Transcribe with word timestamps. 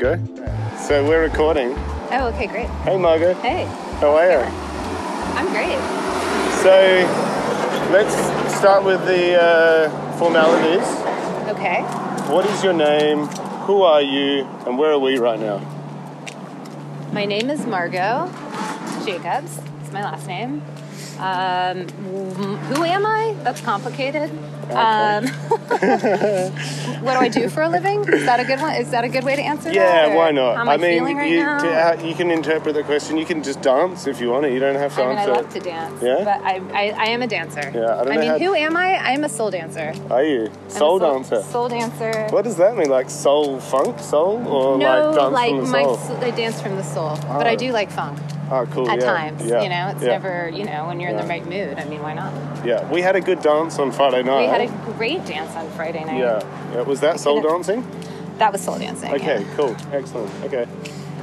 Margot. 0.00 0.76
So 0.78 1.06
we're 1.06 1.22
recording. 1.22 1.74
Oh, 2.10 2.30
okay, 2.34 2.46
great. 2.46 2.68
Hey 2.84 2.96
Margot, 2.96 3.34
Hey, 3.34 3.64
how 4.00 4.16
are 4.16 4.30
you? 4.30 4.46
I'm 5.36 5.48
great. 5.48 5.78
So 6.62 6.72
let's 7.92 8.14
start 8.56 8.84
with 8.84 9.04
the 9.06 9.38
uh, 9.40 10.16
formalities. 10.16 10.86
Okay. 11.54 11.82
What 12.32 12.46
is 12.46 12.64
your 12.64 12.72
name? 12.72 13.26
Who 13.66 13.82
are 13.82 14.00
you? 14.00 14.46
And 14.66 14.78
where 14.78 14.92
are 14.92 14.98
we 14.98 15.18
right 15.18 15.38
now? 15.38 15.58
My 17.12 17.26
name 17.26 17.50
is 17.50 17.66
Margot 17.66 18.32
Jacobs. 19.04 19.58
It's 19.82 19.92
my 19.92 20.02
last 20.02 20.26
name. 20.26 20.62
Um, 21.18 21.86
who 21.88 22.84
am 22.84 23.04
I? 23.04 23.36
That's 23.42 23.60
complicated. 23.60 24.30
Um, 24.70 25.26
what 27.00 27.14
do 27.14 27.20
I 27.20 27.28
do 27.28 27.48
for 27.48 27.62
a 27.62 27.68
living? 27.68 28.00
Is 28.08 28.24
that 28.26 28.40
a 28.40 28.44
good 28.44 28.60
one? 28.60 28.74
Is 28.74 28.90
that 28.90 29.04
a 29.04 29.08
good 29.08 29.24
way 29.24 29.36
to 29.36 29.42
answer 29.42 29.64
that? 29.64 29.74
Yeah, 29.74 30.12
or 30.12 30.16
why 30.16 30.30
not? 30.30 30.56
How 30.56 30.62
am 30.62 30.68
I, 30.68 30.76
mean, 30.76 30.98
feeling 30.98 31.16
right 31.16 31.30
you, 31.30 31.40
now? 31.40 31.58
to- 31.58 31.68
uh, 32.02 32.02
you 32.08 32.14
can 32.14 32.30
interpret 32.30 32.74
the 32.74 32.82
question. 32.82 33.16
You 33.16 33.26
can 33.26 33.42
just 33.42 33.60
dance 33.62 34.06
if 34.06 34.20
you 34.20 34.30
want 34.30 34.44
to. 34.44 34.52
You 34.52 34.60
don't 34.60 34.74
have 34.76 34.94
to 34.96 35.02
I 35.02 35.08
mean, 35.08 35.18
I 35.18 35.26
love 35.26 35.48
to 35.54 35.60
dance. 35.60 36.02
Yeah? 36.02 36.24
But 36.24 36.42
I, 36.42 36.56
I, 36.72 36.84
I 36.96 37.04
am 37.14 37.22
a 37.22 37.26
dancer. 37.26 37.70
Yeah, 37.74 37.94
I 38.00 38.04
don't 38.04 38.14
know 38.14 38.20
mean, 38.20 38.30
how- 38.30 38.38
who 38.38 38.54
am 38.54 38.76
I? 38.76 38.94
I 38.94 39.12
am 39.12 39.24
a 39.24 39.28
soul 39.28 39.50
dancer. 39.50 39.92
I'm 39.94 40.12
Are 40.12 40.24
you 40.24 40.50
a 40.66 40.70
soul 40.70 40.98
dancer? 40.98 41.42
Soul 41.42 41.68
dancer. 41.68 42.26
What 42.30 42.44
does 42.44 42.56
that 42.56 42.76
mean? 42.76 42.90
Like 42.90 43.10
soul 43.10 43.60
funk, 43.60 43.98
soul, 44.00 44.46
or 44.46 44.78
no, 44.78 44.84
like 45.10 45.14
dance 45.16 45.32
like 45.32 45.50
from 45.50 45.60
the 45.64 45.66
my, 45.70 45.82
soul? 45.82 45.96
s- 45.96 46.10
I 46.22 46.30
dance 46.30 46.60
from 46.60 46.76
the 46.76 46.82
soul, 46.84 47.16
but 47.28 47.46
I 47.46 47.54
Oh. 47.54 47.56
do 47.56 47.72
like 47.72 47.90
funk 47.90 48.18
Oh, 48.50 48.66
cool. 48.70 48.88
at 48.90 49.00
yeah. 49.00 49.06
times. 49.06 49.44
Yeah. 49.44 49.62
You 49.62 49.68
know, 49.68 49.88
it's 49.88 50.02
yeah. 50.02 50.08
never, 50.08 50.48
you 50.48 50.64
know, 50.64 50.86
when 50.86 51.00
you're 51.00 51.10
in 51.10 51.16
the 51.16 51.24
right 51.24 51.46
mood. 51.46 51.78
I 51.78 51.84
mean, 51.84 52.02
why 52.02 52.14
not? 52.14 52.32
Yeah, 52.66 52.90
we 52.92 53.00
had 53.00 53.16
a 53.16 53.20
good 53.20 53.40
dance 53.42 53.78
on 53.78 53.92
Friday 53.92 54.22
night. 54.22 54.40
We 54.40 54.46
had 54.46 54.60
a 54.62 54.92
great 54.92 55.24
dance 55.24 55.54
on 55.54 55.70
Friday 55.70 56.04
night. 56.04 56.18
Yeah. 56.18 56.82
Was 56.82 57.00
that 57.00 57.20
soul 57.20 57.40
dancing? 57.40 57.86
That 58.38 58.52
was 58.52 58.60
soul 58.62 58.78
dancing. 58.78 59.12
Okay, 59.14 59.46
cool, 59.54 59.76
excellent. 59.92 60.32
Okay, 60.44 60.66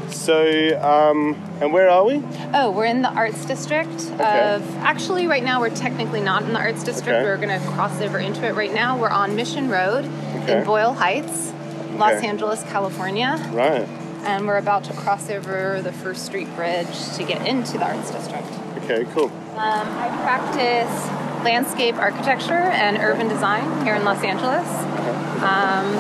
so 0.10 0.80
um, 0.82 1.36
and 1.62 1.74
where 1.74 1.90
are 1.90 2.06
we? 2.06 2.24
Oh, 2.54 2.72
we're 2.72 2.86
in 2.86 3.02
the 3.02 3.10
Arts 3.10 3.46
District 3.46 3.90
Okay. 4.14 4.54
of. 4.54 4.76
Actually, 4.78 5.28
right 5.28 5.44
now 5.44 5.60
we're 5.60 5.76
technically 5.76 6.22
not 6.22 6.44
in 6.44 6.54
the 6.54 6.60
Arts 6.60 6.84
District. 6.84 7.10
Okay. 7.10 7.24
We're 7.24 7.38
going 7.38 7.60
to 7.60 7.66
cross 7.70 8.00
over 8.02 8.20
into 8.20 8.46
it 8.46 8.54
right 8.54 8.74
now. 8.74 8.98
We're 9.00 9.10
on 9.10 9.36
Mission 9.36 9.70
Road 9.70 10.06
Okay. 10.44 10.60
in 10.60 10.66
Boyle 10.66 10.94
Heights, 10.94 11.54
Los 11.96 12.24
Angeles, 12.24 12.64
California, 12.64 13.36
Right. 13.52 13.88
And 14.28 14.46
we're 14.46 14.58
about 14.58 14.84
to 14.84 14.94
cross 14.94 15.30
over 15.30 15.82
the 15.82 15.94
First 15.94 16.26
Street 16.26 16.54
Bridge 16.56 17.14
to 17.16 17.24
get 17.24 17.48
into 17.48 17.78
the 17.78 17.86
Arts 17.86 18.12
District. 18.12 18.46
Okay, 18.84 19.06
cool. 19.14 19.32
Um, 19.56 19.88
I 19.98 20.10
practice 20.22 21.44
landscape 21.46 21.96
architecture 21.96 22.54
and 22.54 22.98
urban 22.98 23.30
design 23.30 23.86
here 23.86 23.96
in 23.96 24.04
Los 24.04 24.22
Angeles. 24.24 24.68
Um, 25.42 25.96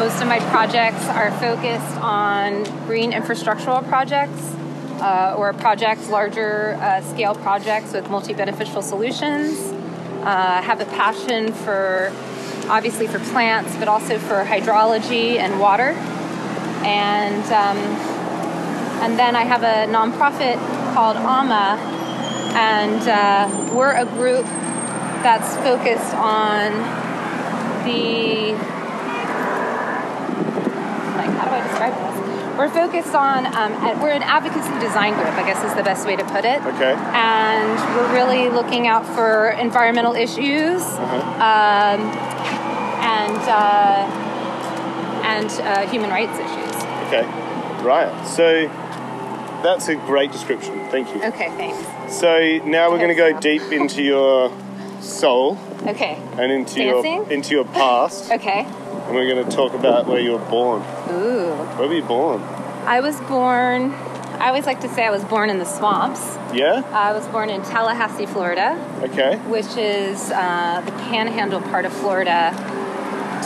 most 0.00 0.20
of 0.20 0.26
my 0.26 0.40
projects 0.50 1.06
are 1.06 1.30
focused 1.38 1.96
on 1.98 2.64
green 2.86 3.12
infrastructural 3.12 3.86
projects 3.88 4.52
uh, 5.00 5.36
or 5.38 5.52
projects, 5.52 6.08
larger 6.08 6.74
uh, 6.80 7.00
scale 7.02 7.36
projects 7.36 7.92
with 7.92 8.10
multi 8.10 8.34
beneficial 8.34 8.82
solutions. 8.82 9.58
Uh, 10.22 10.24
I 10.58 10.60
have 10.60 10.80
a 10.80 10.86
passion 10.86 11.52
for, 11.52 12.12
obviously, 12.68 13.06
for 13.06 13.20
plants, 13.20 13.76
but 13.76 13.86
also 13.86 14.18
for 14.18 14.44
hydrology 14.44 15.36
and 15.36 15.60
water. 15.60 15.94
And 16.84 17.44
um, 17.52 17.78
and 19.02 19.18
then 19.18 19.34
I 19.36 19.44
have 19.44 19.62
a 19.62 19.86
nonprofit 19.92 20.56
called 20.94 21.16
AMA, 21.16 21.78
and 22.56 23.02
uh, 23.08 23.74
we're 23.74 23.94
a 23.96 24.04
group 24.04 24.44
that's 25.22 25.56
focused 25.58 26.14
on 26.14 26.72
the 27.84 28.52
like 31.16 31.30
how 31.36 31.44
do 31.44 31.50
I 31.54 31.62
describe 31.68 31.94
this? 31.94 32.58
We're 32.58 32.68
focused 32.68 33.14
on 33.14 33.46
um, 33.46 33.72
at- 33.84 34.00
we're 34.02 34.10
an 34.10 34.22
advocacy 34.22 34.78
design 34.80 35.14
group, 35.14 35.32
I 35.32 35.44
guess 35.46 35.62
is 35.64 35.74
the 35.74 35.82
best 35.82 36.06
way 36.06 36.16
to 36.16 36.24
put 36.24 36.44
it. 36.44 36.60
Okay. 36.62 36.92
And 36.94 37.96
we're 37.96 38.12
really 38.12 38.48
looking 38.50 38.86
out 38.86 39.06
for 39.06 39.50
environmental 39.52 40.14
issues 40.14 40.82
Uh-huh. 40.82 41.16
um, 41.40 42.00
and 43.00 43.38
uh, 43.48 44.26
and 45.24 45.50
uh, 45.62 45.86
human 45.90 46.10
rights 46.10 46.38
issues. 46.38 46.59
Okay. 47.10 47.26
Right. 47.82 48.24
So 48.26 48.68
that's 49.62 49.88
a 49.88 49.96
great 49.96 50.30
description. 50.32 50.74
Thank 50.90 51.08
you. 51.08 51.22
Okay, 51.24 51.48
thanks. 51.50 52.14
So 52.16 52.58
now 52.64 52.90
we're 52.90 52.98
going 52.98 53.08
to 53.08 53.14
go 53.14 53.38
deep 53.40 53.62
into 53.72 54.02
your 54.02 54.52
soul 55.00 55.58
Okay, 55.86 56.14
and 56.38 56.52
into 56.52 56.82
your 56.84 57.04
into 57.32 57.54
your 57.54 57.64
past, 57.64 58.30
okay. 58.30 58.64
and 58.66 59.14
we're 59.14 59.26
going 59.28 59.44
to 59.44 59.50
talk 59.56 59.72
about 59.72 60.06
where 60.06 60.20
you 60.20 60.32
were 60.32 60.50
born. 60.50 60.82
Ooh. 61.10 61.54
Where 61.78 61.88
were 61.88 61.94
you 61.94 62.02
born? 62.02 62.42
I 62.84 63.00
was 63.00 63.18
born, 63.22 63.92
I 64.38 64.48
always 64.48 64.66
like 64.66 64.80
to 64.82 64.88
say 64.90 65.06
I 65.06 65.10
was 65.10 65.24
born 65.24 65.48
in 65.50 65.58
the 65.58 65.64
swamps. 65.64 66.20
Yeah. 66.54 66.82
I 66.92 67.12
was 67.12 67.26
born 67.28 67.48
in 67.50 67.62
Tallahassee, 67.62 68.26
Florida, 68.26 68.76
Okay. 69.04 69.36
which 69.48 69.74
is 69.78 70.30
uh, 70.30 70.82
the 70.84 70.92
panhandle 70.92 71.62
part 71.62 71.86
of 71.86 71.92
Florida, 71.94 72.52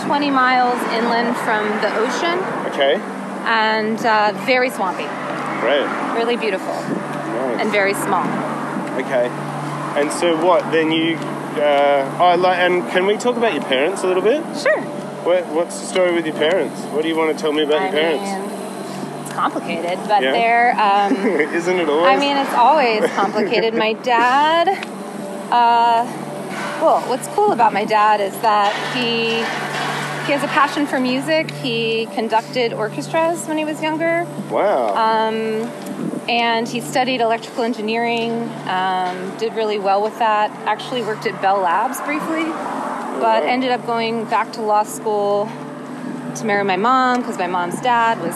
20 0.07 0.31
miles 0.31 0.81
inland 0.93 1.37
from 1.39 1.69
the 1.83 1.91
ocean 1.97 2.39
Okay. 2.73 2.97
And 3.47 3.99
uh, 4.05 4.32
very 4.47 4.71
swampy, 4.71 5.05
Great. 5.60 5.87
really 6.16 6.37
beautiful, 6.37 6.75
Nice. 6.75 7.60
and 7.60 7.71
very 7.71 7.94
small. 7.94 8.25
Okay. 9.00 9.28
And 9.99 10.10
so 10.12 10.37
what? 10.44 10.71
Then 10.72 10.91
you. 10.91 11.16
Uh, 11.16 12.16
I 12.21 12.34
like. 12.34 12.59
And 12.59 12.83
can 12.91 13.06
we 13.06 13.16
talk 13.16 13.37
about 13.37 13.54
your 13.54 13.62
parents 13.62 14.03
a 14.03 14.06
little 14.09 14.22
bit? 14.22 14.43
Sure. 14.59 14.81
What, 15.25 15.47
what's 15.47 15.81
the 15.81 15.87
story 15.87 16.12
with 16.12 16.27
your 16.27 16.34
parents? 16.34 16.81
What 16.93 17.03
do 17.03 17.09
you 17.09 17.16
want 17.16 17.34
to 17.37 17.41
tell 17.41 17.53
me 17.53 17.62
about 17.62 17.78
I 17.81 17.84
your 17.84 17.93
parents? 17.93 18.25
mean, 18.25 19.22
it's 19.25 19.33
complicated, 19.33 19.99
but 20.09 20.22
Yeah? 20.22 20.33
they're. 20.33 20.71
Um, 20.78 21.16
Isn't 21.54 21.78
it 21.78 21.88
always? 21.88 22.06
I 22.09 22.16
mean, 22.19 22.37
it's 22.37 22.53
always 22.54 23.10
complicated. 23.12 23.75
my 23.75 23.93
dad, 24.03 24.69
uh, 25.50 26.04
well, 26.83 27.00
what's 27.09 27.28
cool 27.28 27.53
about 27.53 27.72
my 27.72 27.84
dad 27.84 28.21
is 28.21 28.33
that 28.41 28.75
he 28.94 29.41
he 30.27 30.33
has 30.33 30.43
a 30.43 30.49
passion 30.49 30.87
for 30.87 30.99
music. 30.99 31.51
He 31.51 32.07
conducted 32.07 32.73
orchestras 32.73 33.47
when 33.47 33.59
he 33.59 33.65
was 33.65 33.83
younger, 33.83 34.27
wow. 34.51 34.95
um, 34.95 35.69
and 36.29 36.67
he 36.67 36.81
studied 36.81 37.21
electrical 37.21 37.63
engineering. 37.63 38.33
Um, 38.66 39.37
did 39.37 39.53
really 39.54 39.78
well 39.78 40.03
with 40.03 40.19
that. 40.21 40.51
Actually, 40.66 41.03
worked 41.03 41.27
at 41.27 41.41
Bell 41.43 41.60
Labs 41.60 42.01
briefly, 42.01 42.45
but 42.45 43.43
wow. 43.43 43.47
ended 43.47 43.71
up 43.71 43.84
going 43.84 44.25
back 44.25 44.53
to 44.54 44.63
law 44.63 44.83
school 44.83 45.47
to 46.37 46.45
marry 46.45 46.65
my 46.65 46.77
mom 46.77 47.21
because 47.21 47.39
my 47.39 47.47
mom's 47.47 47.81
dad 47.83 48.19
was 48.21 48.34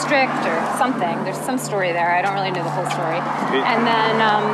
strict 0.00 0.32
or 0.46 0.78
something. 0.78 1.24
There's 1.24 1.38
some 1.38 1.58
story 1.58 1.92
there. 1.92 2.10
I 2.10 2.22
don't 2.22 2.34
really 2.34 2.50
know 2.50 2.64
the 2.64 2.70
whole 2.70 2.88
story. 2.90 3.18
And 3.18 3.86
then, 3.86 4.20
um, 4.20 4.44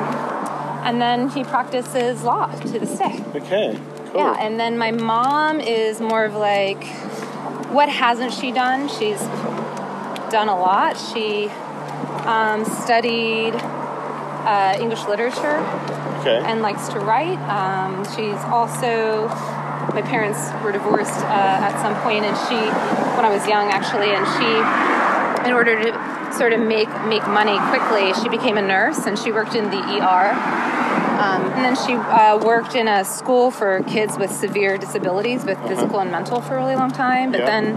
and 0.84 1.00
then 1.00 1.28
he 1.28 1.44
practices 1.44 2.24
law 2.24 2.52
to 2.52 2.78
this 2.78 2.98
day. 2.98 3.24
okay. 3.36 3.78
Yeah. 4.14 4.36
And 4.38 4.58
then 4.60 4.78
my 4.78 4.90
mom 4.90 5.60
is 5.60 6.00
more 6.00 6.24
of 6.24 6.34
like, 6.34 6.84
what 7.72 7.88
hasn't 7.88 8.32
she 8.32 8.52
done? 8.52 8.88
She's 8.88 9.20
done 10.30 10.48
a 10.48 10.58
lot. 10.58 10.96
She 10.96 11.48
um, 12.26 12.64
studied 12.64 13.54
uh, 14.44 14.76
English 14.80 15.06
literature 15.06 15.58
okay. 16.20 16.42
and 16.44 16.62
likes 16.62 16.88
to 16.88 17.00
write. 17.00 17.38
Um, 17.48 18.04
she's 18.16 18.40
also, 18.50 19.28
my 19.94 20.02
parents 20.02 20.50
were 20.62 20.72
divorced 20.72 21.20
uh, 21.20 21.68
at 21.68 21.80
some 21.80 21.94
point, 22.02 22.24
and 22.24 22.36
she, 22.48 22.56
when 23.16 23.24
I 23.24 23.30
was 23.30 23.46
young 23.46 23.68
actually, 23.70 24.10
and 24.14 24.26
she, 24.36 25.48
in 25.48 25.52
order 25.54 25.80
to 25.82 26.32
sort 26.32 26.52
of 26.52 26.60
make 26.60 26.88
make 27.06 27.26
money 27.28 27.58
quickly, 27.68 28.12
she 28.22 28.28
became 28.28 28.56
a 28.56 28.62
nurse 28.62 29.06
and 29.06 29.18
she 29.18 29.32
worked 29.32 29.54
in 29.54 29.70
the 29.70 29.78
ER. 29.78 30.32
Um, 31.18 31.42
and 31.52 31.64
then 31.64 31.76
she 31.86 31.94
uh, 31.94 32.38
worked 32.44 32.74
in 32.74 32.88
a 32.88 33.04
school 33.04 33.50
for 33.50 33.82
kids 33.84 34.16
with 34.18 34.30
severe 34.30 34.78
disabilities, 34.78 35.44
both 35.44 35.60
physical 35.68 36.00
and 36.00 36.10
mental, 36.10 36.40
for 36.40 36.56
a 36.56 36.60
really 36.60 36.76
long 36.76 36.90
time. 36.90 37.30
But 37.32 37.40
Yeah. 37.40 37.46
then 37.46 37.76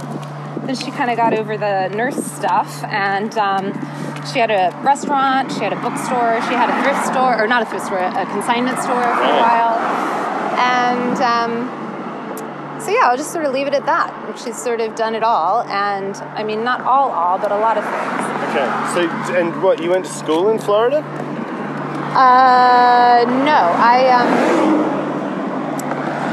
then 0.66 0.76
she 0.76 0.90
kind 0.90 1.12
of 1.12 1.18
got 1.18 1.32
over 1.34 1.58
the 1.58 1.90
nurse 1.90 2.16
stuff 2.16 2.84
and 2.86 3.38
um, 3.38 3.66
she 4.34 4.40
had 4.40 4.50
a 4.50 4.76
restaurant 4.82 5.52
she 5.52 5.60
had 5.60 5.72
a 5.72 5.76
bookstore 5.76 6.42
she 6.50 6.56
had 6.56 6.72
a 6.72 6.82
thrift 6.82 7.06
store 7.06 7.40
or 7.40 7.46
not 7.46 7.62
a 7.62 7.66
thrift 7.68 7.86
store 7.86 8.00
a 8.00 8.26
consignment 8.26 8.80
store 8.80 9.04
for 9.04 9.28
a 9.30 9.38
while 9.46 9.78
and 10.58 11.22
um, 11.22 12.80
so 12.82 12.90
yeah 12.90 13.02
i'll 13.04 13.18
just 13.18 13.32
sort 13.32 13.46
of 13.46 13.54
leave 13.54 13.68
it 13.68 13.76
at 13.76 13.86
that 13.86 14.10
she's 14.44 14.58
sort 14.58 14.82
of 14.82 14.96
done 14.96 15.14
it 15.14 15.22
all 15.22 15.62
and 15.70 16.16
i 16.34 16.44
mean 16.44 16.64
not 16.64 16.82
all 16.82 17.12
all 17.12 17.38
but 17.38 17.52
a 17.52 17.58
lot 17.58 17.78
of 17.78 17.84
things 17.84 18.26
Okay. 18.56 18.66
So, 18.94 19.36
and 19.36 19.62
what? 19.62 19.82
You 19.84 19.90
went 19.90 20.06
to 20.06 20.12
school 20.12 20.50
in 20.50 20.60
Florida? 20.60 21.02
Uh, 22.16 23.26
no 23.46 23.60
i 23.80 24.08
um, 24.10 24.96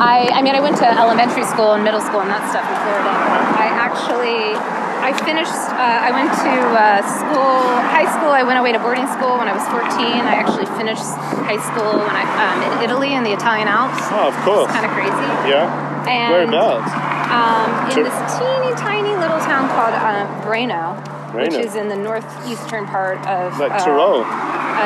I, 0.03 0.27
I 0.35 0.43
mean, 0.43 0.57
I 0.57 0.61
went 0.61 0.77
to 0.79 0.89
elementary 0.89 1.45
school 1.45 1.79
and 1.79 1.85
middle 1.85 2.01
school 2.01 2.27
and 2.27 2.31
that 2.31 2.43
stuff 2.51 2.67
in 2.67 2.75
Florida. 2.83 3.13
I 3.55 3.71
actually 3.71 4.59
I 5.03 5.11
finished. 5.27 5.51
Uh, 5.51 5.79
I 5.79 6.11
went 6.15 6.31
to 6.31 6.55
uh, 6.75 7.03
school, 7.07 7.59
high 7.91 8.07
school. 8.07 8.31
I 8.31 8.43
went 8.43 8.59
away 8.59 8.71
to 8.71 8.79
boarding 8.79 9.07
school 9.11 9.39
when 9.39 9.47
I 9.47 9.55
was 9.55 9.67
14. 9.71 9.87
I 10.27 10.39
actually 10.39 10.67
finished 10.79 11.03
high 11.43 11.59
school 11.59 12.03
when 12.03 12.15
I 12.15 12.23
um, 12.39 12.59
in 12.67 12.87
Italy 12.87 13.15
in 13.15 13.23
the 13.23 13.35
Italian 13.35 13.67
Alps. 13.67 13.99
Oh, 14.15 14.31
of 14.31 14.37
course. 14.47 14.71
Kind 14.71 14.87
of 14.87 14.95
crazy. 14.95 15.27
Yeah. 15.51 15.67
And 16.07 16.51
Whereabouts? 16.51 16.91
um, 17.35 17.71
in 17.91 18.07
this 18.07 18.19
teeny 18.39 18.75
tiny 18.79 19.15
little 19.19 19.43
town 19.43 19.67
called 19.75 19.95
uh, 19.95 20.27
Breno, 20.47 20.95
which 21.35 21.55
is 21.55 21.75
in 21.75 21.89
the 21.89 21.97
northeastern 21.97 22.87
part 22.87 23.19
of 23.27 23.59
Like 23.59 23.73
uh, 23.73 23.83
Tyrol, 23.83 24.23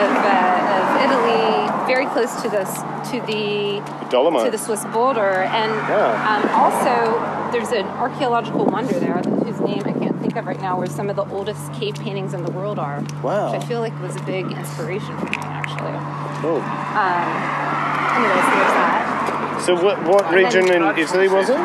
of, 0.02 0.10
uh, 0.12 0.76
of 0.76 0.84
Italy, 1.04 1.87
very 1.87 2.06
close 2.06 2.32
to 2.43 2.48
the 2.48 2.64
to 3.10 3.20
the 3.26 3.81
Dolomite. 4.10 4.44
to 4.46 4.50
the 4.50 4.58
Swiss 4.58 4.84
border, 4.87 5.43
and 5.60 5.72
Yeah. 5.88 6.31
um, 6.31 6.43
also 6.62 7.52
there's 7.52 7.72
an 7.72 7.87
archaeological 7.87 8.64
wonder 8.66 8.98
there 8.98 9.22
whose 9.44 9.60
name 9.60 9.82
I 9.87 9.93
can't 9.93 10.20
think 10.20 10.37
of 10.37 10.46
right 10.46 10.60
now, 10.60 10.76
where 10.76 10.88
some 10.88 11.08
of 11.08 11.16
the 11.16 11.25
oldest 11.26 11.72
cave 11.72 11.94
paintings 11.94 12.34
in 12.34 12.43
the 12.44 12.50
world 12.52 12.78
are. 12.78 13.02
Wow. 13.22 13.52
Which 13.52 13.62
I 13.62 13.64
feel 13.66 13.81
like 13.81 13.94
was 14.02 14.16
a 14.16 14.22
big 14.22 14.50
inspiration 14.50 15.16
for 15.19 15.26
me, 15.26 15.38
actually. 15.43 15.96
Cool. 16.43 16.60
Um, 16.60 17.28
anyways, 18.19 18.46
there's 18.52 18.75
that. 18.81 19.62
So 19.64 19.75
what 19.82 20.02
what 20.04 20.32
region 20.32 20.70
in 20.70 20.82
Italy 20.98 21.28
was 21.28 21.48
it? 21.48 21.60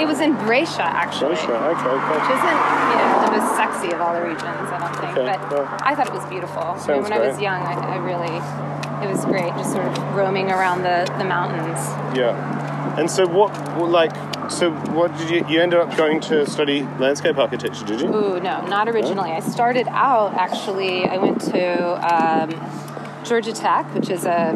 It 0.00 0.06
was 0.06 0.20
in 0.20 0.32
Brescia, 0.34 0.84
actually. 0.84 1.34
Russia. 1.34 1.52
Okay. 1.52 1.92
Which 1.92 2.24
okay. 2.24 2.36
isn't, 2.38 2.60
you 2.88 2.96
know, 2.96 3.19
the 3.30 3.38
most 3.38 3.56
sexy 3.56 3.92
of 3.92 4.00
all 4.00 4.14
the 4.14 4.22
regions, 4.22 4.44
I 4.44 4.78
don't 4.78 4.96
think. 4.96 5.16
Okay, 5.18 5.26
but 5.26 5.50
well. 5.50 5.78
I 5.80 5.94
thought 5.94 6.06
it 6.06 6.12
was 6.12 6.24
beautiful. 6.26 6.62
I 6.62 6.92
mean, 6.92 7.02
when 7.02 7.12
I 7.12 7.18
was 7.18 7.40
young, 7.40 7.62
I, 7.62 7.74
I 7.74 7.96
really, 7.96 8.36
it 9.04 9.10
was 9.10 9.24
great, 9.24 9.50
just 9.56 9.72
sort 9.72 9.86
of 9.86 10.14
roaming 10.14 10.50
around 10.50 10.82
the, 10.82 11.10
the 11.18 11.24
mountains. 11.24 11.78
Yeah. 12.16 12.98
And 12.98 13.10
so 13.10 13.26
what 13.26 13.52
like 13.88 14.12
so 14.50 14.72
what 14.92 15.16
did 15.16 15.30
you 15.30 15.46
you 15.48 15.60
ended 15.60 15.78
up 15.78 15.96
going 15.96 16.20
to 16.22 16.44
study 16.46 16.82
landscape 16.98 17.38
architecture? 17.38 17.84
Did 17.84 18.00
you? 18.00 18.08
Ooh, 18.08 18.40
no, 18.40 18.66
not 18.66 18.88
originally. 18.88 19.30
I 19.30 19.40
started 19.40 19.86
out 19.88 20.34
actually. 20.34 21.04
I 21.04 21.16
went 21.18 21.40
to 21.42 21.62
um, 22.12 22.50
Georgia 23.24 23.52
Tech, 23.52 23.86
which 23.94 24.10
is 24.10 24.24
a 24.24 24.52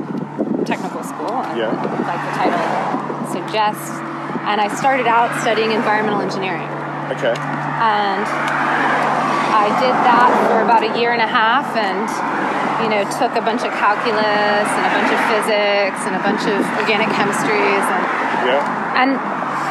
technical 0.66 1.02
school, 1.04 1.30
Yeah. 1.54 1.70
like 2.08 2.22
the 2.26 2.34
title 2.36 3.32
suggests. 3.32 3.90
And 4.44 4.60
I 4.60 4.74
started 4.74 5.06
out 5.06 5.30
studying 5.40 5.70
environmental 5.70 6.20
engineering, 6.20 6.68
Okay. 7.16 7.32
And 7.80 8.24
I 9.54 9.70
did 9.80 9.94
that 10.06 10.30
for 10.50 10.60
about 10.62 10.82
a 10.84 10.92
year 10.98 11.12
and 11.12 11.22
a 11.22 11.26
half, 11.30 11.66
and 11.78 12.04
you 12.82 12.90
know, 12.90 13.02
took 13.16 13.32
a 13.38 13.44
bunch 13.44 13.62
of 13.62 13.70
calculus 13.78 14.68
and 14.68 14.82
a 14.84 14.92
bunch 14.92 15.10
of 15.14 15.20
physics 15.30 16.00
and 16.04 16.14
a 16.18 16.22
bunch 16.22 16.42
of 16.50 16.60
organic 16.82 17.08
chemistries 17.16 17.86
and 17.86 18.02
Yeah. 18.44 18.60
and 19.00 19.10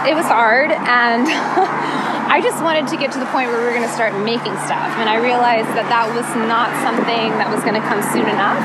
it 0.09 0.15
was 0.15 0.25
hard 0.25 0.71
and 0.71 1.27
i 2.33 2.41
just 2.41 2.63
wanted 2.63 2.87
to 2.87 2.97
get 2.97 3.11
to 3.13 3.19
the 3.19 3.27
point 3.29 3.47
where 3.51 3.59
we 3.59 3.65
were 3.69 3.75
going 3.75 3.85
to 3.87 3.93
start 3.93 4.11
making 4.25 4.51
stuff 4.65 4.89
and 4.97 5.07
i 5.07 5.15
realized 5.21 5.69
that 5.77 5.85
that 5.93 6.09
was 6.11 6.25
not 6.49 6.73
something 6.81 7.29
that 7.37 7.47
was 7.53 7.61
going 7.61 7.77
to 7.77 7.85
come 7.87 8.01
soon 8.01 8.25
enough 8.27 8.57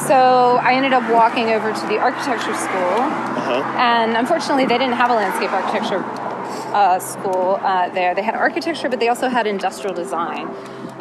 so 0.00 0.56
i 0.64 0.72
ended 0.72 0.94
up 0.96 1.04
walking 1.12 1.50
over 1.50 1.70
to 1.76 1.84
the 1.92 1.98
architecture 2.00 2.54
school 2.56 2.96
Uh-huh. 3.36 3.60
and 3.76 4.16
unfortunately 4.16 4.64
they 4.64 4.78
didn't 4.78 4.96
have 4.96 5.10
a 5.10 5.14
landscape 5.14 5.52
architecture 5.52 6.00
uh, 6.72 6.98
school 6.98 7.58
uh, 7.62 7.88
there 7.90 8.14
they 8.14 8.22
had 8.22 8.34
architecture 8.34 8.88
but 8.88 9.00
they 9.00 9.08
also 9.08 9.28
had 9.28 9.46
industrial 9.46 9.94
design 9.94 10.48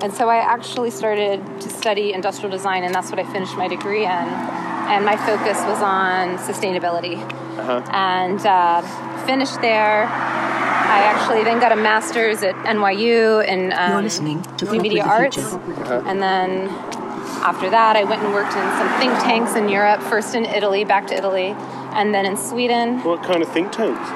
and 0.01 0.13
so 0.13 0.29
i 0.29 0.38
actually 0.38 0.89
started 0.91 1.39
to 1.61 1.69
study 1.69 2.13
industrial 2.13 2.50
design 2.51 2.83
and 2.83 2.94
that's 2.94 3.09
what 3.09 3.19
i 3.19 3.23
finished 3.31 3.55
my 3.57 3.67
degree 3.67 4.03
in 4.05 4.27
and 4.94 5.05
my 5.05 5.15
focus 5.17 5.57
was 5.71 5.81
on 5.81 6.38
sustainability 6.50 7.17
Uh-huh. 7.53 7.81
and 7.94 8.41
uh, 8.45 8.81
finished 9.25 9.61
there. 9.61 10.05
I 10.05 11.00
actually 11.11 11.44
then 11.44 11.59
got 11.59 11.71
a 11.71 11.75
master's 11.75 12.44
at 12.44 12.55
NYU 12.65 13.45
in 13.47 13.71
You're 13.71 13.97
um, 13.97 14.03
listening 14.03 14.41
to 14.57 14.65
new 14.65 14.81
media 14.81 15.03
with 15.03 15.05
the 15.05 15.09
arts, 15.09 15.38
and 16.09 16.21
then 16.21 16.67
after 17.51 17.69
that, 17.69 17.95
I 17.95 18.03
went 18.03 18.21
and 18.23 18.33
worked 18.33 18.53
in 18.61 18.67
some 18.79 18.89
think 19.00 19.13
tanks 19.23 19.55
in 19.55 19.69
Europe. 19.69 20.01
First 20.01 20.35
in 20.35 20.45
Italy, 20.45 20.83
back 20.83 21.07
to 21.07 21.15
Italy, 21.15 21.55
and 21.97 22.13
then 22.13 22.25
in 22.25 22.35
Sweden. 22.35 23.00
What 23.03 23.23
kind 23.23 23.41
of 23.41 23.50
think 23.55 23.71
tanks? 23.71 24.07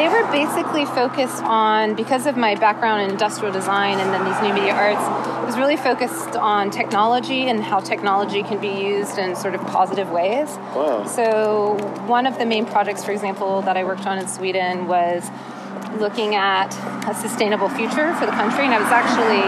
They 0.00 0.08
were 0.08 0.24
basically 0.32 0.86
focused 0.86 1.42
on, 1.42 1.94
because 1.94 2.24
of 2.24 2.34
my 2.34 2.54
background 2.54 3.02
in 3.02 3.10
industrial 3.10 3.52
design 3.52 3.98
and 3.98 4.14
then 4.14 4.24
these 4.24 4.40
new 4.40 4.54
media 4.54 4.72
arts, 4.72 5.02
it 5.42 5.44
was 5.44 5.58
really 5.58 5.76
focused 5.76 6.36
on 6.36 6.70
technology 6.70 7.50
and 7.50 7.62
how 7.62 7.80
technology 7.80 8.42
can 8.42 8.58
be 8.62 8.82
used 8.82 9.18
in 9.18 9.36
sort 9.36 9.54
of 9.54 9.60
positive 9.66 10.08
ways. 10.08 10.48
Wow. 10.74 11.04
So, 11.04 11.76
one 12.06 12.26
of 12.26 12.38
the 12.38 12.46
main 12.46 12.64
projects, 12.64 13.04
for 13.04 13.12
example, 13.12 13.60
that 13.60 13.76
I 13.76 13.84
worked 13.84 14.06
on 14.06 14.16
in 14.16 14.26
Sweden 14.26 14.88
was 14.88 15.28
looking 15.98 16.34
at 16.34 16.74
a 17.06 17.14
sustainable 17.14 17.68
future 17.68 18.14
for 18.14 18.24
the 18.24 18.32
country. 18.32 18.64
And 18.64 18.72
I 18.72 18.80
was 18.80 18.90
actually 18.90 19.44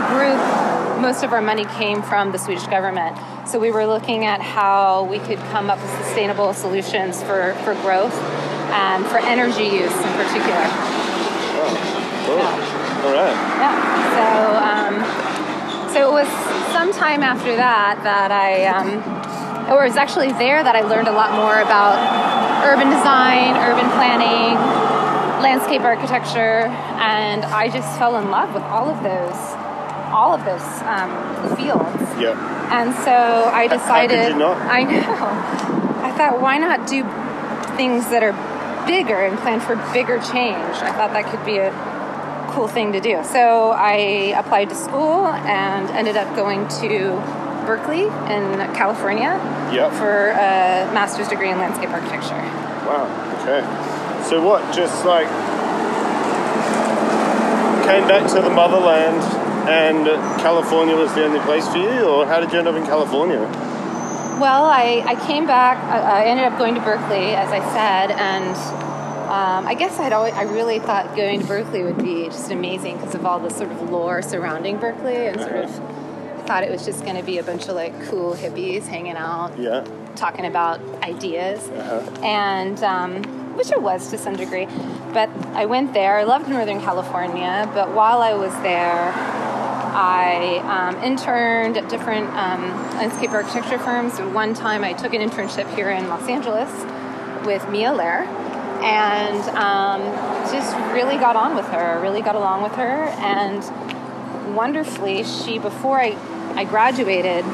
the 0.00 0.06
group, 0.08 1.02
most 1.02 1.22
of 1.22 1.34
our 1.34 1.42
money 1.42 1.66
came 1.76 2.00
from 2.00 2.32
the 2.32 2.38
Swedish 2.38 2.66
government. 2.68 3.18
So, 3.46 3.58
we 3.58 3.70
were 3.70 3.84
looking 3.84 4.24
at 4.24 4.40
how 4.40 5.04
we 5.04 5.18
could 5.18 5.40
come 5.52 5.68
up 5.68 5.78
with 5.78 5.90
sustainable 6.06 6.54
solutions 6.54 7.22
for, 7.22 7.52
for 7.64 7.74
growth 7.82 8.16
and 8.72 9.04
for 9.06 9.18
energy 9.18 9.64
use 9.64 9.92
in 9.92 10.12
particular. 10.18 10.64
Oh, 11.60 11.94
Cool. 12.26 12.36
Yeah. 12.36 13.04
All 13.04 13.14
right. 13.14 13.36
Yeah. 13.62 13.74
So, 14.18 14.26
um, 14.68 14.94
so 15.92 15.98
it 16.10 16.12
was 16.12 16.28
sometime 16.72 17.22
after 17.22 17.56
that 17.56 18.00
that 18.04 18.30
I, 18.30 18.66
um, 18.66 19.00
or 19.72 19.84
it 19.84 19.88
was 19.88 19.96
actually 19.96 20.32
there 20.32 20.62
that 20.62 20.76
I 20.76 20.82
learned 20.82 21.08
a 21.08 21.12
lot 21.12 21.32
more 21.32 21.60
about 21.60 21.96
urban 22.66 22.90
design, 22.90 23.56
urban 23.56 23.88
planning, 23.96 24.56
landscape 25.42 25.82
architecture, 25.82 26.66
and 27.00 27.44
I 27.46 27.68
just 27.70 27.96
fell 27.98 28.16
in 28.18 28.30
love 28.30 28.52
with 28.52 28.64
all 28.64 28.90
of 28.90 29.02
those, 29.02 29.38
all 30.12 30.34
of 30.34 30.44
those 30.44 30.66
um, 30.84 31.56
fields. 31.56 32.02
Yeah. 32.20 32.36
And 32.72 32.92
so 32.94 33.10
I 33.12 33.68
How- 33.68 33.78
how 33.78 34.00
could 34.02 34.08
decided. 34.10 34.28
you 34.34 34.38
not? 34.38 34.56
I 34.68 34.82
know. 34.82 36.02
I 36.04 36.12
thought, 36.12 36.40
why 36.40 36.58
not 36.58 36.86
do 36.86 37.02
things 37.76 38.08
that 38.10 38.22
are 38.22 38.34
bigger 38.88 39.20
and 39.24 39.38
plan 39.38 39.60
for 39.60 39.76
bigger 39.92 40.18
change? 40.18 40.74
I 40.82 40.90
thought 40.96 41.12
that 41.12 41.26
could 41.30 41.44
be 41.44 41.58
a 41.58 41.70
cool 42.50 42.66
thing 42.66 42.92
to 42.92 43.00
do. 43.00 43.22
So 43.22 43.70
I 43.70 44.34
applied 44.36 44.70
to 44.70 44.74
school 44.74 45.26
and 45.26 45.88
ended 45.90 46.16
up 46.16 46.34
going 46.34 46.66
to 46.80 47.22
Berkeley 47.66 48.04
in 48.34 48.74
California 48.74 49.38
Yep. 49.72 49.92
for 49.92 50.30
a 50.30 50.90
master's 50.92 51.28
degree 51.28 51.50
in 51.50 51.58
landscape 51.58 51.90
architecture. 51.90 52.34
Wow. 52.88 53.06
Okay. 53.42 53.60
So 54.24 54.42
what? 54.42 54.62
Just 54.74 55.04
like 55.04 55.28
came 57.86 58.06
back 58.08 58.26
to 58.32 58.40
the 58.42 58.50
motherland, 58.50 59.22
and 59.68 60.06
California 60.40 60.94
was 60.96 61.14
the 61.14 61.24
only 61.24 61.40
place 61.40 61.66
for 61.68 61.78
you, 61.78 62.04
or 62.04 62.26
how 62.26 62.40
did 62.40 62.52
you 62.52 62.58
end 62.58 62.68
up 62.68 62.76
in 62.76 62.84
California? 62.84 63.40
Well, 64.40 64.64
I, 64.66 65.02
I 65.06 65.26
came 65.26 65.46
back. 65.46 65.76
I, 65.84 66.22
I 66.22 66.24
ended 66.26 66.44
up 66.46 66.58
going 66.58 66.74
to 66.76 66.80
Berkeley, 66.80 67.34
as 67.34 67.50
I 67.50 67.58
said, 67.72 68.12
and 68.12 68.54
um, 69.28 69.66
I 69.66 69.74
guess 69.74 69.98
I'd 69.98 70.12
always, 70.12 70.32
I 70.34 70.42
really 70.42 70.78
thought 70.78 71.16
going 71.16 71.40
to 71.40 71.46
Berkeley 71.46 71.82
would 71.82 71.98
be 71.98 72.24
just 72.26 72.50
amazing 72.50 72.98
because 72.98 73.14
of 73.14 73.26
all 73.26 73.40
the 73.40 73.50
sort 73.50 73.70
of 73.72 73.90
lore 73.90 74.22
surrounding 74.22 74.78
Berkeley, 74.78 75.26
and 75.26 75.40
sort 75.40 75.56
of 75.56 75.70
I 75.80 76.42
thought 76.46 76.62
it 76.62 76.70
was 76.70 76.84
just 76.84 77.02
going 77.04 77.16
to 77.16 77.22
be 77.22 77.38
a 77.38 77.42
bunch 77.42 77.68
of 77.68 77.74
like 77.74 77.92
cool 78.06 78.34
hippies 78.34 78.86
hanging 78.86 79.16
out, 79.16 79.58
Yeah. 79.58 79.84
talking 80.14 80.46
about 80.46 80.80
ideas, 81.02 81.68
Uh-huh. 81.68 82.24
and 82.24 82.82
um, 82.84 83.22
which 83.56 83.70
it 83.72 83.82
was 83.82 84.08
to 84.10 84.18
some 84.18 84.36
degree. 84.36 84.66
But 85.12 85.28
I 85.54 85.66
went 85.66 85.92
there. 85.94 86.16
I 86.16 86.22
loved 86.22 86.48
Northern 86.48 86.80
California, 86.80 87.68
but 87.74 87.92
while 87.92 88.22
I 88.22 88.34
was 88.34 88.52
there, 88.62 89.12
I 90.00 90.58
um, 90.58 91.02
interned 91.02 91.76
at 91.76 91.88
different 91.88 92.28
um, 92.28 92.62
landscape 92.94 93.30
architecture 93.30 93.80
firms. 93.80 94.20
One 94.32 94.54
time, 94.54 94.84
I 94.84 94.92
took 94.92 95.12
an 95.12 95.28
internship 95.28 95.68
here 95.74 95.90
in 95.90 96.08
Los 96.08 96.28
Angeles 96.28 96.70
with 97.44 97.68
Mia 97.68 97.90
Lehrer, 97.90 98.24
and 98.80 99.42
um, 99.56 100.02
just 100.52 100.76
really 100.94 101.16
got 101.16 101.34
on 101.34 101.56
with 101.56 101.66
her. 101.66 102.00
Really 102.00 102.22
got 102.22 102.36
along 102.36 102.62
with 102.62 102.76
her, 102.76 103.06
and 103.18 104.54
wonderfully, 104.54 105.24
she 105.24 105.58
before 105.58 105.98
I 105.98 106.16
I 106.54 106.62
graduated, 106.62 107.44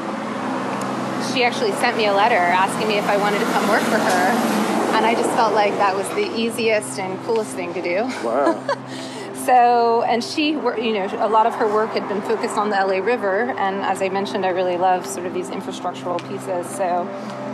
she 1.33 1.43
actually 1.43 1.71
sent 1.71 1.97
me 1.97 2.05
a 2.05 2.13
letter 2.13 2.35
asking 2.35 2.87
me 2.87 2.99
if 2.99 3.05
I 3.05 3.17
wanted 3.17 3.39
to 3.39 3.45
come 3.45 3.67
work 3.69 3.81
for 3.81 3.97
her. 3.97 4.65
And 4.95 5.03
I 5.03 5.15
just 5.15 5.29
felt 5.31 5.55
like 5.55 5.73
that 5.73 5.95
was 5.95 6.07
the 6.09 6.31
easiest 6.39 6.99
and 6.99 7.19
coolest 7.25 7.55
thing 7.55 7.73
to 7.73 7.81
do. 7.81 8.03
Wow. 8.23 8.63
So, 9.45 10.01
and 10.01 10.23
she, 10.23 10.49
you 10.49 10.93
know, 10.93 11.07
a 11.19 11.29
lot 11.29 11.45
of 11.45 11.53
her 11.55 11.71
work 11.71 11.91
had 11.91 12.07
been 12.09 12.21
focused 12.23 12.57
on 12.57 12.71
the 12.71 12.77
LA 12.77 12.97
River. 12.97 13.51
And 13.51 13.83
as 13.83 14.01
I 14.01 14.09
mentioned, 14.09 14.43
I 14.43 14.49
really 14.49 14.75
love 14.75 15.05
sort 15.05 15.27
of 15.27 15.35
these 15.35 15.49
infrastructural 15.49 16.17
pieces. 16.27 16.67
So 16.75 17.07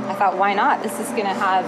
I 0.08 0.14
thought, 0.14 0.38
why 0.38 0.54
not? 0.54 0.84
This 0.84 0.98
is 1.02 1.10
going 1.10 1.26
to 1.26 1.34
have, 1.34 1.66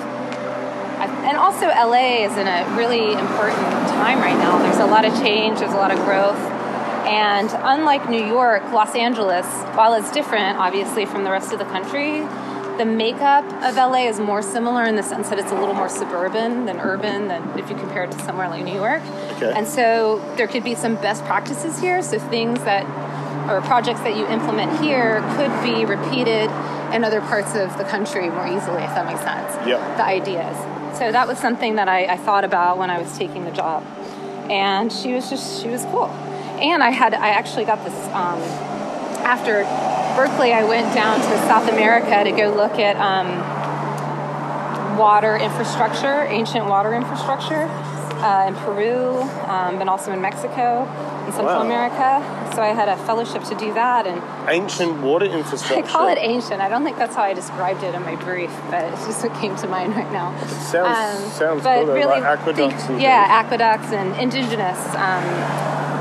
and 1.26 1.36
also 1.36 1.68
LA 1.68 2.24
is 2.24 2.38
in 2.38 2.48
a 2.48 2.76
really 2.78 3.12
important 3.12 3.68
time 3.90 4.20
right 4.20 4.38
now. 4.38 4.60
There's 4.60 4.78
a 4.78 4.86
lot 4.86 5.04
of 5.04 5.14
change, 5.20 5.60
there's 5.60 5.74
a 5.74 5.78
lot 5.78 5.92
of 5.92 6.00
growth. 6.06 6.40
And 7.06 7.50
unlike 7.52 8.10
New 8.10 8.24
York, 8.24 8.64
Los 8.72 8.96
Angeles, 8.96 9.46
while 9.76 9.94
it's 9.94 10.10
different, 10.14 10.58
obviously, 10.58 11.06
from 11.06 11.26
the 11.26 11.32
rest 11.32 11.52
of 11.52 11.60
the 11.60 11.66
country, 11.66 12.22
the 12.78 12.86
makeup 12.86 13.46
of 13.64 13.76
LA 13.76 14.08
is 14.08 14.20
more 14.20 14.42
similar 14.42 14.84
in 14.84 14.96
the 14.96 15.04
sense 15.04 15.30
that 15.30 15.40
it's 15.40 15.52
a 15.52 15.56
little 15.56 15.76
more 15.76 15.90
suburban 15.90 16.66
than 16.66 16.80
urban 16.80 17.28
than 17.28 17.58
if 17.58 17.70
you 17.70 17.76
compare 17.76 18.04
it 18.04 18.12
to 18.12 18.20
somewhere 18.20 18.50
like 18.50 18.64
New 18.64 18.74
York. 18.74 19.02
Okay. 19.34 19.54
And 19.56 19.68
so 19.68 20.20
there 20.38 20.48
could 20.48 20.64
be 20.64 20.76
some 20.76 20.96
best 20.96 21.24
practices 21.26 21.80
here. 21.80 22.02
So 22.02 22.20
things 22.20 22.64
that 22.64 22.86
or 23.50 23.62
projects 23.62 24.00
that 24.02 24.16
you 24.16 24.26
implement 24.28 24.80
here 24.80 25.22
could 25.36 25.52
be 25.64 25.86
repeated 25.86 26.50
in 26.94 27.04
other 27.04 27.22
parts 27.22 27.56
of 27.56 27.78
the 27.78 27.84
country 27.84 28.30
more 28.30 28.48
easily, 28.48 28.84
if 28.84 28.94
that 28.96 29.06
makes 29.06 29.22
sense. 29.22 29.68
Yep. 29.68 29.98
The 29.98 30.04
ideas. 30.04 30.58
So 30.98 31.12
that 31.12 31.28
was 31.28 31.40
something 31.40 31.76
that 31.76 31.88
I, 31.90 32.06
I 32.06 32.18
thought 32.18 32.44
about 32.44 32.78
when 32.78 32.90
I 32.90 33.00
was 33.00 33.18
taking 33.18 33.46
the 33.46 33.52
job. 33.52 33.84
And 34.50 34.92
she 34.92 35.14
was 35.14 35.30
just, 35.30 35.62
she 35.62 35.70
was 35.70 35.84
cool. 35.86 36.08
And 36.62 36.84
I 36.84 36.92
had, 36.92 37.14
I 37.14 37.30
actually 37.30 37.66
got 37.66 37.84
this, 37.84 37.96
um, 38.10 38.40
after 39.26 39.64
Berkeley, 40.16 40.54
I 40.54 40.64
went 40.64 40.94
down 40.94 41.20
to 41.20 41.38
South 41.48 41.68
America 41.70 42.24
to 42.24 42.32
go 42.32 42.54
look 42.54 42.74
at 42.80 42.96
um, 42.98 43.28
water 44.98 45.36
infrastructure, 45.38 46.24
ancient 46.30 46.66
water 46.68 46.94
infrastructure 46.94 47.64
uh, 48.22 48.46
in 48.48 48.56
Peru, 48.56 49.20
um, 49.50 49.82
and 49.82 49.90
also 49.90 50.12
in 50.12 50.22
Mexico 50.22 50.86
and 51.26 51.34
Central 51.34 51.58
Wow. 51.58 51.62
America. 51.66 52.52
So 52.56 52.62
I 52.62 52.68
had 52.68 52.88
a 52.90 52.96
fellowship 53.06 53.44
to 53.46 53.56
do 53.56 53.74
that, 53.74 54.06
and 54.06 54.22
Ancient 54.50 55.02
water 55.02 55.26
infrastructure. 55.26 55.84
I 55.84 55.88
call 55.92 56.08
it 56.10 56.20
ancient. 56.22 56.62
I 56.62 56.70
don't 56.70 56.84
think 56.84 56.98
that's 56.98 57.16
how 57.16 57.24
I 57.24 57.34
described 57.34 57.82
it 57.84 57.96
in 57.96 58.04
my 58.04 58.16
brief, 58.16 58.52
but 58.70 58.84
it's 58.94 59.06
just 59.08 59.24
what 59.24 59.34
came 59.42 59.56
to 59.58 59.68
mind 59.68 59.96
right 59.96 60.12
now. 60.12 60.38
Sounds 60.46 61.34
sounds 61.34 61.42
Um, 61.60 61.64
but 61.64 61.78
cool. 61.78 61.86
though, 61.88 61.94
really, 61.96 62.06
like 62.22 62.24
aqueducts 62.24 62.76
think- 62.84 62.90
and 62.92 63.02
yeah, 63.02 63.26
aqueducts 63.30 63.92
and 63.92 64.16
indigenous 64.22 64.78
um, 64.96 65.24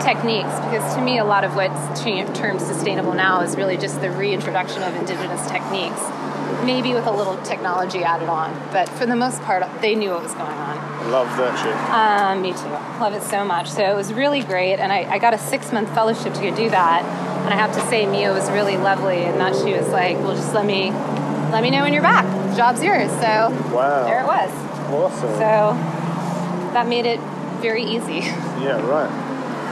techniques. 0.02 0.54
Because 0.66 0.94
to 0.94 1.00
me, 1.00 1.18
a 1.18 1.24
lot 1.24 1.44
of 1.44 1.54
what's 1.54 2.00
termed 2.00 2.60
sustainable 2.60 3.14
now 3.14 3.40
is 3.40 3.56
really 3.56 3.76
just 3.76 4.00
the 4.00 4.10
reintroduction 4.10 4.82
of 4.82 4.94
indigenous 4.96 5.46
techniques, 5.50 6.00
maybe 6.64 6.94
with 6.94 7.06
a 7.06 7.10
little 7.10 7.36
technology 7.42 8.02
added 8.04 8.28
on. 8.28 8.52
But 8.72 8.88
for 8.88 9.06
the 9.06 9.16
most 9.16 9.40
part, 9.42 9.62
they 9.80 9.94
knew 9.94 10.10
what 10.10 10.22
was 10.22 10.32
going 10.34 10.46
on. 10.50 11.10
Love 11.10 11.26
that 11.36 11.58
shit. 11.58 11.74
Um, 11.90 12.42
me 12.42 12.52
too. 12.52 13.00
Love 13.02 13.12
it 13.14 13.22
so 13.22 13.44
much. 13.44 13.68
So 13.70 13.82
it 13.82 13.94
was 13.96 14.12
really 14.12 14.42
great, 14.42 14.74
and 14.78 14.92
I, 14.92 15.02
I 15.10 15.18
got 15.18 15.34
a 15.34 15.38
six 15.38 15.72
month 15.72 15.92
fellowship 15.94 16.34
to 16.34 16.40
go 16.40 16.54
do 16.54 16.70
that. 16.70 17.02
And 17.44 17.52
I 17.52 17.56
have 17.56 17.72
to 17.74 17.80
say, 17.88 18.06
Mia 18.06 18.32
was 18.32 18.48
really 18.50 18.76
lovely, 18.76 19.22
and 19.24 19.40
that 19.40 19.56
she 19.56 19.72
was 19.74 19.88
like, 19.88 20.16
"Well, 20.18 20.36
just 20.36 20.54
let 20.54 20.64
me, 20.64 20.92
let 21.50 21.60
me 21.62 21.70
know 21.70 21.82
when 21.82 21.92
you're 21.92 22.02
back. 22.02 22.24
The 22.50 22.56
job's 22.56 22.82
yours." 22.84 23.10
So 23.10 23.50
Wow. 23.74 24.04
there 24.04 24.20
it 24.20 24.26
was. 24.26 24.50
Awesome. 24.92 25.28
So 25.34 25.74
that 26.72 26.86
made 26.86 27.04
it 27.06 27.18
very 27.60 27.82
easy. 27.84 28.20
Yeah, 28.62 28.78
right. 28.86 29.10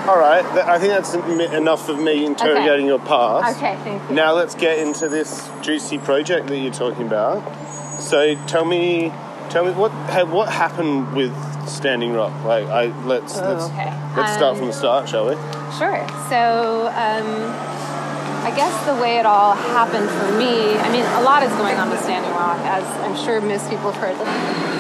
All 0.09 0.19
right. 0.19 0.43
th- 0.55 0.67
I 0.67 0.79
think 0.79 0.93
that's 0.93 1.15
enough 1.55 1.89
of 1.89 1.99
me 1.99 2.25
interrogating 2.25 2.87
your 2.87 2.99
past. 2.99 3.57
Okay, 3.59 3.77
thank 3.85 4.09
you. 4.11 4.15
Now 4.17 4.33
let's 4.33 4.55
get 4.55 4.79
into 4.79 5.09
this 5.09 5.49
juicy 5.63 5.99
project 5.99 6.47
that 6.49 6.59
you're 6.59 6.73
talking 6.73 7.07
about. 7.07 7.43
So 8.01 8.35
tell 8.47 8.65
me, 8.65 9.13
tell 9.51 9.65
me 9.65 9.73
what 9.73 9.91
ha- 9.93 10.25
what 10.25 10.49
happened 10.49 11.13
with 11.15 11.33
Standing 11.69 12.15
Rock. 12.15 12.33
Like, 12.45 12.67
I 12.67 12.87
let's 13.07 13.37
Oh, 13.39 13.53
let's 13.53 13.65
okay. 13.67 13.93
let's 14.17 14.33
start 14.33 14.53
Um, 14.53 14.57
from 14.57 14.67
the 14.69 14.73
start, 14.73 15.09
shall 15.09 15.27
we? 15.29 15.35
Sure. 15.79 16.05
So, 16.29 16.91
um, 16.97 17.53
I 18.43 18.51
guess 18.57 18.87
the 18.87 18.95
way 18.95 19.19
it 19.19 19.27
all 19.27 19.55
happened 19.55 20.09
for 20.09 20.39
me, 20.39 20.79
I 20.79 20.91
mean, 20.91 21.05
a 21.05 21.21
lot 21.23 21.43
is 21.43 21.53
going 21.53 21.77
on 21.77 21.91
with 21.91 22.01
Standing 22.01 22.31
Rock, 22.31 22.59
as 22.61 22.85
I'm 23.05 23.15
sure 23.15 23.39
most 23.41 23.69
people 23.69 23.93
have 23.93 24.01
heard. 24.01 24.17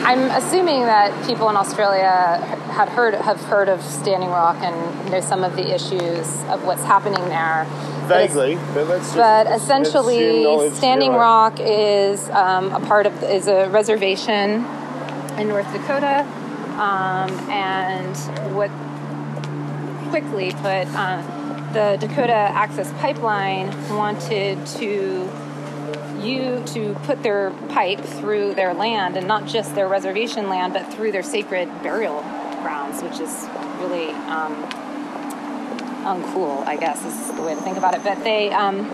I'm 0.02 0.30
assuming 0.30 0.80
that 0.86 1.26
people 1.26 1.50
in 1.50 1.56
Australia 1.56 2.38
had 2.72 2.88
heard 2.88 3.14
have 3.14 3.38
heard 3.42 3.68
of 3.68 3.82
Standing 3.82 4.30
Rock 4.30 4.56
and 4.62 5.10
know 5.10 5.20
some 5.20 5.44
of 5.44 5.56
the 5.56 5.74
issues 5.74 6.42
of 6.44 6.64
what's 6.64 6.84
happening 6.84 7.22
there. 7.28 7.66
Vaguely, 8.06 8.56
but 8.72 8.86
let's. 8.86 9.12
Just, 9.12 9.16
but 9.16 9.46
essentially, 9.48 10.70
Standing 10.70 11.12
Rock 11.12 11.60
is 11.60 12.30
um, 12.30 12.72
a 12.72 12.80
part 12.80 13.04
of 13.04 13.22
is 13.24 13.46
a 13.46 13.68
reservation 13.68 14.64
in 15.38 15.48
North 15.48 15.70
Dakota, 15.70 16.26
um, 16.80 17.30
and 17.50 18.16
what 18.54 18.70
quickly 20.10 20.50
put 20.52 20.86
uh, 20.96 21.22
the 21.72 21.96
Dakota 22.00 22.32
Access 22.32 22.92
Pipeline 23.00 23.68
wanted 23.96 24.64
to 24.78 25.30
you 26.20 26.62
to 26.66 26.94
put 27.04 27.22
their 27.22 27.50
pipe 27.70 28.00
through 28.00 28.52
their 28.54 28.74
land 28.74 29.16
and 29.16 29.26
not 29.26 29.46
just 29.46 29.74
their 29.74 29.88
reservation 29.88 30.50
land 30.50 30.74
but 30.74 30.92
through 30.92 31.10
their 31.10 31.22
sacred 31.22 31.66
burial 31.82 32.20
grounds 32.60 33.02
which 33.02 33.18
is 33.20 33.48
really 33.80 34.10
um, 34.28 34.54
uncool, 36.04 36.66
I 36.66 36.76
guess 36.76 37.04
is 37.04 37.36
the 37.36 37.42
way 37.42 37.54
to 37.54 37.60
think 37.60 37.76
about 37.76 37.94
it. 37.94 38.02
But 38.02 38.22
they 38.24 38.50
um, 38.50 38.92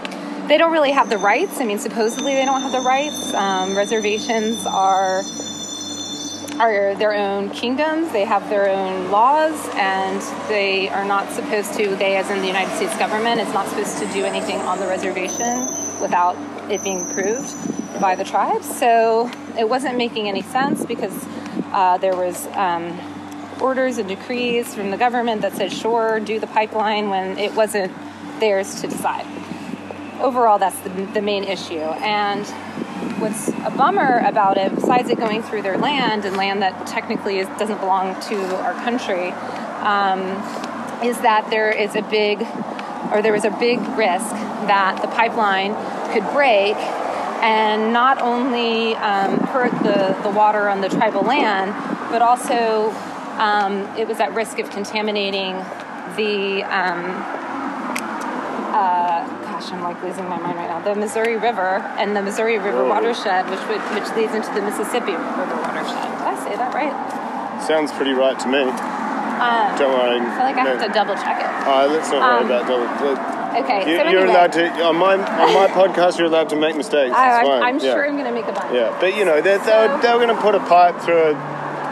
they 0.48 0.58
don't 0.58 0.72
really 0.72 0.92
have 0.92 1.08
the 1.08 1.18
rights. 1.18 1.60
I 1.60 1.64
mean, 1.64 1.78
supposedly 1.78 2.34
they 2.34 2.44
don't 2.44 2.60
have 2.60 2.72
the 2.72 2.80
rights. 2.80 3.34
Um, 3.34 3.76
reservations 3.76 4.66
are 4.66 5.22
are 6.60 6.94
their 6.94 7.14
own 7.14 7.50
kingdoms. 7.50 8.12
They 8.12 8.24
have 8.24 8.48
their 8.48 8.68
own 8.68 9.10
laws, 9.10 9.68
and 9.74 10.20
they 10.48 10.88
are 10.88 11.04
not 11.04 11.30
supposed 11.32 11.74
to. 11.74 11.96
They, 11.96 12.16
as 12.16 12.30
in 12.30 12.40
the 12.40 12.46
United 12.46 12.74
States 12.76 12.96
government, 12.98 13.40
is 13.40 13.52
not 13.52 13.68
supposed 13.68 13.98
to 13.98 14.06
do 14.12 14.24
anything 14.24 14.56
on 14.60 14.78
the 14.78 14.86
reservation 14.86 15.66
without 16.00 16.36
it 16.70 16.82
being 16.82 17.02
approved 17.10 18.00
by 18.00 18.14
the 18.14 18.24
tribes. 18.24 18.66
So 18.78 19.30
it 19.58 19.68
wasn't 19.68 19.96
making 19.96 20.28
any 20.28 20.42
sense 20.42 20.84
because 20.84 21.14
uh, 21.72 21.98
there 21.98 22.16
was. 22.16 22.46
Um, 22.48 22.98
orders 23.58 23.96
and 23.96 24.06
decrees 24.06 24.74
from 24.74 24.90
the 24.90 24.98
government 24.98 25.40
that 25.40 25.50
said 25.54 25.72
sure 25.72 26.20
do 26.20 26.38
the 26.38 26.46
pipeline 26.46 27.08
when 27.08 27.38
it 27.38 27.54
wasn't 27.54 27.90
theirs 28.38 28.82
to 28.82 28.86
decide 28.86 29.24
overall 30.20 30.58
that's 30.58 30.78
the, 30.80 30.90
the 31.14 31.22
main 31.22 31.44
issue 31.44 31.78
and 31.78 32.44
what's 33.18 33.48
a 33.48 33.72
bummer 33.76 34.18
about 34.26 34.56
it 34.56 34.74
besides 34.74 35.08
it 35.08 35.18
going 35.18 35.42
through 35.42 35.62
their 35.62 35.78
land 35.78 36.24
and 36.24 36.36
land 36.36 36.62
that 36.62 36.86
technically 36.86 37.38
is, 37.38 37.48
doesn't 37.58 37.78
belong 37.80 38.18
to 38.20 38.36
our 38.62 38.74
country 38.74 39.30
um, 39.82 40.20
is 41.02 41.18
that 41.20 41.46
there 41.50 41.70
is 41.70 41.94
a 41.94 42.02
big 42.02 42.40
or 43.12 43.22
there 43.22 43.34
is 43.34 43.44
a 43.44 43.50
big 43.50 43.78
risk 43.96 44.30
that 44.66 44.98
the 45.00 45.08
pipeline 45.08 45.72
could 46.12 46.24
break 46.32 46.76
and 47.42 47.92
not 47.92 48.20
only 48.20 48.94
um, 48.96 49.38
hurt 49.48 49.72
the, 49.82 50.16
the 50.22 50.30
water 50.30 50.68
on 50.68 50.80
the 50.80 50.88
tribal 50.88 51.22
land 51.22 51.72
but 52.10 52.22
also 52.22 52.90
um, 53.38 53.82
it 53.98 54.08
was 54.08 54.18
at 54.20 54.34
risk 54.34 54.58
of 54.58 54.70
contaminating 54.70 55.54
the 56.16 56.62
um, 56.64 57.04
uh, 58.72 59.05
gosh, 59.58 59.72
I'm 59.72 59.82
like 59.82 60.02
losing 60.02 60.28
my 60.28 60.36
mind 60.38 60.56
right 60.58 60.68
now. 60.68 60.80
The 60.80 60.94
Missouri 60.94 61.36
River 61.36 61.80
and 61.96 62.14
the 62.16 62.22
Missouri 62.22 62.58
River 62.58 62.84
Whoa. 62.84 62.90
watershed, 62.90 63.48
which 63.48 63.60
would, 63.68 63.80
which 63.96 64.08
leads 64.16 64.34
into 64.34 64.52
the 64.52 64.60
Mississippi 64.60 65.12
River 65.16 65.56
watershed. 65.64 66.12
Did 66.12 66.28
I 66.28 66.36
say 66.44 66.56
that 66.56 66.74
right? 66.74 66.92
Sounds 67.64 67.90
pretty 67.92 68.12
right 68.12 68.38
to 68.38 68.48
me. 68.48 68.60
Um, 68.60 69.68
Don't 69.80 69.92
worry. 69.92 70.20
I 70.20 70.28
feel 70.36 70.44
like 70.44 70.56
I 70.56 70.64
have 70.64 70.80
to 70.86 70.92
double 70.92 71.14
check 71.14 71.40
it. 71.40 71.48
Right, 71.68 71.86
let's 71.86 72.10
not 72.10 72.20
worry 72.20 72.40
Um, 72.40 72.46
about 72.46 72.68
double. 72.68 73.36
Okay, 73.64 73.78
You, 73.90 73.96
so 73.96 74.08
you're 74.10 74.20
anyway, 74.20 74.28
allowed 74.36 74.52
to 74.52 74.68
on 74.84 74.96
my 74.96 75.14
on 75.16 75.54
my 75.54 75.66
podcast. 75.72 76.18
You're 76.18 76.26
allowed 76.28 76.50
to 76.50 76.56
make 76.56 76.76
mistakes. 76.76 77.14
I, 77.16 77.40
I'm. 77.40 77.62
I'm 77.62 77.78
yeah. 77.78 77.92
sure 77.92 78.04
I'm 78.06 78.12
going 78.12 78.26
to 78.26 78.32
make 78.32 78.46
a 78.46 78.52
bunch. 78.52 78.74
Yeah, 78.74 78.94
but 79.00 79.16
you 79.16 79.24
know 79.24 79.40
they, 79.40 79.56
they, 79.56 79.64
So- 79.64 79.88
were, 79.96 80.02
they 80.02 80.12
were 80.12 80.20
going 80.20 80.34
to 80.36 80.42
put 80.42 80.54
a 80.54 80.60
pipe 80.60 81.00
through 81.00 81.32
a 81.32 81.34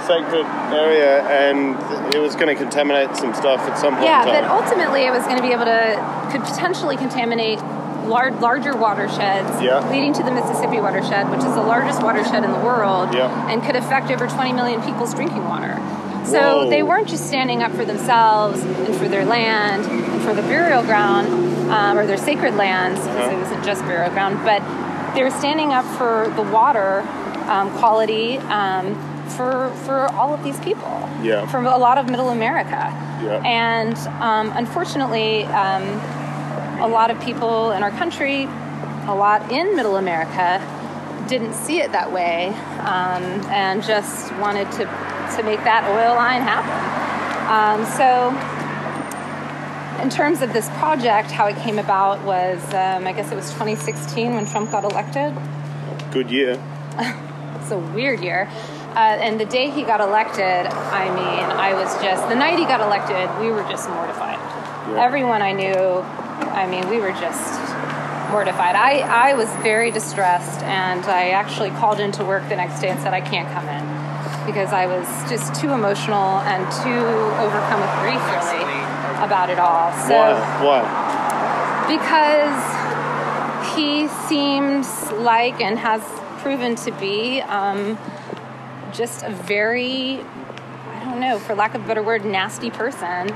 sacred 0.07 0.47
area, 0.73 1.23
and 1.29 1.77
it 2.15 2.19
was 2.21 2.35
going 2.37 2.49
to 2.49 2.55
contaminate 2.55 3.17
some 3.17 3.35
stuff 3.35 3.61
at 3.61 3.79
some 3.79 3.95
point. 3.95 4.05
Yeah, 4.07 4.25
but 4.25 4.45
ultimately 4.45 5.03
it 5.07 5.11
was 5.11 5.25
going 5.25 5.37
to 5.37 5.43
be 5.43 5.53
able 5.53 5.65
to 5.67 6.29
could 6.31 6.43
potentially 6.43 6.97
contaminate 6.97 7.61
large, 8.07 8.35
larger 8.35 8.77
watersheds, 8.77 9.63
Yeah. 9.63 9.81
leading 9.91 10.13
to 10.15 10.23
the 10.23 10.31
Mississippi 10.31 10.81
watershed, 10.81 11.31
which 11.31 11.41
is 11.41 11.55
the 11.55 11.63
largest 11.63 12.03
watershed 12.03 12.45
in 12.45 12.53
the 12.53 12.59
world, 12.59 13.15
Yeah. 13.15 13.31
and 13.51 13.63
could 13.65 13.77
affect 13.77 14.11
over 14.11 14.27
20 14.27 14.53
million 14.53 14.83
people's 14.83 15.15
drinking 15.15 15.49
water. 15.49 15.79
So 16.25 16.41
Whoa. 16.65 16.71
they 16.71 16.83
weren't 16.83 17.09
just 17.09 17.27
standing 17.29 17.63
up 17.63 17.73
for 17.73 17.85
themselves 17.85 18.63
and 18.63 18.95
for 18.97 19.09
their 19.09 19.25
land 19.25 19.85
and 19.87 20.23
for 20.23 20.35
the 20.35 20.43
burial 20.43 20.83
ground 20.83 21.29
um, 21.71 21.99
or 21.99 22.07
their 22.07 22.17
sacred 22.19 22.57
lands, 22.57 23.01
because 23.01 23.17
Uh-huh. 23.27 23.31
it 23.37 23.39
wasn't 23.41 23.65
just 23.65 23.85
burial 23.87 24.11
ground, 24.11 24.39
but 24.45 24.61
they 25.15 25.23
were 25.23 25.31
standing 25.31 25.73
up 25.73 25.85
for 25.97 26.31
the 26.37 26.43
water 26.43 27.05
um, 27.49 27.71
quality 27.79 28.39
um, 28.51 28.97
for 29.31 29.71
for 29.85 30.07
all 30.13 30.35
of 30.35 30.43
these 30.45 30.59
people. 30.61 31.09
Yeah. 31.23 31.47
From 31.47 31.67
a 31.67 31.77
lot 31.77 31.99
of 31.99 32.09
Middle 32.09 32.31
America. 32.31 32.93
Yeah. 33.23 33.43
And 33.45 33.97
um, 34.23 34.53
unfortunately, 34.57 35.45
um, 35.45 35.83
a 36.81 36.89
lot 36.89 37.11
of 37.11 37.21
people 37.21 37.71
in 37.73 37.83
our 37.83 37.91
country, 37.91 38.45
a 38.45 39.15
lot 39.15 39.51
in 39.51 39.77
Middle 39.77 39.97
America, 39.97 40.61
didn't 41.29 41.55
see 41.55 41.81
it 41.81 41.93
that 41.93 42.13
way 42.13 42.49
um, 42.81 43.23
and 43.51 43.83
just 43.83 44.33
wanted 44.37 44.71
to, 44.73 44.85
to 45.37 45.43
make 45.43 45.63
that 45.65 45.89
oil 45.89 46.15
line 46.15 46.43
happen. 46.43 46.75
Um, 47.49 47.85
so, 47.97 48.31
in 50.03 50.11
terms 50.11 50.43
of 50.43 50.53
this 50.53 50.69
project, 50.71 51.31
how 51.31 51.47
it 51.47 51.57
came 51.57 51.79
about 51.79 52.23
was 52.25 52.63
um, 52.75 53.07
I 53.07 53.13
guess 53.13 53.31
it 53.33 53.37
was 53.37 53.51
2016 53.53 54.35
when 54.35 54.47
Trump 54.47 54.71
got 54.71 54.85
elected. 54.85 55.35
good 56.13 56.31
year. 56.31 56.63
It's 57.65 57.71
a 57.71 57.79
weird 57.79 58.21
year. 58.21 58.51
Uh, 58.95 59.19
and 59.19 59.41
the 59.41 59.45
day 59.45 59.71
he 59.71 59.83
got 59.83 60.01
elected, 60.01 60.67
I 60.71 61.09
mean, 61.11 61.45
I 61.51 61.75
was 61.75 61.93
just, 62.01 62.29
the 62.29 62.37
night 62.37 62.59
he 62.59 62.65
got 62.65 62.81
elected, 62.81 63.29
we 63.41 63.51
were 63.51 63.69
just 63.69 63.89
mortified. 63.91 64.39
Yeah. 64.39 65.05
Everyone 65.05 65.43
I 65.43 65.53
knew, 65.53 65.75
I 66.55 66.67
mean, 66.71 66.89
we 66.89 67.01
were 67.01 67.11
just 67.11 67.59
mortified. 68.31 68.77
I, 68.77 69.01
I 69.31 69.35
was 69.35 69.49
very 69.63 69.91
distressed, 69.91 70.63
and 70.63 71.05
I 71.07 71.31
actually 71.31 71.71
called 71.71 71.99
into 71.99 72.25
work 72.25 72.49
the 72.49 72.57
next 72.57 72.81
day 72.81 72.89
and 72.91 73.01
said, 73.01 73.13
I 73.13 73.21
can't 73.21 73.51
come 73.51 73.69
in 73.69 73.83
because 74.47 74.73
I 74.73 74.87
was 74.87 75.07
just 75.29 75.59
too 75.61 75.73
emotional 75.73 76.39
and 76.47 76.63
too 76.85 77.05
overcome 77.43 77.81
with 77.81 77.95
grief, 77.99 78.23
really, 78.31 78.63
about 79.25 79.51
it 79.51 79.59
all. 79.59 79.91
So, 80.07 80.15
Why? 80.15 80.83
Why? 80.83 81.05
because 81.89 82.65
he 83.77 84.09
seems 84.29 85.11
like 85.13 85.61
and 85.61 85.79
has 85.79 86.03
proven 86.41 86.75
to 86.77 86.91
be 86.93 87.41
um, 87.43 87.99
just 88.95 89.23
a 89.25 89.31
very, 89.31 90.21
I 90.21 91.05
don't 91.05 91.21
know, 91.21 91.39
for 91.39 91.55
lack 91.55 91.75
of 91.75 91.85
a 91.85 91.87
better 91.87 92.03
word, 92.03 92.25
nasty 92.25 92.71
person 92.71 93.29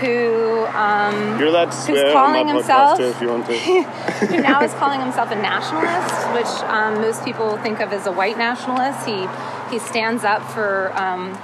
who 0.00 0.66
um, 0.66 1.38
You're 1.38 1.48
allowed 1.48 1.70
to 1.70 1.76
swear 1.76 2.14
on 2.16 2.32
my 2.32 2.42
calling 2.42 2.46
podcast 2.48 2.98
himself- 2.98 3.00
if 3.00 3.20
you 3.22 3.28
want 3.28 3.46
to. 3.46 3.56
who 4.26 4.42
now 4.42 4.62
is 4.62 4.72
calling 4.74 5.00
himself 5.00 5.30
a 5.30 5.36
nationalist, 5.36 6.34
which 6.34 6.70
um, 6.70 7.00
most 7.00 7.24
people 7.24 7.56
think 7.58 7.80
of 7.80 7.92
as 7.92 8.06
a 8.06 8.12
white 8.12 8.36
nationalist. 8.38 9.06
He 9.06 9.26
he 9.70 9.78
stands 9.80 10.22
up 10.22 10.42
for 10.52 10.92
um, 10.96 11.34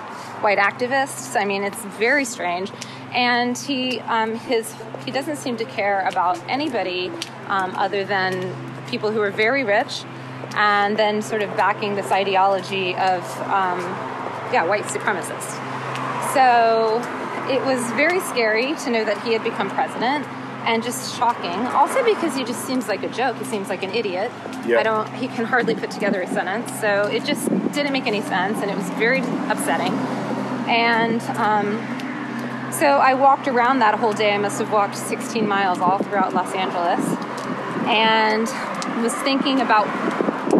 white 0.42 0.58
activists. 0.58 1.34
I 1.40 1.44
mean, 1.44 1.62
it's 1.62 1.82
very 1.84 2.24
strange, 2.24 2.70
and 3.12 3.56
he 3.56 4.00
um, 4.00 4.36
his 4.36 4.74
he 5.04 5.10
doesn't 5.10 5.36
seem 5.36 5.56
to 5.56 5.64
care 5.64 6.06
about 6.06 6.38
anybody 6.48 7.10
um, 7.48 7.74
other 7.76 8.04
than 8.04 8.54
people 8.88 9.10
who 9.10 9.22
are 9.22 9.30
very 9.30 9.64
rich, 9.64 10.02
and 10.54 10.96
then 10.96 11.22
sort 11.22 11.42
of 11.42 11.56
backing 11.56 11.94
this 11.94 12.10
ideology 12.10 12.94
of 12.94 13.22
um, 13.42 13.80
yeah 14.52 14.64
white 14.64 14.84
supremacists. 14.84 15.58
So 16.34 17.00
it 17.50 17.64
was 17.64 17.80
very 17.92 18.20
scary 18.20 18.74
to 18.84 18.90
know 18.90 19.04
that 19.04 19.22
he 19.22 19.32
had 19.32 19.42
become 19.42 19.68
president 19.70 20.26
and 20.64 20.82
just 20.82 21.16
shocking. 21.16 21.66
Also 21.68 22.04
because 22.04 22.36
he 22.36 22.44
just 22.44 22.64
seems 22.64 22.88
like 22.88 23.02
a 23.02 23.08
joke. 23.08 23.36
He 23.36 23.44
seems 23.44 23.68
like 23.68 23.82
an 23.82 23.94
idiot. 23.94 24.30
Yeah. 24.66 24.78
I 24.78 24.82
don't 24.82 25.12
he 25.14 25.28
can 25.28 25.44
hardly 25.44 25.74
put 25.74 25.90
together 25.90 26.22
a 26.22 26.26
sentence. 26.26 26.80
So 26.80 27.08
it 27.08 27.24
just 27.24 27.48
didn't 27.72 27.92
make 27.92 28.06
any 28.06 28.20
sense 28.22 28.58
and 28.62 28.70
it 28.70 28.76
was 28.76 28.88
very 28.90 29.20
upsetting. 29.50 29.92
And 30.68 31.20
um, 31.38 32.72
so 32.72 32.86
I 32.86 33.14
walked 33.14 33.48
around 33.48 33.80
that 33.80 33.98
whole 33.98 34.12
day. 34.12 34.32
I 34.32 34.38
must 34.38 34.58
have 34.58 34.72
walked 34.72 34.96
16 34.96 35.46
miles 35.46 35.78
all 35.78 35.98
throughout 35.98 36.32
Los 36.32 36.54
Angeles 36.54 37.00
and 37.86 38.46
was 39.02 39.14
thinking 39.16 39.60
about 39.60 39.86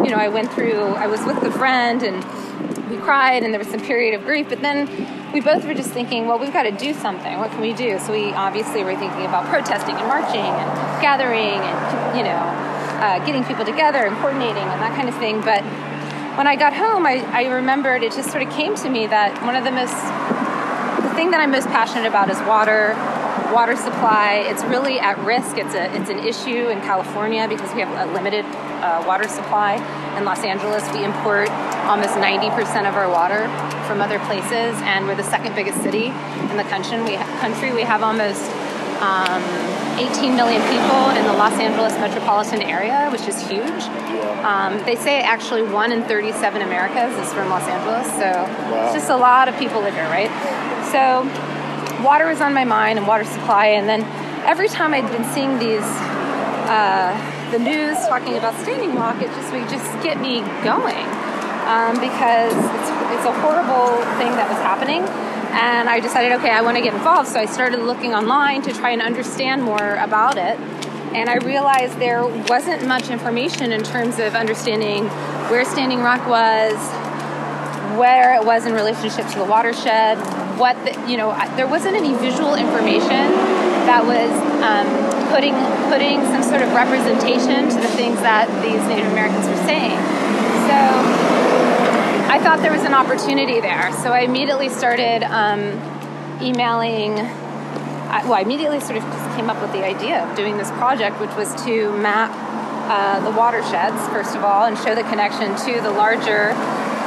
you 0.03 0.09
know, 0.09 0.17
I 0.17 0.27
went 0.27 0.51
through 0.51 0.81
I 0.95 1.07
was 1.07 1.23
with 1.25 1.41
a 1.43 1.51
friend 1.51 2.03
and 2.03 2.23
we 2.89 2.97
cried 2.97 3.43
and 3.43 3.53
there 3.53 3.59
was 3.59 3.69
some 3.69 3.81
period 3.81 4.13
of 4.13 4.25
grief, 4.25 4.49
but 4.49 4.61
then 4.61 4.87
we 5.33 5.41
both 5.41 5.65
were 5.65 5.73
just 5.73 5.91
thinking, 5.91 6.27
well, 6.27 6.37
we've 6.37 6.53
got 6.53 6.63
to 6.63 6.71
do 6.71 6.93
something. 6.93 7.39
What 7.39 7.51
can 7.51 7.61
we 7.61 7.73
do? 7.73 7.97
So 7.99 8.11
we 8.11 8.31
obviously 8.33 8.83
were 8.83 8.95
thinking 8.95 9.25
about 9.25 9.45
protesting 9.47 9.95
and 9.95 10.07
marching 10.07 10.45
and 10.45 11.01
gathering 11.01 11.57
and, 11.57 12.17
you 12.17 12.23
know, 12.23 12.37
uh, 13.01 13.25
getting 13.25 13.43
people 13.43 13.65
together 13.65 14.05
and 14.05 14.15
coordinating 14.17 14.63
and 14.63 14.81
that 14.81 14.95
kind 14.95 15.09
of 15.09 15.15
thing. 15.17 15.41
But 15.41 15.63
when 16.37 16.47
I 16.47 16.55
got 16.55 16.73
home, 16.73 17.05
I, 17.05 17.25
I 17.31 17.45
remembered 17.47 18.03
it 18.03 18.11
just 18.11 18.29
sort 18.29 18.43
of 18.43 18.51
came 18.51 18.75
to 18.75 18.89
me 18.89 19.07
that 19.07 19.41
one 19.43 19.55
of 19.55 19.63
the 19.63 19.71
most, 19.71 19.95
the 21.01 21.13
thing 21.15 21.31
that 21.31 21.41
I'm 21.41 21.51
most 21.51 21.67
passionate 21.67 22.05
about 22.05 22.29
is 22.29 22.37
water, 22.41 22.93
water 23.53 23.75
supply. 23.75 24.43
It's 24.49 24.63
really 24.65 24.99
at 24.99 25.17
risk. 25.19 25.57
It's 25.57 25.75
a 25.75 25.93
it's 25.95 26.09
an 26.09 26.19
issue 26.19 26.69
in 26.69 26.81
California 26.81 27.47
because 27.47 27.73
we 27.73 27.81
have 27.81 27.93
a 27.93 28.11
limited 28.11 28.45
uh, 28.81 29.03
water 29.05 29.27
supply. 29.27 29.75
In 30.17 30.25
Los 30.25 30.43
Angeles, 30.43 30.83
we 30.93 31.03
import 31.03 31.49
almost 31.85 32.15
90% 32.15 32.89
of 32.89 32.95
our 32.95 33.09
water 33.09 33.47
from 33.85 34.01
other 34.01 34.19
places, 34.25 34.75
and 34.83 35.05
we're 35.05 35.15
the 35.15 35.23
second 35.23 35.53
biggest 35.55 35.81
city 35.83 36.07
in 36.07 36.57
the 36.57 36.65
country. 36.65 37.01
We 37.01 37.15
ha- 37.15 37.39
country 37.39 37.71
we 37.71 37.83
have 37.83 38.01
almost 38.01 38.41
um, 39.01 39.43
18 39.99 40.35
million 40.35 40.61
people 40.73 41.01
in 41.13 41.23
the 41.29 41.33
Los 41.33 41.53
Angeles 41.59 41.93
metropolitan 41.99 42.61
area, 42.61 43.09
which 43.11 43.27
is 43.27 43.37
huge. 43.47 43.83
Um, 44.43 44.77
they 44.85 44.95
say 44.95 45.21
actually 45.21 45.61
one 45.61 45.91
in 45.91 46.03
37 46.03 46.61
Americas 46.61 47.15
is 47.17 47.31
from 47.33 47.49
Los 47.49 47.67
Angeles, 47.67 48.07
so 48.17 48.29
it's 48.83 48.93
just 48.93 49.09
a 49.09 49.15
lot 49.15 49.47
of 49.47 49.55
people 49.57 49.81
live 49.81 49.93
here, 49.93 50.09
right? 50.09 50.31
So 50.91 51.23
water 52.03 52.27
was 52.27 52.41
on 52.41 52.53
my 52.53 52.65
mind 52.65 52.99
and 52.99 53.07
water 53.07 53.23
supply, 53.23 53.67
and 53.67 53.87
then 53.87 54.03
every 54.45 54.67
time 54.67 54.93
I'd 54.93 55.09
been 55.11 55.25
seeing 55.33 55.57
these 55.57 55.83
uh, 56.67 57.49
the 57.51 57.59
news 57.59 57.97
talking 58.07 58.35
about 58.35 58.59
standing 58.61 58.95
rock, 58.95 59.21
it 59.21 59.27
just 59.27 59.53
would 59.53 59.69
just 59.69 59.85
get 60.01 60.19
me 60.19 60.41
going 60.63 61.05
um, 61.69 61.93
because 61.99 62.53
it's, 62.53 62.89
it's 63.13 63.25
a 63.25 63.35
horrible 63.41 63.97
thing 64.17 64.31
that 64.33 64.49
was 64.49 64.57
happening. 64.57 65.03
And 65.53 65.87
I 65.87 65.99
decided, 65.99 66.31
okay, 66.39 66.49
I 66.49 66.61
want 66.61 66.77
to 66.77 66.83
get 66.83 66.95
involved. 66.95 67.29
So 67.29 67.39
I 67.39 67.45
started 67.45 67.79
looking 67.81 68.15
online 68.15 68.63
to 68.63 68.73
try 68.73 68.89
and 68.89 69.03
understand 69.03 69.61
more 69.61 69.95
about 69.95 70.37
it. 70.37 70.59
And 71.13 71.29
I 71.29 71.35
realized 71.45 71.99
there 71.99 72.25
wasn't 72.25 72.87
much 72.87 73.11
information 73.11 73.71
in 73.71 73.83
terms 73.83 74.17
of 74.17 74.33
understanding 74.33 75.05
where 75.49 75.63
Standing 75.63 75.99
Rock 75.99 76.27
was, 76.27 76.73
where 77.99 78.33
it 78.33 78.43
was 78.43 78.65
in 78.65 78.73
relationship 78.73 79.27
to 79.27 79.37
the 79.37 79.45
watershed, 79.45 80.17
what 80.57 80.77
the, 80.85 80.93
you 81.09 81.17
know, 81.17 81.33
there 81.55 81.67
wasn't 81.67 81.95
any 81.95 82.13
visual 82.15 82.55
information 82.55 83.33
that 83.85 84.03
was 84.05 84.31
um, 84.63 84.87
putting 85.33 85.53
putting 85.89 86.21
some 86.31 86.43
sort 86.43 86.61
of 86.61 86.71
representation 86.73 87.69
to 87.69 87.75
the 87.75 87.93
things 87.99 88.19
that 88.21 88.47
these 88.61 88.81
Native 88.87 89.11
Americans 89.11 89.47
were 89.47 89.63
saying. 89.65 89.97
So 90.69 90.77
I 92.29 92.39
thought 92.41 92.59
there 92.61 92.71
was 92.71 92.83
an 92.83 92.93
opportunity 92.93 93.59
there. 93.59 93.91
So 94.03 94.11
I 94.11 94.21
immediately 94.21 94.69
started 94.69 95.23
um, 95.23 95.77
emailing. 96.41 97.15
Well, 98.25 98.33
I 98.33 98.41
immediately 98.41 98.79
sort 98.79 98.97
of 98.97 99.03
just 99.03 99.35
came 99.35 99.49
up 99.49 99.59
with 99.59 99.71
the 99.73 99.83
idea 99.83 100.23
of 100.23 100.37
doing 100.37 100.57
this 100.57 100.69
project, 100.71 101.19
which 101.19 101.33
was 101.35 101.49
to 101.65 101.91
map 101.97 102.31
uh, 102.85 103.19
the 103.21 103.31
watersheds 103.31 104.07
first 104.09 104.35
of 104.35 104.43
all 104.43 104.65
and 104.65 104.77
show 104.77 104.93
the 104.93 105.03
connection 105.03 105.55
to 105.55 105.81
the 105.81 105.89
larger 105.89 106.53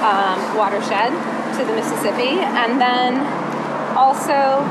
um, 0.06 0.38
watershed 0.56 1.10
to 1.58 1.64
the 1.66 1.74
Mississippi, 1.74 2.38
and 2.62 2.80
then 2.80 3.18
also 3.96 4.62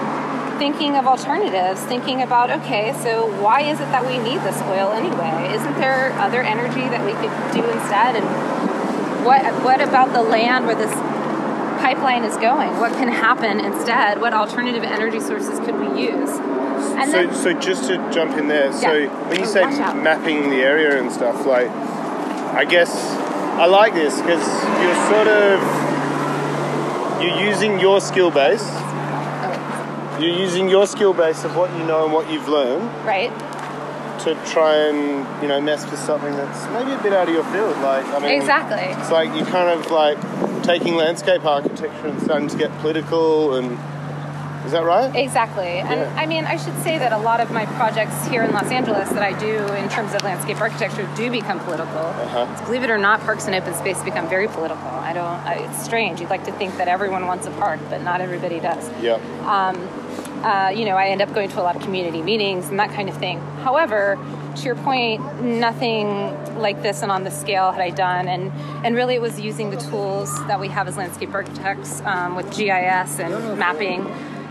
thinking 0.58 0.96
of 0.96 1.06
alternatives, 1.06 1.82
thinking 1.82 2.22
about 2.22 2.50
okay, 2.50 2.94
so 3.04 3.28
why 3.42 3.62
is 3.62 3.80
it 3.80 3.90
that 3.92 4.06
we 4.06 4.18
need 4.18 4.40
this 4.42 4.62
oil 4.64 4.92
anyway? 4.94 5.54
Isn't 5.54 5.76
there 5.76 6.14
other 6.14 6.42
energy 6.42 6.88
that 6.88 7.04
we 7.06 7.12
could 7.20 7.34
do 7.52 7.64
instead? 7.70 8.16
And 8.16 8.26
what 9.26 9.44
what 9.64 9.82
about 9.82 10.14
the 10.14 10.22
land 10.22 10.66
where 10.66 10.76
this 10.76 10.94
pipeline 11.82 12.24
is 12.24 12.38
going? 12.38 12.72
What 12.80 12.94
can 12.94 13.10
happen 13.10 13.60
instead? 13.60 14.22
What 14.22 14.34
alternative 14.34 14.84
energy 14.84 15.20
sources 15.20 15.60
could 15.60 15.78
we 15.78 16.02
use? 16.02 16.30
And 16.96 17.12
So, 17.12 17.26
then, 17.26 17.36
so 17.36 17.54
just 17.54 17.90
to 17.90 17.98
jump 18.12 18.38
in 18.38 18.48
there, 18.48 18.72
so 18.72 19.08
when 19.28 19.38
you 19.40 19.46
Oh, 19.46 19.56
say 19.56 19.66
mapping 19.96 20.50
the 20.50 20.62
area 20.64 20.98
and 21.02 21.12
stuff, 21.12 21.46
like, 21.46 21.70
I 21.70 22.64
guess 22.64 22.90
I 23.58 23.66
like 23.68 23.94
this 23.94 24.20
because 24.22 24.46
you're 24.84 24.96
sort 25.10 25.28
of 25.28 25.60
you're 27.22 27.40
using 27.50 27.80
your 27.80 28.02
skill 28.02 28.30
base. 28.30 28.62
oh, 28.64 30.18
You're 30.20 30.38
using 30.38 30.68
your 30.70 30.86
skill 30.88 31.14
base 31.14 31.44
of 31.46 31.56
what 31.56 31.72
you 31.78 31.84
know 31.86 32.04
and 32.04 32.14
what 32.14 32.30
you've 32.30 32.48
learned 32.50 32.84
right? 33.06 33.32
to 34.22 34.36
try 34.52 34.76
and 34.76 35.42
you 35.42 35.48
know 35.48 35.62
mess 35.62 35.90
with 35.90 36.00
something 36.00 36.32
that's 36.36 36.68
maybe 36.74 36.92
a 36.92 36.98
bit 37.04 37.14
out 37.14 37.28
of 37.30 37.34
your 37.34 37.44
field. 37.46 37.78
Like, 37.78 38.06
I 38.08 38.20
mean, 38.20 38.32
Exactly. 38.32 38.94
It's 39.00 39.12
like 39.12 39.34
you're 39.36 39.46
kind 39.48 39.70
of 39.80 39.90
like 39.92 40.18
taking 40.64 40.96
landscape 40.96 41.46
architecture 41.46 42.08
and 42.08 42.22
starting 42.22 42.48
to 42.50 42.58
get 42.58 42.72
political 42.80 43.56
and 43.56 43.78
is 44.66 44.72
that 44.72 44.84
right? 44.84 45.16
Exactly. 45.16 45.80
And 45.80 46.02
Yeah. 46.02 46.14
I 46.18 46.26
mean, 46.26 46.46
I 46.46 46.58
should 46.58 46.78
say 46.84 46.98
that 46.98 47.12
a 47.14 47.18
lot 47.18 47.40
of 47.40 47.52
my 47.52 47.66
projects 47.78 48.28
here 48.28 48.44
in 48.44 48.52
Los 48.52 48.70
Angeles 48.72 49.10
that 49.10 49.24
I 49.24 49.38
do 49.40 49.66
in 49.74 49.88
terms 49.90 50.14
of 50.14 50.24
landscape 50.24 50.60
architecture 50.60 51.08
do 51.16 51.30
become 51.30 51.60
political. 51.60 52.00
Uh-huh. 52.00 52.66
Believe 52.66 52.84
it 52.84 52.90
or 52.90 52.98
not, 52.98 53.22
parks 53.22 53.46
and 53.46 53.56
open 53.56 53.74
space 53.74 54.02
become 54.04 54.28
very 54.28 54.48
political. 54.48 54.88
I 54.88 55.14
don't, 55.14 55.26
I, 55.26 55.54
it's 55.66 55.84
strange. 55.84 56.20
You'd 56.20 56.30
like 56.30 56.46
to 56.46 56.52
think 56.54 56.78
that 56.78 56.88
everyone 56.88 57.28
wants 57.28 57.46
a 57.48 57.52
park, 57.52 57.80
but 57.90 58.02
not 58.02 58.22
everybody 58.22 58.60
does. 58.60 58.90
Yeah. 59.02 59.20
Uh, 60.46 60.70
you 60.70 60.86
know, 60.86 60.96
I 60.96 61.08
end 61.08 61.24
up 61.24 61.34
going 61.34 61.50
to 61.50 61.60
a 61.60 61.64
lot 61.64 61.76
of 61.76 61.82
community 61.82 62.22
meetings 62.22 62.70
and 62.70 62.80
that 62.80 62.92
kind 62.92 63.10
of 63.10 63.18
thing. 63.18 63.40
However, 63.64 64.16
to 64.58 64.64
your 64.64 64.76
point, 64.76 65.42
nothing 65.42 66.08
like 66.60 66.84
this 66.84 67.02
and 67.02 67.12
on 67.12 67.24
this 67.24 67.40
scale 67.40 67.72
had 67.72 67.82
I 67.82 67.90
done, 67.90 68.28
and 68.28 68.52
and 68.86 68.96
really 68.96 69.16
it 69.16 69.22
was 69.22 69.40
using 69.40 69.72
the 69.72 69.78
tools 69.78 70.32
that 70.46 70.60
we 70.60 70.68
have 70.68 70.88
as 70.88 70.98
landscape 70.98 71.34
architects 71.34 72.02
um, 72.02 72.36
with 72.36 72.46
GIS 72.56 73.20
and 73.20 73.58
mapping 73.58 74.06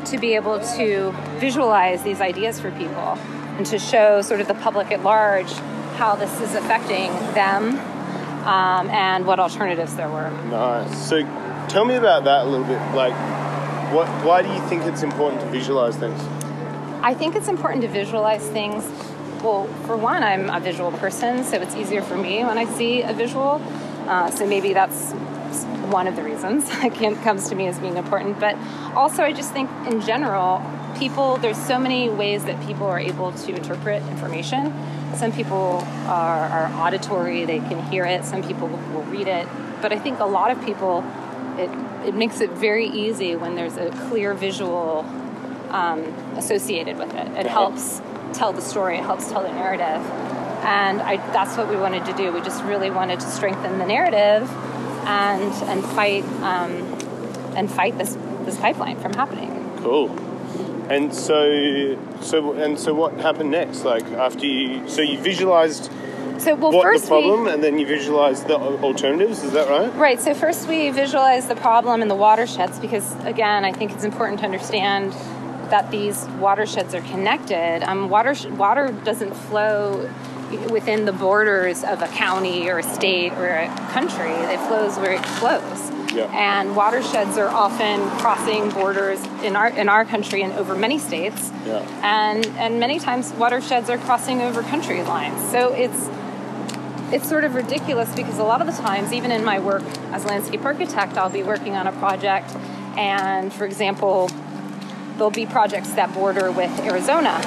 to 0.07 0.19
be 0.19 0.35
able 0.35 0.61
to 0.77 1.13
visualize 1.39 2.03
these 2.03 2.21
ideas 2.21 2.61
for 2.61 2.71
people 2.73 3.19
and 3.57 3.67
to 3.67 3.79
show 3.79 4.21
sort 4.23 4.41
of 4.41 4.49
the 4.49 4.55
public 4.55 4.91
at 4.91 5.03
large 5.03 5.53
how 5.97 6.15
this 6.15 6.41
is 6.41 6.55
affecting 6.55 7.11
them 7.35 7.79
um, 8.47 8.91
and 8.91 9.27
what 9.27 9.39
alternatives 9.39 9.95
there 9.95 10.09
were. 10.09 10.31
Nice. 10.51 11.09
So 11.09 11.23
tell 11.69 11.85
me 11.85 11.95
about 11.95 12.25
that 12.25 12.47
a 12.47 12.49
little 12.49 12.67
bit. 12.67 12.81
Like, 12.95 13.15
what? 13.93 14.09
Why 14.25 14.43
do 14.43 14.49
you 14.49 14.61
think 14.69 14.83
it's 14.85 15.03
important 15.03 15.41
to 15.43 15.47
visualize 15.49 15.97
things? 15.97 16.21
I 17.03 17.15
think 17.15 17.37
it's 17.37 17.49
important 17.49 17.83
to 17.83 17.89
visualize 17.89 18.47
things. 18.49 18.85
Well, 19.43 19.67
for 19.87 19.97
one, 19.97 20.23
I'm 20.23 20.49
a 20.49 20.59
visual 20.59 20.91
person, 20.93 21.45
so 21.45 21.61
it's 21.61 21.77
easier 21.77 22.03
for 22.03 22.17
me 22.17 22.45
when 22.45 22.57
I 22.57 22.65
see 22.65 23.03
a 23.03 23.13
visual. 23.13 23.61
Uh, 24.09 24.31
so 24.31 24.47
maybe 24.47 24.73
that's 24.73 25.13
one 25.95 26.09
of 26.09 26.17
the 26.17 26.25
reasons 26.25 26.69
it 26.83 27.23
comes 27.23 27.49
to 27.49 27.55
me 27.55 27.69
as 27.69 27.79
being 27.79 27.97
important. 27.97 28.41
But 28.41 28.57
also, 28.95 29.23
I 29.23 29.33
just 29.33 29.53
think 29.53 29.71
in 29.87 30.01
general, 30.01 30.61
people, 30.99 31.37
there's 31.37 31.57
so 31.57 31.79
many 31.79 32.11
ways 32.11 32.45
that 32.45 32.61
people 32.67 32.87
are 32.87 32.99
able 32.99 33.31
to 33.33 33.55
interpret 33.55 34.03
information 34.09 34.73
Some 35.17 35.31
people 35.31 35.87
are, 36.07 36.47
are 36.57 36.73
auditory, 36.85 37.45
they 37.45 37.61
can 37.61 37.81
hear 37.91 38.05
it, 38.05 38.25
some 38.25 38.43
people 38.43 38.67
will 38.69 39.05
read 39.05 39.29
it. 39.29 39.47
But 39.81 39.93
I 39.93 39.99
think 39.99 40.19
a 40.19 40.27
lot 40.27 40.51
of 40.51 40.59
people, 40.65 41.05
it, 41.57 41.71
it 42.09 42.15
makes 42.15 42.41
it 42.41 42.51
very 42.51 42.89
easy 42.89 43.37
when 43.37 43.55
there's 43.55 43.77
a 43.77 43.91
clear 44.09 44.35
visual 44.35 45.05
um, 45.71 46.01
associated 46.37 46.99
with 46.99 47.15
it. 47.15 47.29
It 47.39 47.47
helps 47.47 48.03
tell 48.33 48.53
the 48.53 48.63
story, 48.63 48.99
it 48.99 49.05
helps 49.05 49.31
tell 49.31 49.43
the 49.43 49.53
narrative. 49.53 50.03
And 50.65 51.01
I, 51.03 51.19
that's 51.33 51.57
what 51.57 51.69
we 51.69 51.77
wanted 51.77 52.05
to 52.07 52.13
do. 52.15 52.33
We 52.33 52.41
just 52.41 52.65
really 52.65 52.91
wanted 52.91 53.21
to 53.21 53.27
strengthen 53.27 53.79
the 53.79 53.87
narrative 53.87 54.51
and, 55.07 55.53
and 55.69 55.85
fight, 55.85 56.25
um, 56.43 56.73
and 57.57 57.71
fight 57.71 57.97
this, 57.99 58.17
this 58.45 58.57
pipeline 58.59 58.99
from 59.01 59.13
happening. 59.15 59.51
Cool. 59.79 60.11
And 60.91 61.15
so, 61.15 61.99
so, 62.21 62.53
and 62.53 62.79
so, 62.79 62.93
what 62.93 63.15
happened 63.15 63.51
next? 63.51 63.85
Like 63.85 64.05
after 64.05 64.45
you, 64.45 64.87
so 64.87 65.01
you 65.01 65.19
visualized 65.19 65.91
So, 66.39 66.55
well, 66.57 66.73
what 66.73 66.85
first 66.85 67.05
the 67.05 67.09
problem, 67.09 67.45
we, 67.45 67.53
and 67.53 67.65
then 67.65 67.79
you 67.79 67.87
visualized 67.87 68.49
the 68.49 68.59
alternatives. 68.59 69.43
Is 69.43 69.53
that 69.53 69.69
right? 69.69 69.95
Right, 69.95 70.21
so 70.21 70.35
first 70.35 70.69
we 70.69 70.91
visualize 70.91 71.49
the 71.49 71.57
problem 71.57 72.03
in 72.03 72.09
the 72.09 72.15
watersheds 72.15 72.79
because, 72.79 73.15
again, 73.25 73.65
I 73.65 73.73
think 73.73 73.93
it's 73.93 74.05
important 74.05 74.41
to 74.41 74.45
understand 74.45 75.13
that 75.71 75.91
these 75.91 76.27
watersheds 76.39 76.95
are 76.95 77.01
connected. 77.01 77.83
Um, 77.83 78.11
water, 78.11 78.35
water 78.51 78.93
doesn't 79.05 79.35
flow 79.35 80.11
within 80.71 81.05
the 81.05 81.13
borders 81.13 81.85
of 81.85 82.03
a 82.03 82.09
county 82.09 82.69
or 82.69 82.79
a 82.79 82.83
state 82.83 83.33
or 83.33 83.47
a 83.47 83.69
country, 83.93 84.31
it 84.31 84.59
flows 84.69 84.97
where 84.97 85.13
it 85.13 85.25
flows. 85.25 85.91
Yeah. 86.15 86.31
And 86.33 86.77
watersheds 86.77 87.37
are 87.39 87.49
often 87.49 88.09
crossing 88.19 88.71
borders 88.71 89.21
in 89.43 89.57
our 89.57 89.69
in 89.69 89.89
our 89.89 90.05
country 90.05 90.43
and 90.43 90.53
over 90.53 90.75
many 90.77 90.99
states. 90.99 91.51
Yeah. 91.67 91.81
And 92.03 92.47
and 92.59 92.79
many 92.79 93.01
times 93.01 93.33
watersheds 93.33 93.91
are 93.91 93.99
crossing 93.99 94.41
over 94.41 94.63
country 94.63 95.03
lines. 95.03 95.51
So 95.51 95.73
it's 95.73 96.09
it's 97.13 97.29
sort 97.29 97.45
of 97.45 97.55
ridiculous 97.55 98.13
because 98.15 98.39
a 98.39 98.45
lot 98.45 98.61
of 98.61 98.67
the 98.67 98.83
times, 98.83 99.13
even 99.13 99.31
in 99.31 99.45
my 99.45 99.59
work 99.59 99.83
as 100.13 100.25
landscape 100.25 100.65
architect, 100.65 101.17
I'll 101.17 101.31
be 101.31 101.43
working 101.43 101.75
on 101.75 101.87
a 101.87 101.93
project, 101.93 102.51
and 102.97 103.53
for 103.53 103.65
example, 103.67 104.31
there'll 105.17 105.31
be 105.31 105.47
projects 105.47 105.93
that 105.93 106.13
border 106.15 106.51
with 106.51 106.71
Arizona, 106.81 107.41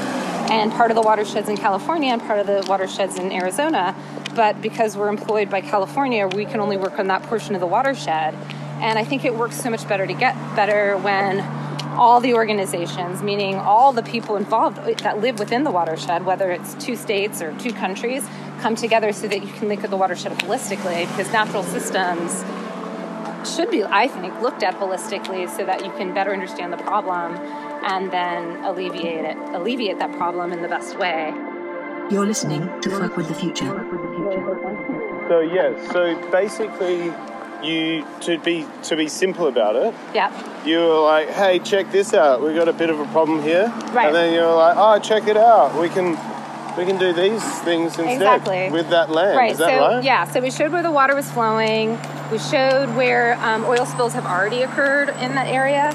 and 0.49 0.71
part 0.71 0.91
of 0.91 0.95
the 0.95 1.01
watersheds 1.01 1.49
in 1.49 1.57
California 1.57 2.11
and 2.11 2.21
part 2.21 2.39
of 2.39 2.47
the 2.47 2.65
watersheds 2.67 3.17
in 3.17 3.31
Arizona. 3.31 3.95
But 4.35 4.61
because 4.61 4.95
we're 4.95 5.09
employed 5.09 5.49
by 5.49 5.61
California, 5.61 6.27
we 6.27 6.45
can 6.45 6.59
only 6.59 6.77
work 6.77 6.99
on 6.99 7.07
that 7.07 7.23
portion 7.23 7.55
of 7.55 7.61
the 7.61 7.67
watershed. 7.67 8.33
And 8.79 8.99
I 8.99 9.03
think 9.03 9.25
it 9.25 9.35
works 9.35 9.61
so 9.61 9.69
much 9.69 9.87
better 9.87 10.05
to 10.05 10.13
get 10.13 10.35
better 10.55 10.97
when 10.97 11.41
all 11.97 12.21
the 12.21 12.35
organizations, 12.35 13.23
meaning 13.23 13.55
all 13.55 13.91
the 13.91 14.03
people 14.03 14.35
involved 14.35 14.77
that 14.77 15.19
live 15.19 15.39
within 15.39 15.63
the 15.63 15.71
watershed, 15.71 16.25
whether 16.25 16.51
it's 16.51 16.75
two 16.75 16.95
states 16.95 17.41
or 17.41 17.57
two 17.57 17.73
countries, 17.73 18.27
come 18.61 18.75
together 18.75 19.11
so 19.11 19.27
that 19.27 19.41
you 19.41 19.51
can 19.53 19.67
look 19.67 19.83
at 19.83 19.89
the 19.89 19.97
watershed 19.97 20.31
holistically 20.33 21.07
because 21.09 21.31
natural 21.33 21.63
systems 21.63 22.43
should 23.55 23.71
be, 23.71 23.83
I 23.83 24.07
think, 24.07 24.39
looked 24.41 24.61
at 24.61 24.75
holistically 24.75 25.49
so 25.49 25.65
that 25.65 25.83
you 25.83 25.91
can 25.93 26.13
better 26.13 26.33
understand 26.33 26.71
the 26.73 26.77
problem 26.77 27.35
and 27.87 28.11
then 28.11 28.63
alleviate 28.65 29.23
it, 29.25 29.37
alleviate 29.55 29.97
that 29.99 30.11
problem 30.13 30.51
in 30.51 30.61
the 30.61 30.67
best 30.67 30.97
way. 30.99 31.31
You're 32.11 32.25
listening 32.25 32.69
to 32.81 32.89
Fuck 32.89 33.17
with 33.17 33.27
the 33.27 33.33
Future. 33.33 33.73
So 35.29 35.39
yeah, 35.41 35.73
so 35.91 36.15
basically, 36.31 37.11
you 37.63 38.05
to 38.21 38.37
be 38.39 38.65
to 38.83 38.95
be 38.95 39.07
simple 39.07 39.47
about 39.47 39.75
it, 39.75 39.93
Yeah. 40.13 40.31
you 40.65 40.79
were 40.79 40.99
like, 41.13 41.29
"Hey, 41.29 41.59
check 41.59 41.91
this 41.91 42.13
out. 42.13 42.41
We 42.41 42.53
got 42.53 42.67
a 42.69 42.73
bit 42.73 42.89
of 42.89 42.99
a 42.99 43.05
problem 43.05 43.41
here." 43.41 43.71
Right. 43.91 44.07
And 44.07 44.15
then 44.15 44.33
you 44.33 44.41
were 44.41 44.55
like, 44.55 44.75
"Oh, 44.77 44.99
check 44.99 45.27
it 45.27 45.37
out. 45.37 45.75
We 45.75 45.89
can 45.89 46.17
we 46.77 46.85
can 46.85 46.97
do 46.97 47.11
these 47.11 47.43
things 47.67 47.97
instead 47.97 48.13
Exactly. 48.21 48.69
with 48.69 48.89
that 48.89 49.09
land." 49.09 49.35
Right. 49.37 49.51
Is 49.51 49.57
that 49.57 49.69
so 49.69 49.79
right? 49.95 50.03
yeah. 50.03 50.23
So 50.25 50.39
we 50.39 50.51
showed 50.51 50.71
where 50.71 50.83
the 50.83 50.91
water 50.91 51.15
was 51.15 51.29
flowing. 51.31 51.97
We 52.31 52.37
showed 52.39 52.95
where 52.95 53.37
um, 53.41 53.65
oil 53.65 53.85
spills 53.85 54.13
have 54.13 54.25
already 54.25 54.61
occurred 54.61 55.09
in 55.21 55.35
that 55.35 55.47
area, 55.47 55.93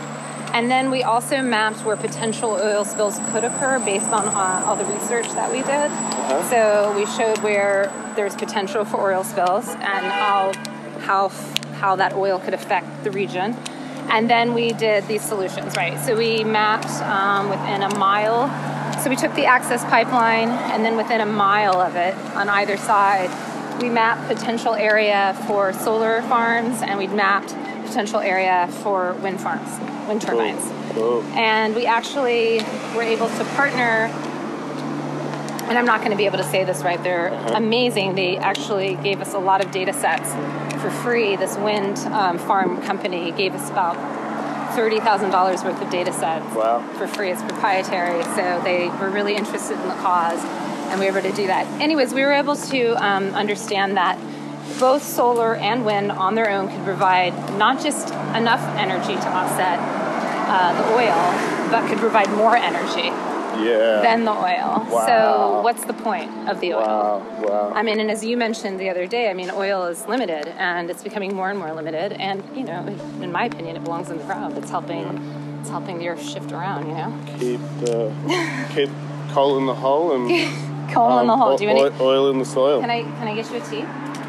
and 0.52 0.70
then 0.70 0.90
we 0.90 1.02
also 1.02 1.40
mapped 1.40 1.84
where 1.84 1.96
potential 1.96 2.50
oil 2.52 2.84
spills 2.84 3.18
could 3.30 3.44
occur 3.44 3.78
based 3.84 4.10
on 4.10 4.28
uh, 4.28 4.64
all 4.66 4.76
the 4.76 4.84
research 4.84 5.28
that 5.30 5.50
we 5.50 5.58
did. 5.58 5.68
Uh-huh. 5.68 6.50
So 6.50 6.94
we 6.96 7.06
showed 7.06 7.38
where 7.38 7.92
there's 8.16 8.34
potential 8.34 8.84
for 8.84 9.12
oil 9.12 9.24
spills 9.24 9.68
and 9.68 9.80
how 9.80 10.52
how 11.00 11.28
how 11.80 11.96
that 11.96 12.12
oil 12.14 12.38
could 12.38 12.54
affect 12.54 13.04
the 13.04 13.10
region. 13.10 13.56
And 14.08 14.28
then 14.28 14.52
we 14.52 14.72
did 14.72 15.06
these 15.06 15.22
solutions, 15.22 15.76
right? 15.76 15.98
So 16.00 16.16
we 16.16 16.44
mapped 16.44 16.90
um, 17.02 17.48
within 17.48 17.82
a 17.82 17.94
mile. 17.98 18.48
So 19.00 19.10
we 19.10 19.16
took 19.16 19.34
the 19.34 19.46
access 19.46 19.84
pipeline, 19.84 20.48
and 20.48 20.84
then 20.84 20.96
within 20.96 21.20
a 21.20 21.26
mile 21.26 21.80
of 21.80 21.96
it, 21.96 22.14
on 22.36 22.48
either 22.48 22.76
side, 22.76 23.30
we 23.80 23.88
mapped 23.88 24.28
potential 24.28 24.74
area 24.74 25.36
for 25.46 25.72
solar 25.72 26.22
farms, 26.22 26.82
and 26.82 26.98
we 26.98 27.06
mapped 27.06 27.52
potential 27.92 28.20
area 28.20 28.68
for 28.82 29.12
wind 29.22 29.38
farms, 29.38 29.68
wind 30.08 30.22
turbines. 30.22 30.64
And 31.36 31.74
we 31.76 31.84
actually 31.84 32.60
were 32.96 33.02
able 33.02 33.28
to 33.28 33.44
partner. 33.54 34.08
And 35.68 35.78
I'm 35.78 35.84
not 35.84 35.98
going 36.00 36.10
to 36.10 36.16
be 36.16 36.24
able 36.24 36.38
to 36.38 36.44
say 36.44 36.64
this 36.64 36.82
right. 36.82 37.02
They're 37.02 37.28
amazing. 37.54 38.14
They 38.14 38.38
actually 38.38 38.94
gave 38.96 39.20
us 39.20 39.34
a 39.34 39.38
lot 39.38 39.62
of 39.64 39.70
data 39.70 39.92
sets 39.92 40.32
for 40.82 40.90
free. 40.90 41.36
This 41.36 41.56
wind 41.58 41.98
um, 42.12 42.38
farm 42.38 42.80
company 42.82 43.30
gave 43.32 43.54
us 43.54 43.68
about 43.70 43.94
thirty 44.74 44.98
thousand 44.98 45.30
dollars 45.30 45.62
worth 45.62 45.80
of 45.82 45.90
data 45.90 46.12
sets 46.14 46.46
Wow. 46.54 46.82
for 46.96 47.06
free. 47.06 47.30
It's 47.30 47.42
proprietary, 47.42 48.22
so 48.24 48.60
they 48.64 48.88
were 49.00 49.10
really 49.10 49.36
interested 49.36 49.78
in 49.78 49.86
the 49.88 49.94
cause, 49.96 50.42
and 50.90 50.98
we 50.98 51.10
were 51.10 51.18
able 51.18 51.28
to 51.30 51.36
do 51.36 51.46
that. 51.46 51.66
Anyways, 51.80 52.14
we 52.14 52.22
were 52.22 52.32
able 52.32 52.56
to 52.56 52.80
um, 53.06 53.34
understand 53.34 53.96
that 53.98 54.18
both 54.78 55.02
solar 55.02 55.54
and 55.56 55.84
wind 55.84 56.12
on 56.12 56.34
their 56.34 56.50
own 56.50 56.68
could 56.68 56.84
provide 56.84 57.32
not 57.58 57.80
just 57.80 58.08
enough 58.34 58.60
energy 58.78 59.14
to 59.14 59.28
offset 59.28 59.78
uh, 60.48 60.72
the 60.82 60.94
oil, 60.94 61.70
but 61.70 61.88
could 61.88 61.98
provide 61.98 62.30
more 62.32 62.56
energy 62.56 63.10
Yeah. 63.64 64.00
than 64.02 64.24
the 64.24 64.32
oil. 64.32 64.86
Wow. 64.90 65.06
So, 65.06 65.60
what's 65.62 65.84
the 65.84 65.92
point 65.92 66.30
of 66.48 66.60
the 66.60 66.74
oil? 66.74 66.80
wow. 66.80 67.42
Wow. 67.42 67.72
I 67.74 67.82
mean, 67.82 68.00
and 68.00 68.10
as 68.10 68.24
you 68.24 68.36
mentioned 68.36 68.78
the 68.80 68.88
other 68.90 69.06
day, 69.06 69.30
I 69.30 69.34
mean, 69.34 69.50
oil 69.50 69.84
is 69.86 70.06
limited 70.06 70.48
and 70.58 70.90
it's 70.90 71.02
becoming 71.02 71.34
more 71.34 71.50
and 71.50 71.58
more 71.58 71.72
limited. 71.72 72.12
And, 72.12 72.42
you 72.56 72.64
know, 72.64 72.86
in 73.20 73.30
my 73.32 73.44
opinion, 73.46 73.76
it 73.76 73.84
belongs 73.84 74.10
in 74.10 74.18
the 74.18 74.24
ground. 74.24 74.56
It's 74.58 74.70
helping, 74.70 75.04
it's 75.60 75.70
helping 75.70 75.98
the 75.98 76.08
earth 76.08 76.22
shift 76.22 76.52
around, 76.52 76.88
you 76.88 76.94
know? 76.94 77.10
keep 77.38 77.60
uh, 77.88 78.68
keep 78.74 78.90
coal 79.32 79.58
in 79.58 79.66
the 79.66 79.74
hole 79.74 80.12
and 80.14 80.28
Coal 80.92 81.20
in 81.20 81.26
the 81.26 81.32
um, 81.32 81.38
hole. 81.38 81.56
Do 81.56 81.64
you 81.64 81.70
want 81.74 81.94
oil, 82.00 82.06
oil 82.06 82.30
in 82.30 82.38
the 82.38 82.44
soil. 82.44 82.80
Can 82.80 82.90
I, 82.90 83.02
can 83.02 83.26
I 83.26 83.34
get 83.34 83.50
you 83.50 83.56
a 83.56 83.60
tea? 83.60 83.84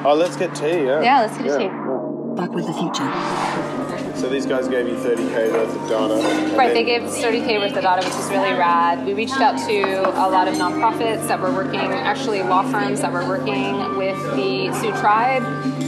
Oh, 0.06 0.16
let's 0.16 0.36
get 0.36 0.56
tea. 0.56 0.86
Yeah. 0.86 1.02
Yeah, 1.02 1.22
let's 1.22 1.38
get 1.38 1.48
a 1.48 1.58
tea. 1.58 2.36
Back 2.36 2.52
with 2.52 2.66
the 2.66 2.74
Future. 2.74 4.14
So 4.16 4.30
these 4.30 4.46
guys 4.46 4.68
gave 4.68 4.88
you 4.88 4.96
30k 4.96 5.52
worth 5.52 5.76
of 5.76 5.90
data. 5.90 6.56
Right, 6.56 6.74
they 6.74 6.84
gave 6.84 7.04
us 7.04 7.22
30K 7.22 7.60
worth 7.60 7.76
of 7.76 7.84
data, 7.84 8.06
which 8.06 8.16
is 8.16 8.30
really 8.30 8.54
rad. 8.58 9.06
We 9.06 9.14
reached 9.14 9.40
out 9.40 9.58
to 9.68 10.10
a 10.10 10.30
lot 10.30 10.48
of 10.48 10.56
nonprofits 10.56 11.28
that 11.28 11.42
were 11.42 11.52
working, 11.52 11.80
actually 11.80 12.42
law 12.42 12.64
firms 12.72 13.02
that 13.02 13.12
were 13.12 13.28
working 13.28 13.98
with 13.98 14.18
the 14.36 14.72
Sioux 14.80 14.92
tribe, 15.00 15.44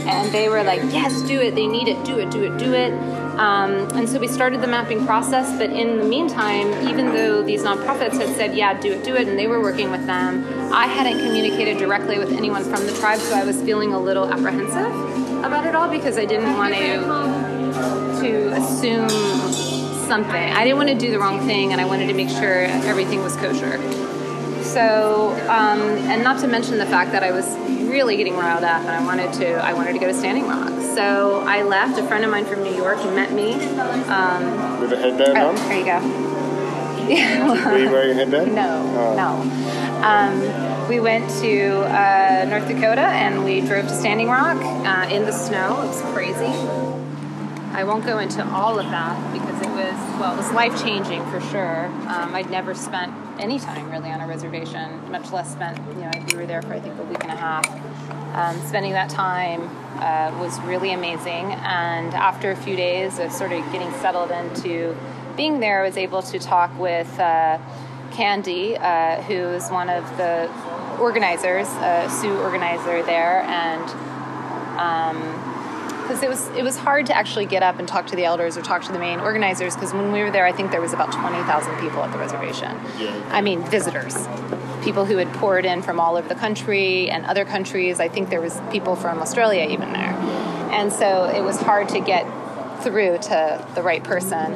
and 0.06 0.30
they 0.32 0.48
were 0.48 0.62
like, 0.62 0.82
yes, 0.92 1.22
do 1.22 1.40
it, 1.40 1.54
they 1.54 1.66
need 1.66 1.88
it, 1.88 2.04
do 2.04 2.18
it, 2.18 2.30
do 2.30 2.44
it, 2.44 2.58
do 2.58 2.74
it. 2.74 2.92
Um, 3.38 3.88
and 3.96 4.08
so 4.08 4.18
we 4.18 4.28
started 4.28 4.60
the 4.60 4.66
mapping 4.66 5.04
process, 5.06 5.56
but 5.58 5.70
in 5.70 5.98
the 5.98 6.04
meantime, 6.04 6.88
even 6.88 7.06
though 7.12 7.42
these 7.42 7.62
nonprofits 7.62 8.18
had 8.18 8.34
said, 8.36 8.56
yeah, 8.56 8.78
do 8.78 8.92
it, 8.92 9.04
do 9.04 9.14
it, 9.14 9.28
and 9.28 9.38
they 9.38 9.46
were 9.46 9.60
working 9.60 9.90
with 9.90 10.06
them, 10.06 10.44
I 10.72 10.86
hadn't 10.86 11.18
communicated 11.24 11.78
directly 11.78 12.18
with 12.18 12.32
anyone 12.32 12.64
from 12.64 12.86
the 12.86 12.92
tribe, 12.94 13.18
so 13.20 13.34
I 13.34 13.44
was 13.44 13.60
feeling 13.62 13.92
a 13.92 14.00
little 14.00 14.26
apprehensive 14.30 15.44
about 15.44 15.66
it 15.66 15.74
all 15.74 15.88
because 15.88 16.18
I 16.18 16.24
didn't 16.24 16.54
want 16.56 16.74
to 16.74 17.26
to 18.20 18.48
assume 18.56 19.08
something. 20.08 20.34
I 20.34 20.64
didn't 20.64 20.78
want 20.78 20.88
to 20.88 20.94
do 20.94 21.10
the 21.10 21.18
wrong 21.18 21.46
thing, 21.46 21.72
and 21.72 21.80
I 21.80 21.84
wanted 21.84 22.06
to 22.06 22.14
make 22.14 22.28
sure 22.28 22.62
everything 22.64 23.22
was 23.22 23.36
kosher. 23.36 23.78
So, 24.62 25.30
um, 25.48 25.80
and 26.10 26.22
not 26.22 26.40
to 26.40 26.48
mention 26.48 26.78
the 26.78 26.86
fact 26.86 27.12
that 27.12 27.22
I 27.22 27.30
was 27.32 27.46
really 27.88 28.16
getting 28.16 28.36
riled 28.36 28.64
up, 28.64 28.80
and 28.80 28.90
I 28.90 29.04
wanted 29.04 29.32
to, 29.34 29.54
I 29.54 29.72
wanted 29.72 29.92
to 29.94 29.98
go 29.98 30.06
to 30.06 30.14
Standing 30.14 30.46
Rock. 30.48 30.70
So 30.94 31.42
I 31.46 31.62
left. 31.62 31.98
A 31.98 32.02
friend 32.06 32.24
of 32.24 32.30
mine 32.30 32.44
from 32.46 32.62
New 32.62 32.74
York 32.74 32.98
met 33.14 33.32
me. 33.32 33.52
Um, 33.54 34.80
with 34.80 34.92
a 34.92 34.96
headband 34.96 35.38
oh, 35.38 35.48
on. 35.48 35.54
there 35.56 35.78
you 35.78 35.84
go. 35.84 35.98
Yeah. 37.08 37.70
Were 37.72 37.78
you 37.78 37.90
wearing 37.90 38.10
a 38.10 38.14
headband? 38.14 38.54
No, 38.54 38.82
Oh. 38.96 39.14
no. 39.16 39.85
Um, 40.02 40.88
we 40.88 41.00
went 41.00 41.28
to 41.40 41.68
uh, 41.84 42.46
North 42.48 42.68
Dakota 42.68 43.00
and 43.00 43.44
we 43.44 43.60
drove 43.60 43.86
to 43.86 43.94
Standing 43.94 44.28
Rock 44.28 44.56
uh, 44.56 45.12
in 45.12 45.24
the 45.24 45.32
snow. 45.32 45.82
It 45.82 45.86
was 45.86 46.02
crazy. 46.12 46.52
I 47.72 47.84
won't 47.84 48.06
go 48.06 48.18
into 48.18 48.46
all 48.54 48.78
of 48.78 48.86
that 48.86 49.32
because 49.32 49.60
it 49.60 49.68
was, 49.68 50.20
well, 50.20 50.32
it 50.32 50.36
was 50.38 50.50
life 50.52 50.82
changing 50.82 51.24
for 51.26 51.40
sure. 51.40 51.86
Um, 52.08 52.34
I'd 52.34 52.50
never 52.50 52.74
spent 52.74 53.12
any 53.38 53.58
time 53.58 53.90
really 53.90 54.10
on 54.10 54.20
a 54.20 54.26
reservation, 54.26 55.10
much 55.10 55.30
less 55.30 55.52
spent, 55.52 55.76
you 55.88 56.02
know, 56.02 56.10
we 56.28 56.38
were 56.38 56.46
there 56.46 56.62
for 56.62 56.72
I 56.72 56.80
think 56.80 56.98
a 56.98 57.02
week 57.02 57.22
and 57.22 57.32
a 57.32 57.36
half. 57.36 57.68
Um, 58.34 58.58
spending 58.66 58.92
that 58.92 59.10
time 59.10 59.62
uh, 59.98 60.34
was 60.40 60.58
really 60.60 60.92
amazing. 60.92 61.52
And 61.52 62.14
after 62.14 62.50
a 62.50 62.56
few 62.56 62.76
days 62.76 63.18
of 63.18 63.32
sort 63.32 63.52
of 63.52 63.60
getting 63.72 63.90
settled 64.00 64.30
into 64.30 64.96
being 65.36 65.60
there, 65.60 65.82
I 65.82 65.86
was 65.86 65.96
able 65.96 66.22
to 66.22 66.38
talk 66.38 66.76
with 66.78 67.18
uh, 67.20 67.58
Candy, 68.16 68.76
uh, 68.78 69.20
who 69.22 69.34
is 69.34 69.68
one 69.68 69.90
of 69.90 70.04
the 70.16 70.50
organizers, 70.98 71.68
uh, 71.68 72.08
Sioux 72.08 72.34
organizer 72.38 73.02
there, 73.02 73.42
and 73.42 73.84
because 76.02 76.22
it 76.22 76.28
was 76.28 76.48
it 76.56 76.62
was 76.62 76.78
hard 76.78 77.06
to 77.06 77.16
actually 77.16 77.44
get 77.44 77.62
up 77.62 77.78
and 77.78 77.86
talk 77.86 78.06
to 78.06 78.16
the 78.16 78.24
elders 78.24 78.56
or 78.56 78.62
talk 78.62 78.82
to 78.84 78.92
the 78.92 78.98
main 78.98 79.20
organizers 79.20 79.74
because 79.74 79.92
when 79.92 80.12
we 80.12 80.22
were 80.22 80.30
there, 80.30 80.46
I 80.46 80.52
think 80.52 80.70
there 80.70 80.80
was 80.80 80.94
about 80.94 81.12
twenty 81.12 81.42
thousand 81.44 81.78
people 81.78 82.02
at 82.02 82.12
the 82.12 82.18
reservation. 82.18 82.78
Yeah. 82.98 83.28
I 83.32 83.42
mean 83.42 83.62
visitors, 83.64 84.16
people 84.82 85.04
who 85.04 85.18
had 85.18 85.30
poured 85.34 85.66
in 85.66 85.82
from 85.82 86.00
all 86.00 86.16
over 86.16 86.28
the 86.28 86.36
country 86.36 87.10
and 87.10 87.26
other 87.26 87.44
countries. 87.44 88.00
I 88.00 88.08
think 88.08 88.30
there 88.30 88.40
was 88.40 88.58
people 88.70 88.96
from 88.96 89.18
Australia 89.18 89.68
even 89.68 89.92
there, 89.92 90.14
and 90.72 90.92
so 90.92 91.24
it 91.24 91.42
was 91.42 91.60
hard 91.60 91.90
to 91.90 92.00
get 92.00 92.24
through 92.82 93.18
to 93.18 93.66
the 93.74 93.82
right 93.82 94.02
person. 94.02 94.54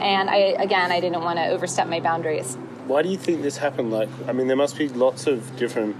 And 0.00 0.30
I 0.30 0.36
again, 0.58 0.92
I 0.92 1.00
didn't 1.00 1.22
want 1.22 1.38
to 1.38 1.48
overstep 1.48 1.88
my 1.88 2.00
boundaries. 2.00 2.56
Why 2.86 3.02
do 3.02 3.08
you 3.08 3.16
think 3.16 3.42
this 3.42 3.56
happened? 3.58 3.92
Like, 3.92 4.08
I 4.26 4.32
mean, 4.32 4.48
there 4.48 4.56
must 4.56 4.76
be 4.76 4.88
lots 4.88 5.26
of 5.26 5.56
different 5.56 5.96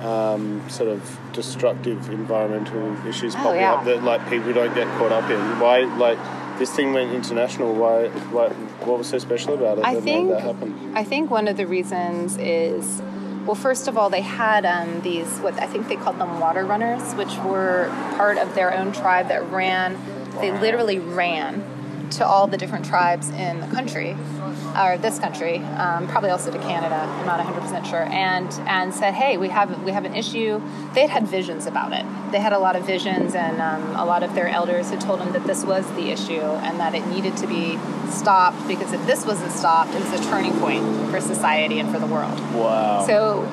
um, 0.00 0.68
sort 0.68 0.88
of 0.90 1.18
destructive 1.32 2.08
environmental 2.10 3.06
issues 3.06 3.34
Oh, 3.34 3.38
popping 3.38 3.60
yeah. 3.60 3.74
up 3.74 3.84
that 3.84 4.02
like 4.02 4.28
people 4.28 4.52
don't 4.52 4.74
get 4.74 4.86
caught 4.98 5.12
up 5.12 5.30
in. 5.30 5.40
Why, 5.60 5.80
like, 5.96 6.18
this 6.58 6.70
thing 6.74 6.92
went 6.92 7.12
international? 7.12 7.74
Why, 7.74 8.08
why 8.30 8.48
what 8.84 8.98
was 8.98 9.08
so 9.08 9.18
special 9.18 9.54
about 9.54 9.78
it 9.78 9.84
I 9.84 9.94
that 9.94 10.02
think 10.02 10.28
made 10.28 10.36
that 10.36 10.42
happen? 10.42 10.92
I 10.96 11.04
think 11.04 11.30
one 11.30 11.46
of 11.48 11.56
the 11.56 11.66
reasons 11.66 12.36
is 12.38 13.00
well, 13.46 13.54
first 13.54 13.88
of 13.88 13.96
all, 13.96 14.10
they 14.10 14.20
had 14.20 14.66
um, 14.66 15.00
these 15.00 15.38
what 15.38 15.54
I 15.60 15.66
think 15.66 15.88
they 15.88 15.96
called 15.96 16.18
them 16.18 16.38
water 16.38 16.64
runners, 16.66 17.14
which 17.14 17.34
were 17.38 17.88
part 18.16 18.36
of 18.36 18.54
their 18.54 18.76
own 18.76 18.92
tribe 18.92 19.28
that 19.28 19.50
ran. 19.50 19.96
They 20.40 20.52
literally 20.52 20.98
ran 20.98 21.64
to 22.10 22.26
all 22.26 22.46
the 22.46 22.56
different 22.58 22.84
tribes 22.84 23.30
in 23.30 23.60
the 23.60 23.66
country, 23.68 24.16
or 24.76 24.98
this 24.98 25.18
country, 25.18 25.58
um, 25.58 26.08
probably 26.08 26.30
also 26.30 26.50
to 26.50 26.58
Canada. 26.58 26.96
I'm 26.96 27.26
not 27.26 27.38
100 27.38 27.60
percent 27.60 27.86
sure, 27.86 28.04
and 28.04 28.52
and 28.66 28.94
said, 28.94 29.14
hey, 29.14 29.36
we 29.36 29.48
have 29.48 29.82
we 29.82 29.92
have 29.92 30.04
an 30.04 30.14
issue. 30.14 30.60
They 30.94 31.02
had 31.02 31.10
had 31.10 31.28
visions 31.28 31.66
about 31.66 31.92
it. 31.92 32.04
They 32.32 32.40
had 32.40 32.52
a 32.52 32.58
lot 32.58 32.76
of 32.76 32.86
visions, 32.86 33.34
and 33.34 33.60
um, 33.60 33.96
a 33.96 34.04
lot 34.04 34.22
of 34.22 34.34
their 34.34 34.48
elders 34.48 34.90
had 34.90 35.00
told 35.00 35.20
them 35.20 35.32
that 35.32 35.44
this 35.44 35.64
was 35.64 35.86
the 35.92 36.10
issue 36.10 36.40
and 36.40 36.78
that 36.80 36.94
it 36.94 37.06
needed 37.06 37.36
to 37.38 37.46
be 37.46 37.78
stopped 38.10 38.66
because 38.68 38.92
if 38.92 39.04
this 39.06 39.26
wasn't 39.26 39.52
stopped, 39.52 39.94
it 39.94 40.00
was 40.00 40.20
a 40.20 40.30
turning 40.30 40.52
point 40.60 40.84
for 41.10 41.20
society 41.20 41.78
and 41.78 41.90
for 41.92 41.98
the 41.98 42.06
world. 42.06 42.38
Wow. 42.54 43.04
So 43.06 43.46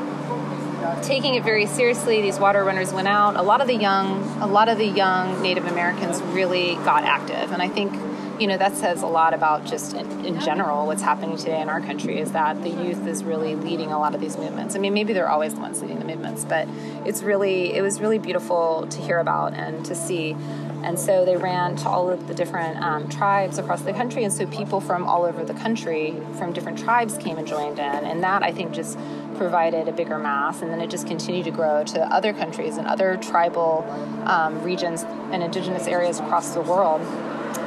taking 1.02 1.36
it 1.36 1.44
very 1.44 1.66
seriously, 1.66 2.22
these 2.22 2.40
water 2.40 2.64
runners 2.64 2.94
went 2.94 3.08
out. 3.08 3.36
A 3.36 3.42
lot 3.42 3.62
of 3.62 3.68
the 3.68 3.76
young, 3.76 4.24
a 4.42 4.48
lot 4.48 4.70
of 4.70 4.78
the 4.78 4.88
young 4.88 5.42
Native 5.42 5.66
Americans 5.66 6.22
really 6.22 6.76
got 6.76 7.04
active, 7.04 7.52
and 7.52 7.62
I 7.62 7.70
think 7.70 7.94
you 8.40 8.48
know 8.48 8.58
that 8.58 8.76
says 8.76 9.02
a 9.02 9.08
lot 9.08 9.34
about 9.34 9.66
just 9.66 9.94
in, 9.94 10.26
in 10.26 10.40
general 10.40 10.86
what's 10.86 11.02
happening 11.02 11.38
today 11.38 11.62
in 11.62 11.70
our 11.70 11.80
country 11.80 12.20
is 12.20 12.34
that 12.34 12.62
the 12.64 12.70
youth 12.70 13.08
is 13.08 13.24
really 13.24 13.56
leading 13.56 13.92
a 13.92 14.00
lot 14.00 14.14
of 14.14 14.22
these 14.22 14.38
movements. 14.38 14.76
I 14.76 14.80
mean, 14.80 14.94
maybe 14.94 15.14
they're 15.14 15.30
always 15.30 15.54
the 15.54 15.62
ones 15.62 15.82
leading 15.82 16.00
the 16.00 16.06
movements, 16.06 16.44
but 16.44 16.68
it's 17.06 17.24
really 17.24 17.74
it 17.74 17.82
was 17.82 18.02
really 18.02 18.20
beautiful 18.20 18.88
to 18.90 19.02
hear 19.02 19.20
about 19.20 19.54
and 19.54 19.86
to 19.86 19.96
see. 19.96 20.36
And 20.84 21.00
so 21.00 21.26
they 21.26 21.36
ran 21.36 21.78
to 21.78 21.90
all 21.90 22.10
of 22.12 22.28
the 22.28 22.36
different 22.36 22.78
um, 22.80 23.10
tribes 23.10 23.58
across 23.58 23.82
the 23.82 23.94
country, 23.94 24.24
and 24.24 24.32
so 24.32 24.46
people 24.46 24.80
from 24.80 25.08
all 25.08 25.24
over 25.24 25.44
the 25.44 25.56
country, 25.56 26.14
from 26.38 26.54
different 26.54 26.78
tribes, 26.78 27.18
came 27.18 27.40
and 27.40 27.48
joined 27.48 27.80
in, 27.80 28.06
and 28.06 28.22
that 28.24 28.44
I 28.44 28.52
think 28.52 28.72
just 28.72 28.96
provided 29.36 29.88
a 29.88 29.92
bigger 29.92 30.20
mass, 30.20 30.62
and 30.62 30.72
then 30.72 30.82
it 30.82 30.92
just 30.92 31.08
continued 31.08 31.46
to 31.46 31.52
grow 31.52 31.84
to 31.86 32.02
other 32.14 32.34
countries 32.34 32.78
and 32.78 32.86
other 32.86 33.18
tribal 33.18 33.84
um, 34.28 34.62
regions 34.62 35.04
and 35.32 35.42
indigenous 35.42 35.88
areas 35.88 36.20
across 36.20 36.54
the 36.54 36.62
world 36.62 37.02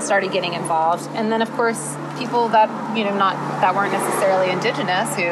started 0.02 0.32
getting 0.32 0.54
involved, 0.54 1.08
and 1.14 1.30
then 1.30 1.42
of 1.42 1.50
course 1.52 1.96
people 2.18 2.48
that 2.48 2.68
you 2.96 3.04
know 3.04 3.16
not 3.16 3.34
that 3.60 3.74
weren't 3.74 3.92
necessarily 3.92 4.50
indigenous 4.50 5.14
who 5.16 5.30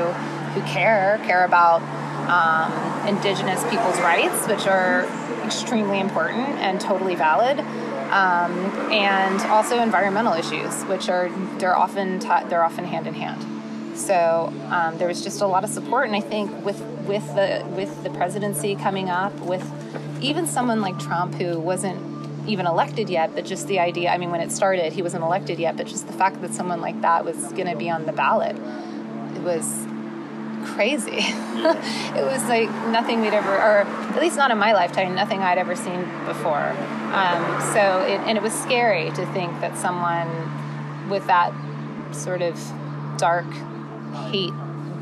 who 0.54 0.62
care 0.66 1.20
care 1.24 1.44
about 1.44 1.82
um, 2.28 3.06
indigenous 3.08 3.62
people's 3.64 3.98
rights, 4.00 4.46
which 4.48 4.66
are 4.66 5.04
extremely 5.44 6.00
important 6.00 6.48
and 6.58 6.80
totally 6.80 7.14
valid. 7.14 7.60
Um, 8.06 8.52
and 8.92 9.40
also 9.50 9.80
environmental 9.80 10.34
issues, 10.34 10.84
which 10.84 11.08
are 11.08 11.28
they're 11.58 11.76
often 11.76 12.20
they're 12.48 12.64
often 12.64 12.84
hand 12.84 13.08
in 13.08 13.14
hand. 13.14 13.44
So 13.98 14.52
um, 14.68 14.98
there 14.98 15.08
was 15.08 15.24
just 15.24 15.40
a 15.40 15.46
lot 15.46 15.64
of 15.64 15.70
support, 15.70 16.06
and 16.06 16.14
I 16.14 16.20
think 16.20 16.64
with 16.64 16.80
with 17.06 17.26
the 17.34 17.66
with 17.70 18.04
the 18.04 18.10
presidency 18.10 18.76
coming 18.76 19.10
up, 19.10 19.32
with 19.40 19.68
even 20.22 20.46
someone 20.46 20.80
like 20.80 20.98
Trump 20.98 21.34
who 21.34 21.58
wasn't 21.58 22.15
even 22.46 22.66
elected 22.66 23.10
yet, 23.10 23.34
but 23.34 23.44
just 23.44 23.66
the 23.68 23.78
idea. 23.78 24.10
I 24.10 24.18
mean, 24.18 24.30
when 24.30 24.40
it 24.40 24.52
started, 24.52 24.92
he 24.92 25.02
wasn't 25.02 25.24
elected 25.24 25.58
yet, 25.58 25.76
but 25.76 25.86
just 25.86 26.06
the 26.06 26.12
fact 26.12 26.40
that 26.42 26.52
someone 26.54 26.80
like 26.80 27.00
that 27.02 27.24
was 27.24 27.36
going 27.52 27.66
to 27.66 27.76
be 27.76 27.90
on 27.90 28.06
the 28.06 28.12
ballot, 28.12 28.56
it 29.36 29.42
was 29.42 29.86
crazy. 30.66 31.10
it 31.18 32.24
was 32.24 32.42
like 32.44 32.70
nothing 32.88 33.20
we'd 33.20 33.32
ever, 33.32 33.54
or 33.54 33.80
at 33.82 34.20
least 34.20 34.36
not 34.36 34.50
in 34.50 34.58
my 34.58 34.72
lifetime, 34.72 35.14
nothing 35.14 35.40
I'd 35.40 35.58
ever 35.58 35.76
seen 35.76 36.00
before. 36.26 36.70
Um, 37.12 37.60
so, 37.72 38.00
it, 38.00 38.20
and 38.26 38.36
it 38.36 38.42
was 38.42 38.52
scary 38.52 39.10
to 39.10 39.26
think 39.32 39.60
that 39.60 39.76
someone 39.78 41.08
with 41.08 41.26
that 41.26 41.52
sort 42.12 42.42
of 42.42 42.60
dark 43.16 43.46
hate 44.30 44.52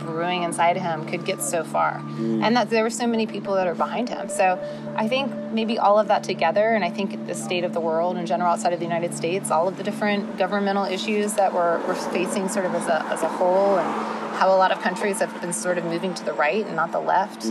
brewing 0.05 0.43
inside 0.43 0.77
him 0.77 1.07
could 1.07 1.25
get 1.25 1.43
so 1.43 1.65
far. 1.65 2.03
And 2.19 2.57
that 2.57 2.71
there 2.71 2.83
were 2.83 2.91
so 2.91 3.07
many 3.07 3.27
people 3.27 3.55
that 3.55 3.67
are 3.67 3.75
behind 3.75 4.09
him. 4.09 4.29
So 4.29 4.59
i 4.97 5.09
think 5.09 5.33
maybe 5.53 5.77
all 5.77 5.99
of 5.99 6.07
that 6.07 6.23
together 6.23 6.73
and 6.75 6.85
i 6.85 6.91
think 6.91 7.27
the 7.27 7.35
state 7.35 7.65
of 7.65 7.73
the 7.75 7.81
world 7.81 8.17
in 8.17 8.27
general 8.27 8.53
outside 8.53 8.73
of 8.73 8.79
the 8.79 8.85
united 8.85 9.13
states 9.13 9.51
all 9.51 9.67
of 9.67 9.77
the 9.77 9.83
different 9.83 10.39
governmental 10.39 10.85
issues 10.85 11.33
that 11.35 11.53
we're, 11.53 11.79
we're 11.87 11.97
facing 12.19 12.49
sort 12.49 12.65
of 12.65 12.73
as 12.77 12.87
a, 12.87 13.05
as 13.07 13.23
a 13.23 13.29
whole 13.29 13.77
and 13.79 13.89
how 14.39 14.49
a 14.49 14.59
lot 14.65 14.71
of 14.73 14.81
countries 14.81 15.19
have 15.21 15.33
been 15.41 15.53
sort 15.53 15.79
of 15.79 15.85
moving 15.85 16.13
to 16.15 16.25
the 16.25 16.33
right 16.33 16.65
and 16.67 16.75
not 16.75 16.91
the 16.91 16.99
left. 17.01 17.45
I 17.47 17.49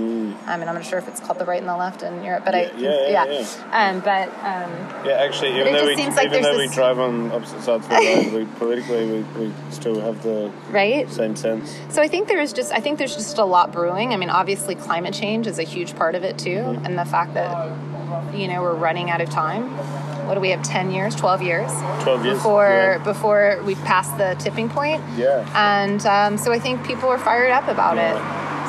mean 0.57 0.67
i'm 0.69 0.75
not 0.75 0.85
sure 0.85 0.99
if 0.99 1.07
it's 1.09 1.19
called 1.19 1.39
the 1.39 1.45
right 1.45 1.59
and 1.59 1.67
the 1.67 1.75
left 1.77 2.01
in 2.01 2.23
europe 2.23 2.43
but 2.45 2.55
i 2.55 2.63
Mm. 2.63 2.79
Yeah, 2.79 3.07
yeah, 3.09 3.25
yeah, 3.71 3.79
Um, 3.89 3.99
but 4.11 4.27
um, 4.51 4.71
Yeah, 5.05 5.25
actually, 5.27 5.51
even 5.59 5.67
it 5.67 5.73
though 5.77 5.85
we 5.85 5.95
seems 5.95 6.15
like 6.15 6.27
even 6.27 6.41
there's 6.41 6.55
though 6.55 6.61
we 6.67 6.69
drive 6.69 6.97
on 6.99 7.31
opposite 7.31 7.61
sides 7.61 7.83
of 7.85 7.89
the 7.89 7.95
road, 7.95 8.33
we 8.33 8.45
politically 8.59 9.05
we, 9.11 9.19
we 9.39 9.53
still 9.69 9.99
have 9.99 10.23
the 10.23 10.49
right? 10.71 11.09
same 11.11 11.35
sense. 11.35 11.75
So 11.89 12.01
I 12.01 12.07
think 12.07 12.27
there's 12.43 12.51
just 12.51 12.73
I 12.73 12.81
think 12.81 12.97
there's 12.97 13.15
just 13.15 13.37
a 13.37 13.45
lot 13.45 13.71
brewing. 13.71 14.13
I 14.13 14.17
mean, 14.17 14.29
obviously 14.29 14.75
climate 14.75 15.13
change 15.13 15.47
is 15.47 15.59
a 15.59 15.63
huge 15.63 15.95
part 15.95 16.13
of 16.13 16.25
it 16.25 16.37
too, 16.37 16.49
Mm-hmm. 16.63 16.85
and 16.85 16.99
the 16.99 17.05
fact 17.05 17.33
that 17.35 17.55
you 18.35 18.47
know 18.49 18.61
we're 18.61 18.75
running 18.75 19.09
out 19.09 19.21
of 19.21 19.29
time. 19.29 19.63
What 20.27 20.33
do 20.35 20.41
we 20.41 20.49
have? 20.49 20.61
Ten 20.61 20.91
years, 20.91 21.15
twelve 21.15 21.41
years 21.41 21.71
12 22.01 22.25
years, 22.25 22.37
before 22.37 22.67
yeah. 22.67 22.97
before 23.03 23.61
we 23.65 23.75
pass 23.75 24.09
the 24.17 24.35
tipping 24.39 24.67
point. 24.69 25.01
Yeah. 25.17 25.47
And 25.55 26.05
um, 26.05 26.37
so 26.37 26.51
I 26.51 26.59
think 26.59 26.85
people 26.85 27.07
are 27.07 27.17
fired 27.17 27.51
up 27.51 27.67
about 27.69 27.95
Yeah. 27.95 28.11
it. 28.11 28.17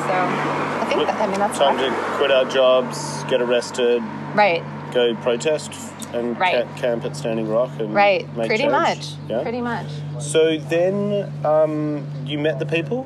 So 0.05 0.13
I 0.13 0.85
think 0.89 1.07
that, 1.07 1.19
I 1.21 1.27
mean 1.27 1.39
that's 1.39 1.57
Time 1.57 1.75
what- 1.75 1.83
to 1.89 2.17
quit 2.17 2.31
our 2.31 2.45
jobs, 2.45 3.23
get 3.25 3.41
arrested, 3.41 4.01
right, 4.35 4.63
go 4.93 5.15
protest, 5.15 5.71
and 6.13 6.39
Right. 6.39 6.65
ca- 6.65 6.81
camp 6.81 7.03
at 7.03 7.17
Standing 7.17 7.49
Rock, 7.49 7.71
and 7.79 7.93
right, 7.93 8.25
pretty 8.35 8.57
change. 8.57 8.71
much, 8.71 9.13
Yeah. 9.27 9.41
pretty 9.41 9.61
much. 9.61 9.87
So 10.19 10.57
then, 10.57 11.29
um, 11.43 12.05
you 12.25 12.37
met 12.37 12.59
the 12.59 12.65
people. 12.65 13.05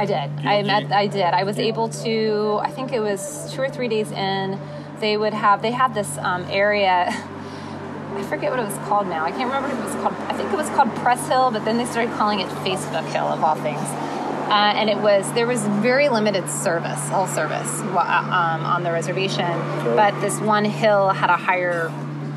I 0.00 0.06
did. 0.06 0.42
You- 0.42 0.50
I 0.50 0.58
you- 0.60 0.66
met. 0.66 0.92
I 0.92 1.06
did. 1.06 1.22
I 1.40 1.44
was 1.44 1.58
able 1.58 1.88
to. 2.04 2.58
I 2.62 2.70
think 2.70 2.92
it 2.92 3.00
was 3.00 3.52
two 3.52 3.60
or 3.60 3.68
three 3.68 3.88
days 3.88 4.10
in. 4.12 4.58
They 5.00 5.16
would 5.16 5.34
have. 5.34 5.60
They 5.62 5.72
had 5.72 5.94
this 5.94 6.16
um, 6.18 6.44
area. 6.50 7.06
I 8.20 8.22
forget 8.24 8.50
what 8.50 8.58
it 8.58 8.64
was 8.66 8.78
called 8.88 9.06
now. 9.06 9.24
I 9.24 9.30
can't 9.30 9.52
remember 9.52 9.68
if 9.68 9.78
it 9.78 9.84
was 9.84 9.94
called. 10.02 10.14
I 10.28 10.32
think 10.32 10.52
it 10.52 10.56
was 10.56 10.68
called 10.70 10.94
Press 10.96 11.26
Hill, 11.28 11.50
but 11.50 11.64
then 11.64 11.76
they 11.78 11.84
started 11.84 12.12
calling 12.14 12.40
it 12.40 12.48
Facebook 12.66 13.04
Hill 13.12 13.26
of 13.26 13.44
all 13.44 13.54
things. 13.54 13.80
Uh, 14.50 14.72
and 14.74 14.90
it 14.90 14.98
was 14.98 15.30
there 15.34 15.46
was 15.46 15.64
very 15.80 16.08
limited 16.08 16.48
service, 16.50 17.10
all 17.12 17.28
service 17.28 17.80
um, 17.82 17.94
on 17.96 18.82
the 18.82 18.90
reservation, 18.90 19.46
but 19.94 20.18
this 20.20 20.40
one 20.40 20.64
hill 20.64 21.10
had 21.10 21.30
a 21.30 21.36
higher 21.36 21.88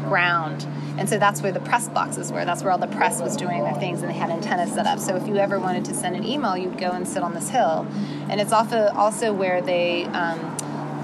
ground. 0.07 0.67
And 0.97 1.09
so 1.09 1.17
that's 1.17 1.41
where 1.41 1.51
the 1.51 1.59
press 1.59 1.89
boxes 1.89 2.31
were. 2.31 2.45
That's 2.45 2.61
where 2.63 2.71
all 2.71 2.77
the 2.77 2.87
press 2.87 3.21
was 3.21 3.35
doing 3.35 3.63
their 3.63 3.73
things, 3.75 4.01
and 4.01 4.09
they 4.09 4.15
had 4.15 4.29
antennas 4.29 4.71
set 4.73 4.85
up. 4.85 4.99
So 4.99 5.15
if 5.15 5.27
you 5.27 5.37
ever 5.37 5.59
wanted 5.59 5.85
to 5.85 5.93
send 5.93 6.15
an 6.15 6.23
email, 6.23 6.55
you'd 6.55 6.77
go 6.77 6.91
and 6.91 7.07
sit 7.07 7.23
on 7.23 7.33
this 7.33 7.49
hill. 7.49 7.87
And 8.29 8.39
it's 8.39 8.53
also 8.53 9.33
where 9.33 9.61
they 9.61 10.05
um, 10.05 10.39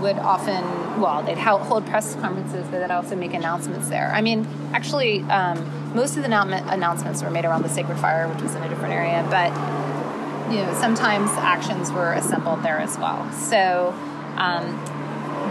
would 0.01 0.17
often, 0.17 0.63
well, 1.01 1.23
they'd 1.23 1.37
hold 1.37 1.85
press 1.85 2.15
conferences, 2.15 2.67
but 2.69 2.79
they'd 2.79 2.91
also 2.91 3.15
make 3.15 3.33
announcements 3.33 3.89
there. 3.89 4.11
I 4.13 4.21
mean, 4.21 4.47
actually, 4.73 5.21
um, 5.23 5.95
most 5.95 6.17
of 6.17 6.23
the 6.23 6.29
annou- 6.29 6.71
announcements 6.71 7.23
were 7.23 7.29
made 7.29 7.45
around 7.45 7.63
the 7.63 7.69
Sacred 7.69 7.97
Fire, 7.97 8.27
which 8.27 8.41
was 8.41 8.55
in 8.55 8.63
a 8.63 8.69
different 8.69 8.93
area, 8.93 9.25
but 9.29 9.51
you 10.51 10.61
know, 10.61 10.73
sometimes 10.73 11.29
actions 11.31 11.91
were 11.91 12.13
assembled 12.13 12.63
there 12.63 12.79
as 12.79 12.97
well. 12.97 13.31
So 13.31 13.93
um, 14.37 14.65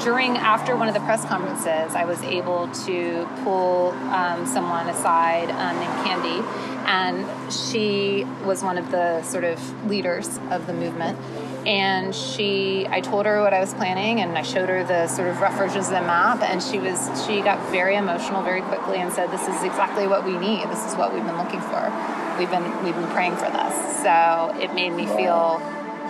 during 0.00 0.36
after 0.36 0.76
one 0.76 0.88
of 0.88 0.94
the 0.94 1.00
press 1.00 1.24
conferences, 1.24 1.94
I 1.94 2.04
was 2.04 2.22
able 2.22 2.68
to 2.86 3.28
pull 3.44 3.90
um, 4.12 4.46
someone 4.46 4.88
aside 4.88 5.50
um, 5.50 5.78
named 5.78 6.06
Candy, 6.06 6.42
and 6.86 7.52
she 7.52 8.24
was 8.44 8.62
one 8.62 8.78
of 8.78 8.90
the 8.90 9.22
sort 9.22 9.44
of 9.44 9.86
leaders 9.88 10.38
of 10.50 10.66
the 10.66 10.72
movement. 10.72 11.18
And 11.66 12.14
she, 12.14 12.86
I 12.88 13.00
told 13.00 13.26
her 13.26 13.42
what 13.42 13.52
I 13.52 13.60
was 13.60 13.74
planning, 13.74 14.20
and 14.20 14.38
I 14.38 14.42
showed 14.42 14.68
her 14.68 14.84
the 14.84 15.06
sort 15.08 15.28
of 15.28 15.40
rough 15.40 15.56
versions 15.58 15.86
of 15.86 15.94
the 15.94 16.00
map, 16.00 16.42
and 16.42 16.62
she 16.62 16.78
was, 16.78 16.98
she 17.26 17.40
got 17.40 17.58
very 17.70 17.96
emotional 17.96 18.42
very 18.42 18.62
quickly 18.62 18.98
and 18.98 19.12
said, 19.12 19.30
"This 19.30 19.42
is 19.42 19.62
exactly 19.64 20.06
what 20.06 20.24
we 20.24 20.38
need. 20.38 20.68
This 20.68 20.84
is 20.84 20.94
what 20.94 21.12
we've 21.12 21.24
been 21.24 21.38
looking 21.38 21.60
for. 21.60 21.92
We've 22.38 22.50
been, 22.50 22.64
we've 22.84 22.94
been 22.94 23.10
praying 23.10 23.36
for 23.36 23.50
this." 23.50 24.02
So 24.02 24.56
it 24.60 24.72
made 24.74 24.92
me 24.94 25.06
feel 25.06 25.60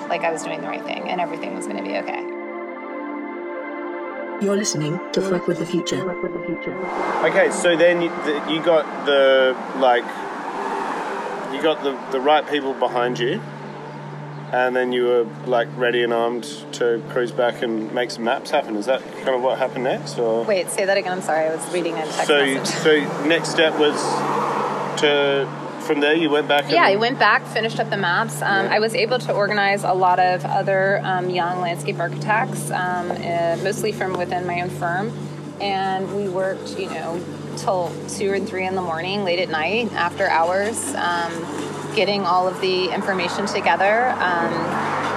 like 0.08 0.22
I 0.22 0.32
was 0.32 0.42
doing 0.42 0.60
the 0.60 0.68
right 0.68 0.84
thing 0.84 1.08
and 1.08 1.20
everything 1.20 1.54
was 1.54 1.66
going 1.66 1.78
to 1.78 1.82
be 1.82 1.96
okay. 1.98 2.27
You're 4.40 4.56
listening 4.56 5.00
to 5.12 5.20
Fuck 5.20 5.48
with 5.48 5.58
the 5.58 5.66
Future. 5.66 6.00
Okay, 7.24 7.50
so 7.50 7.76
then 7.76 8.00
you, 8.02 8.08
the, 8.08 8.52
you 8.52 8.62
got 8.62 8.84
the 9.04 9.56
like, 9.78 10.04
you 11.52 11.60
got 11.60 11.82
the 11.82 11.98
the 12.12 12.20
right 12.20 12.46
people 12.48 12.72
behind 12.74 13.18
you, 13.18 13.40
and 14.52 14.76
then 14.76 14.92
you 14.92 15.04
were 15.06 15.26
like 15.46 15.66
ready 15.76 16.04
and 16.04 16.12
armed 16.12 16.44
to 16.74 17.02
cruise 17.10 17.32
back 17.32 17.62
and 17.62 17.92
make 17.92 18.12
some 18.12 18.22
maps 18.24 18.50
happen. 18.50 18.76
Is 18.76 18.86
that 18.86 19.02
kind 19.24 19.30
of 19.30 19.42
what 19.42 19.58
happened 19.58 19.84
next, 19.84 20.18
or? 20.18 20.44
Wait, 20.44 20.70
say 20.70 20.84
that 20.84 20.96
again. 20.96 21.12
I'm 21.14 21.20
sorry. 21.22 21.46
I 21.46 21.56
was 21.56 21.72
reading 21.74 21.94
a 21.94 22.02
text 22.02 22.26
So, 22.28 22.44
message. 22.44 22.76
so 22.82 23.24
next 23.26 23.48
step 23.50 23.76
was 23.78 24.00
to 25.00 25.48
from 25.88 26.00
there 26.00 26.14
you 26.14 26.28
went 26.28 26.46
back. 26.46 26.64
And, 26.64 26.72
Yeah, 26.72 26.84
I 26.84 26.96
went 26.96 27.18
back, 27.18 27.44
finished 27.46 27.80
up 27.80 27.88
the 27.88 27.96
maps. 27.96 28.42
Um, 28.42 28.66
I 28.66 28.78
was 28.78 28.94
able 28.94 29.18
to 29.20 29.32
organize 29.32 29.84
a 29.84 29.94
lot 29.94 30.20
of 30.20 30.44
other 30.44 31.00
um, 31.02 31.30
young 31.30 31.62
landscape 31.62 31.98
architects, 31.98 32.70
um, 32.70 33.10
uh, 33.10 33.56
mostly 33.64 33.90
from 33.92 34.12
within 34.12 34.46
my 34.46 34.60
own 34.60 34.68
firm, 34.68 35.10
and 35.62 36.14
we 36.14 36.28
worked, 36.28 36.78
you 36.78 36.90
know, 36.90 37.18
till 37.56 37.90
two 38.06 38.34
and 38.34 38.46
three 38.46 38.66
in 38.66 38.74
the 38.74 38.82
morning, 38.82 39.24
late 39.24 39.38
at 39.38 39.48
night, 39.48 39.90
after 39.94 40.28
hours, 40.28 40.94
um, 40.94 41.32
getting 41.96 42.26
all 42.26 42.46
of 42.46 42.60
the 42.60 42.92
information 42.92 43.46
together 43.46 44.10
um, 44.10 44.52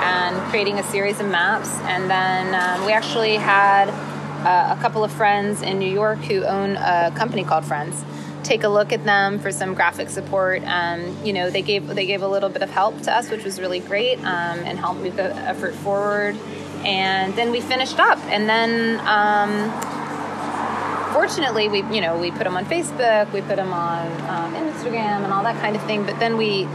and 0.01 0.35
creating 0.49 0.79
a 0.79 0.83
series 0.83 1.19
of 1.19 1.27
maps. 1.27 1.77
And 1.81 2.09
then 2.09 2.55
um, 2.55 2.85
we 2.85 2.93
actually 2.93 3.35
had 3.35 3.89
uh, 3.89 4.73
a 4.75 4.81
couple 4.81 5.03
of 5.03 5.11
friends 5.11 5.61
in 5.61 5.79
New 5.79 5.91
York 5.91 6.19
who 6.19 6.43
own 6.43 6.77
a 6.77 7.11
company 7.13 7.43
called 7.43 7.65
Friends 7.65 8.05
take 8.43 8.63
a 8.63 8.69
look 8.69 8.91
at 8.91 9.03
them 9.03 9.39
for 9.39 9.51
some 9.51 9.73
graphic 9.73 10.09
support. 10.09 10.61
Um, 10.65 11.17
you 11.25 11.33
know, 11.33 11.49
they 11.49 11.61
gave 11.61 11.87
they 11.87 12.05
gave 12.05 12.21
a 12.21 12.27
little 12.27 12.49
bit 12.49 12.61
of 12.61 12.69
help 12.69 13.01
to 13.03 13.13
us, 13.13 13.29
which 13.29 13.43
was 13.43 13.59
really 13.59 13.79
great, 13.79 14.17
um, 14.19 14.59
and 14.59 14.77
helped 14.77 15.01
move 15.01 15.15
the 15.15 15.35
effort 15.35 15.73
forward. 15.75 16.35
And 16.83 17.35
then 17.35 17.51
we 17.51 17.61
finished 17.61 17.99
up, 17.99 18.19
and 18.25 18.49
then. 18.49 18.99
Um, 19.07 20.01
Fortunately, 21.11 21.67
we 21.67 21.79
you 21.93 21.99
know 21.99 22.17
we 22.17 22.31
put 22.31 22.45
them 22.45 22.55
on 22.55 22.65
Facebook, 22.65 23.31
we 23.33 23.41
put 23.41 23.57
them 23.57 23.73
on 23.73 24.07
um, 24.29 24.55
Instagram, 24.55 25.23
and 25.23 25.33
all 25.33 25.43
that 25.43 25.59
kind 25.61 25.75
of 25.75 25.83
thing. 25.83 26.05
But 26.05 26.17
then 26.19 26.37
we 26.37 26.67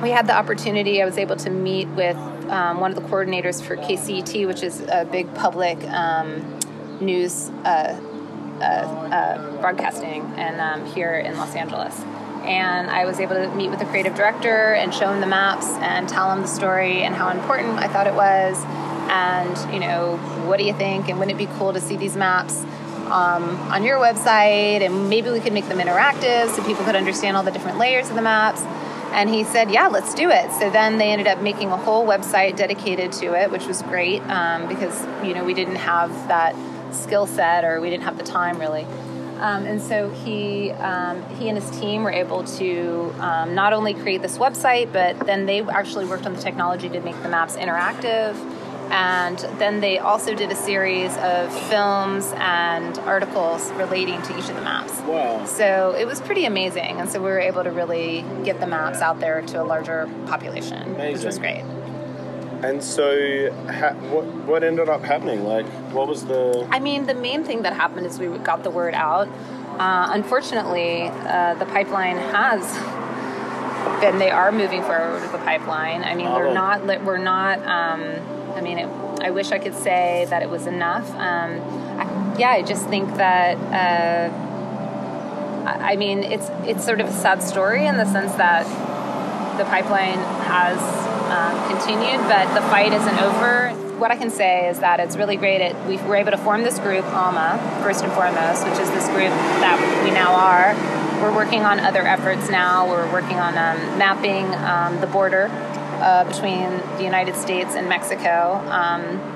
we 0.00 0.10
had 0.10 0.26
the 0.28 0.34
opportunity. 0.34 1.02
I 1.02 1.04
was 1.04 1.18
able 1.18 1.36
to 1.36 1.50
meet 1.50 1.88
with 1.88 2.16
um, 2.48 2.80
one 2.80 2.92
of 2.92 2.96
the 2.96 3.08
coordinators 3.08 3.62
for 3.62 3.76
KCET, 3.76 4.46
which 4.46 4.62
is 4.62 4.80
a 4.82 5.04
big 5.04 5.32
public 5.34 5.82
um, 5.88 6.58
news 7.00 7.50
uh, 7.64 8.00
broadcasting, 9.60 10.22
and 10.36 10.60
um, 10.60 10.86
here 10.94 11.14
in 11.14 11.36
Los 11.36 11.54
Angeles. 11.54 11.98
And 12.42 12.90
I 12.90 13.04
was 13.04 13.20
able 13.20 13.34
to 13.34 13.48
meet 13.54 13.68
with 13.68 13.78
the 13.78 13.84
creative 13.84 14.14
director 14.14 14.72
and 14.72 14.94
show 14.94 15.12
him 15.12 15.20
the 15.20 15.26
maps 15.26 15.66
and 15.80 16.08
tell 16.08 16.32
him 16.32 16.40
the 16.40 16.48
story 16.48 17.02
and 17.02 17.14
how 17.14 17.28
important 17.30 17.78
I 17.78 17.86
thought 17.86 18.06
it 18.06 18.14
was. 18.14 18.56
And 19.10 19.74
you 19.74 19.80
know, 19.80 20.16
what 20.46 20.58
do 20.58 20.64
you 20.64 20.72
think? 20.72 21.08
And 21.08 21.18
wouldn't 21.18 21.38
it 21.38 21.46
be 21.46 21.52
cool 21.58 21.72
to 21.72 21.80
see 21.80 21.96
these 21.96 22.16
maps? 22.16 22.64
Um, 23.10 23.56
on 23.72 23.82
your 23.82 23.98
website, 23.98 24.82
and 24.82 25.10
maybe 25.10 25.30
we 25.30 25.40
could 25.40 25.52
make 25.52 25.66
them 25.68 25.78
interactive 25.78 26.48
so 26.54 26.64
people 26.64 26.84
could 26.84 26.94
understand 26.94 27.36
all 27.36 27.42
the 27.42 27.50
different 27.50 27.78
layers 27.78 28.08
of 28.08 28.14
the 28.14 28.22
maps. 28.22 28.62
And 29.12 29.28
he 29.28 29.42
said, 29.42 29.70
Yeah, 29.70 29.88
let's 29.88 30.14
do 30.14 30.30
it. 30.30 30.52
So 30.52 30.70
then 30.70 30.98
they 30.98 31.10
ended 31.10 31.26
up 31.26 31.42
making 31.42 31.72
a 31.72 31.76
whole 31.76 32.06
website 32.06 32.56
dedicated 32.56 33.10
to 33.14 33.34
it, 33.34 33.50
which 33.50 33.66
was 33.66 33.82
great 33.82 34.22
um, 34.22 34.68
because, 34.68 35.04
you 35.24 35.34
know, 35.34 35.44
we 35.44 35.54
didn't 35.54 35.76
have 35.76 36.10
that 36.28 36.54
skill 36.94 37.26
set 37.26 37.64
or 37.64 37.80
we 37.80 37.90
didn't 37.90 38.04
have 38.04 38.18
the 38.18 38.24
time 38.24 38.58
really. 38.58 38.86
Um, 39.40 39.64
and 39.64 39.80
so 39.80 40.10
he, 40.10 40.70
um, 40.72 41.22
he 41.36 41.48
and 41.48 41.56
his 41.56 41.70
team 41.80 42.02
were 42.02 42.10
able 42.10 42.44
to 42.44 43.14
um, 43.20 43.54
not 43.54 43.72
only 43.72 43.94
create 43.94 44.20
this 44.20 44.36
website, 44.36 44.92
but 44.92 45.18
then 45.20 45.46
they 45.46 45.62
actually 45.62 46.04
worked 46.04 46.26
on 46.26 46.34
the 46.34 46.42
technology 46.42 46.90
to 46.90 47.00
make 47.00 47.20
the 47.22 47.28
maps 47.30 47.56
interactive. 47.56 48.34
And 48.90 49.38
then 49.58 49.80
they 49.80 49.98
also 49.98 50.34
did 50.34 50.50
a 50.50 50.56
series 50.56 51.16
of 51.18 51.56
films 51.68 52.32
and 52.36 52.98
articles 52.98 53.70
relating 53.72 54.20
to 54.22 54.38
each 54.38 54.48
of 54.48 54.56
the 54.56 54.62
maps. 54.62 54.98
Wow. 55.02 55.44
So 55.46 55.94
it 55.96 56.06
was 56.06 56.20
pretty 56.20 56.44
amazing. 56.44 57.00
And 57.00 57.08
so 57.08 57.20
we 57.20 57.30
were 57.30 57.38
able 57.38 57.62
to 57.62 57.70
really 57.70 58.24
get 58.44 58.60
the 58.60 58.66
maps 58.66 59.00
out 59.00 59.20
there 59.20 59.42
to 59.42 59.62
a 59.62 59.64
larger 59.64 60.10
population, 60.26 60.98
which 60.98 61.24
was 61.24 61.38
great. 61.38 61.64
And 62.62 62.82
so, 62.82 63.50
ha- 63.68 63.94
what 64.12 64.24
what 64.46 64.62
ended 64.64 64.88
up 64.88 65.02
happening? 65.02 65.44
Like, 65.44 65.66
what 65.94 66.06
was 66.08 66.24
the? 66.26 66.66
I 66.70 66.78
mean, 66.78 67.06
the 67.06 67.14
main 67.14 67.42
thing 67.44 67.62
that 67.62 67.72
happened 67.72 68.06
is 68.06 68.18
we 68.18 68.26
got 68.38 68.62
the 68.64 68.70
word 68.70 68.94
out. 68.94 69.28
Uh, 69.78 70.08
unfortunately, 70.12 71.08
uh, 71.08 71.54
the 71.54 71.64
pipeline 71.66 72.18
has 72.18 72.60
been. 74.02 74.18
They 74.18 74.30
are 74.30 74.52
moving 74.52 74.82
forward 74.82 75.22
with 75.22 75.32
the 75.32 75.38
pipeline. 75.38 76.04
I 76.04 76.14
mean, 76.14 76.26
Oh. 76.26 76.36
we're 76.38 76.52
not. 76.52 76.84
We're 77.04 77.16
not. 77.18 77.58
Um, 77.66 78.02
I 78.56 78.60
mean, 78.60 78.78
it, 78.78 78.88
I 79.22 79.30
wish 79.30 79.52
I 79.52 79.58
could 79.58 79.74
say 79.74 80.26
that 80.28 80.42
it 80.42 80.50
was 80.50 80.66
enough. 80.66 81.10
Um, 81.12 81.60
I, 81.98 82.34
yeah, 82.38 82.50
I 82.50 82.62
just 82.62 82.86
think 82.88 83.16
that. 83.16 83.56
Uh, 83.56 84.46
I 85.66 85.92
I 85.92 85.96
mean, 85.96 86.24
it's 86.24 86.48
it's 86.64 86.84
sort 86.84 87.00
of 87.00 87.08
a 87.08 87.12
sad 87.12 87.42
story 87.42 87.86
in 87.86 87.96
the 87.96 88.04
sense 88.06 88.32
that 88.34 88.64
the 89.56 89.64
pipeline 89.64 90.18
has 90.44 90.78
um, 91.30 91.54
continued, 91.68 92.20
but 92.28 92.52
the 92.54 92.60
fight 92.68 92.92
isn't 92.92 93.18
over. 93.20 93.70
What 93.98 94.10
I 94.10 94.16
can 94.16 94.30
say 94.30 94.68
is 94.68 94.80
that 94.80 94.98
it's 95.00 95.16
really 95.16 95.36
great. 95.36 95.60
It, 95.60 95.76
we 95.86 95.96
were 95.98 96.16
able 96.16 96.30
to 96.32 96.38
form 96.38 96.62
this 96.62 96.78
group, 96.78 97.04
ALMA, 97.04 97.80
first 97.82 98.02
and 98.02 98.12
foremost, 98.12 98.64
which 98.64 98.78
is 98.78 98.90
this 98.90 99.06
group 99.08 99.30
that 99.60 99.78
we 100.04 100.10
now 100.10 100.34
are. 100.34 100.74
We're 101.22 101.34
working 101.34 101.62
on 101.62 101.80
other 101.80 102.00
efforts 102.00 102.48
now. 102.48 102.88
We're 102.88 103.10
working 103.12 103.38
on 103.38 103.52
um, 103.58 103.98
mapping 103.98 104.46
um, 104.54 105.00
the 105.00 105.06
border 105.06 105.48
uh, 106.00 106.24
between 106.24 106.70
the 106.96 107.04
United 107.04 107.36
States 107.36 107.74
and 107.74 107.88
Mexico. 107.88 108.54
Um, 108.68 109.29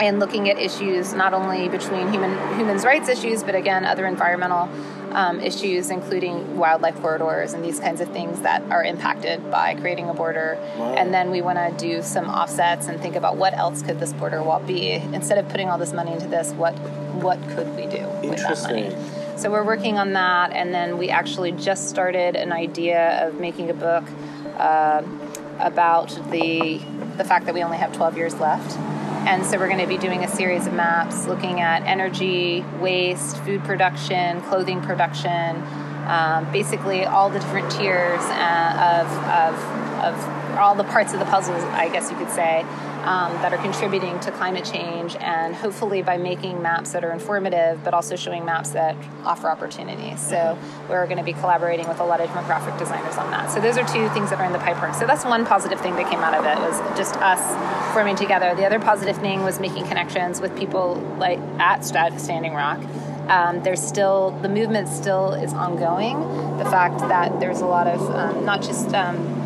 and 0.00 0.20
looking 0.20 0.48
at 0.48 0.58
issues 0.58 1.12
not 1.12 1.34
only 1.34 1.68
between 1.68 2.12
human 2.12 2.32
humans 2.58 2.84
rights 2.84 3.08
issues, 3.08 3.42
but 3.42 3.54
again 3.54 3.84
other 3.84 4.06
environmental 4.06 4.68
um, 5.12 5.40
issues, 5.40 5.90
including 5.90 6.56
wildlife 6.56 7.00
corridors 7.00 7.52
and 7.54 7.64
these 7.64 7.80
kinds 7.80 8.00
of 8.00 8.08
things 8.10 8.40
that 8.42 8.62
are 8.70 8.84
impacted 8.84 9.50
by 9.50 9.74
creating 9.74 10.08
a 10.08 10.14
border. 10.14 10.58
Wow. 10.76 10.94
And 10.94 11.12
then 11.12 11.30
we 11.30 11.40
want 11.40 11.58
to 11.58 11.74
do 11.76 12.02
some 12.02 12.26
offsets 12.26 12.88
and 12.88 13.00
think 13.00 13.16
about 13.16 13.36
what 13.36 13.54
else 13.54 13.82
could 13.82 13.98
this 14.00 14.12
border 14.12 14.42
wall 14.42 14.60
be 14.60 14.92
instead 14.92 15.38
of 15.38 15.48
putting 15.48 15.68
all 15.68 15.78
this 15.78 15.92
money 15.92 16.12
into 16.12 16.28
this. 16.28 16.52
What 16.52 16.74
what 17.22 17.40
could 17.50 17.74
we 17.74 17.82
do 17.82 18.06
with 18.22 18.38
that 18.38 18.62
money? 18.62 18.84
Interesting. 18.86 19.36
So 19.36 19.50
we're 19.50 19.64
working 19.64 19.98
on 19.98 20.14
that, 20.14 20.52
and 20.52 20.74
then 20.74 20.98
we 20.98 21.10
actually 21.10 21.52
just 21.52 21.88
started 21.88 22.34
an 22.34 22.52
idea 22.52 23.26
of 23.26 23.38
making 23.38 23.70
a 23.70 23.74
book 23.74 24.04
uh, 24.56 25.02
about 25.60 26.08
the 26.30 26.80
the 27.16 27.24
fact 27.24 27.46
that 27.46 27.54
we 27.54 27.62
only 27.62 27.78
have 27.78 27.92
12 27.92 28.16
years 28.16 28.34
left. 28.34 28.76
And 29.26 29.44
so 29.44 29.58
we're 29.58 29.68
going 29.68 29.80
to 29.80 29.86
be 29.86 29.98
doing 29.98 30.24
a 30.24 30.28
series 30.28 30.66
of 30.66 30.72
maps 30.72 31.26
looking 31.26 31.60
at 31.60 31.82
energy, 31.82 32.64
waste, 32.80 33.38
food 33.38 33.62
production, 33.64 34.40
clothing 34.42 34.80
production, 34.80 35.62
um, 36.06 36.50
basically 36.52 37.04
all 37.04 37.28
the 37.28 37.38
different 37.38 37.70
tiers 37.70 38.20
uh, 38.20 39.04
of, 39.04 39.54
of, 39.54 40.14
of 40.14 40.58
all 40.58 40.74
the 40.74 40.84
parts 40.84 41.12
of 41.12 41.18
the 41.18 41.26
puzzle, 41.26 41.54
I 41.54 41.88
guess 41.88 42.10
you 42.10 42.16
could 42.16 42.30
say, 42.30 42.64
um, 43.04 43.32
that 43.42 43.52
are 43.52 43.58
contributing 43.58 44.18
to 44.20 44.30
climate 44.30 44.64
change. 44.64 45.16
And 45.16 45.54
hopefully 45.54 46.02
by 46.02 46.16
making 46.16 46.62
maps 46.62 46.92
that 46.92 47.04
are 47.04 47.12
informative, 47.12 47.82
but 47.84 47.94
also 47.94 48.16
showing 48.16 48.44
maps 48.44 48.70
that 48.70 48.96
offer 49.24 49.48
opportunities. 49.48 50.20
So 50.20 50.58
we're 50.88 51.04
going 51.06 51.18
to 51.18 51.24
be 51.24 51.32
collaborating 51.32 51.88
with 51.88 52.00
a 52.00 52.04
lot 52.04 52.20
of 52.20 52.26
different 52.26 52.46
graphic 52.46 52.78
designers 52.78 53.16
on 53.16 53.30
that. 53.30 53.50
So 53.50 53.60
those 53.60 53.76
are 53.76 53.86
two 53.86 54.08
things 54.10 54.30
that 54.30 54.40
are 54.40 54.44
in 54.44 54.52
the 54.52 54.58
pipeline. 54.58 54.94
So 54.94 55.06
that's 55.06 55.24
one 55.24 55.46
positive 55.46 55.80
thing 55.80 55.96
that 55.96 56.10
came 56.10 56.20
out 56.20 56.34
of 56.34 56.44
it 56.44 56.58
was 56.58 56.78
just 56.96 57.16
us 57.16 57.92
forming 57.92 58.16
together. 58.16 58.54
The 58.54 58.64
other 58.64 58.78
positive 58.78 59.16
thing 59.16 59.42
was 59.42 59.60
making 59.60 59.86
connections 59.86 60.40
with 60.40 60.56
people 60.56 60.96
like 61.18 61.38
at 61.58 61.84
Sta- 61.84 62.16
Standing 62.18 62.54
Rock. 62.54 62.80
Um, 63.28 63.62
there's 63.62 63.82
still 63.82 64.30
the 64.40 64.48
movement 64.48 64.88
still 64.88 65.32
is 65.34 65.52
ongoing. 65.52 66.18
The 66.58 66.64
fact 66.64 66.98
that 67.00 67.40
there's 67.40 67.60
a 67.60 67.66
lot 67.66 67.86
of 67.86 68.00
um, 68.14 68.44
not 68.46 68.62
just 68.62 68.94
um, 68.94 69.37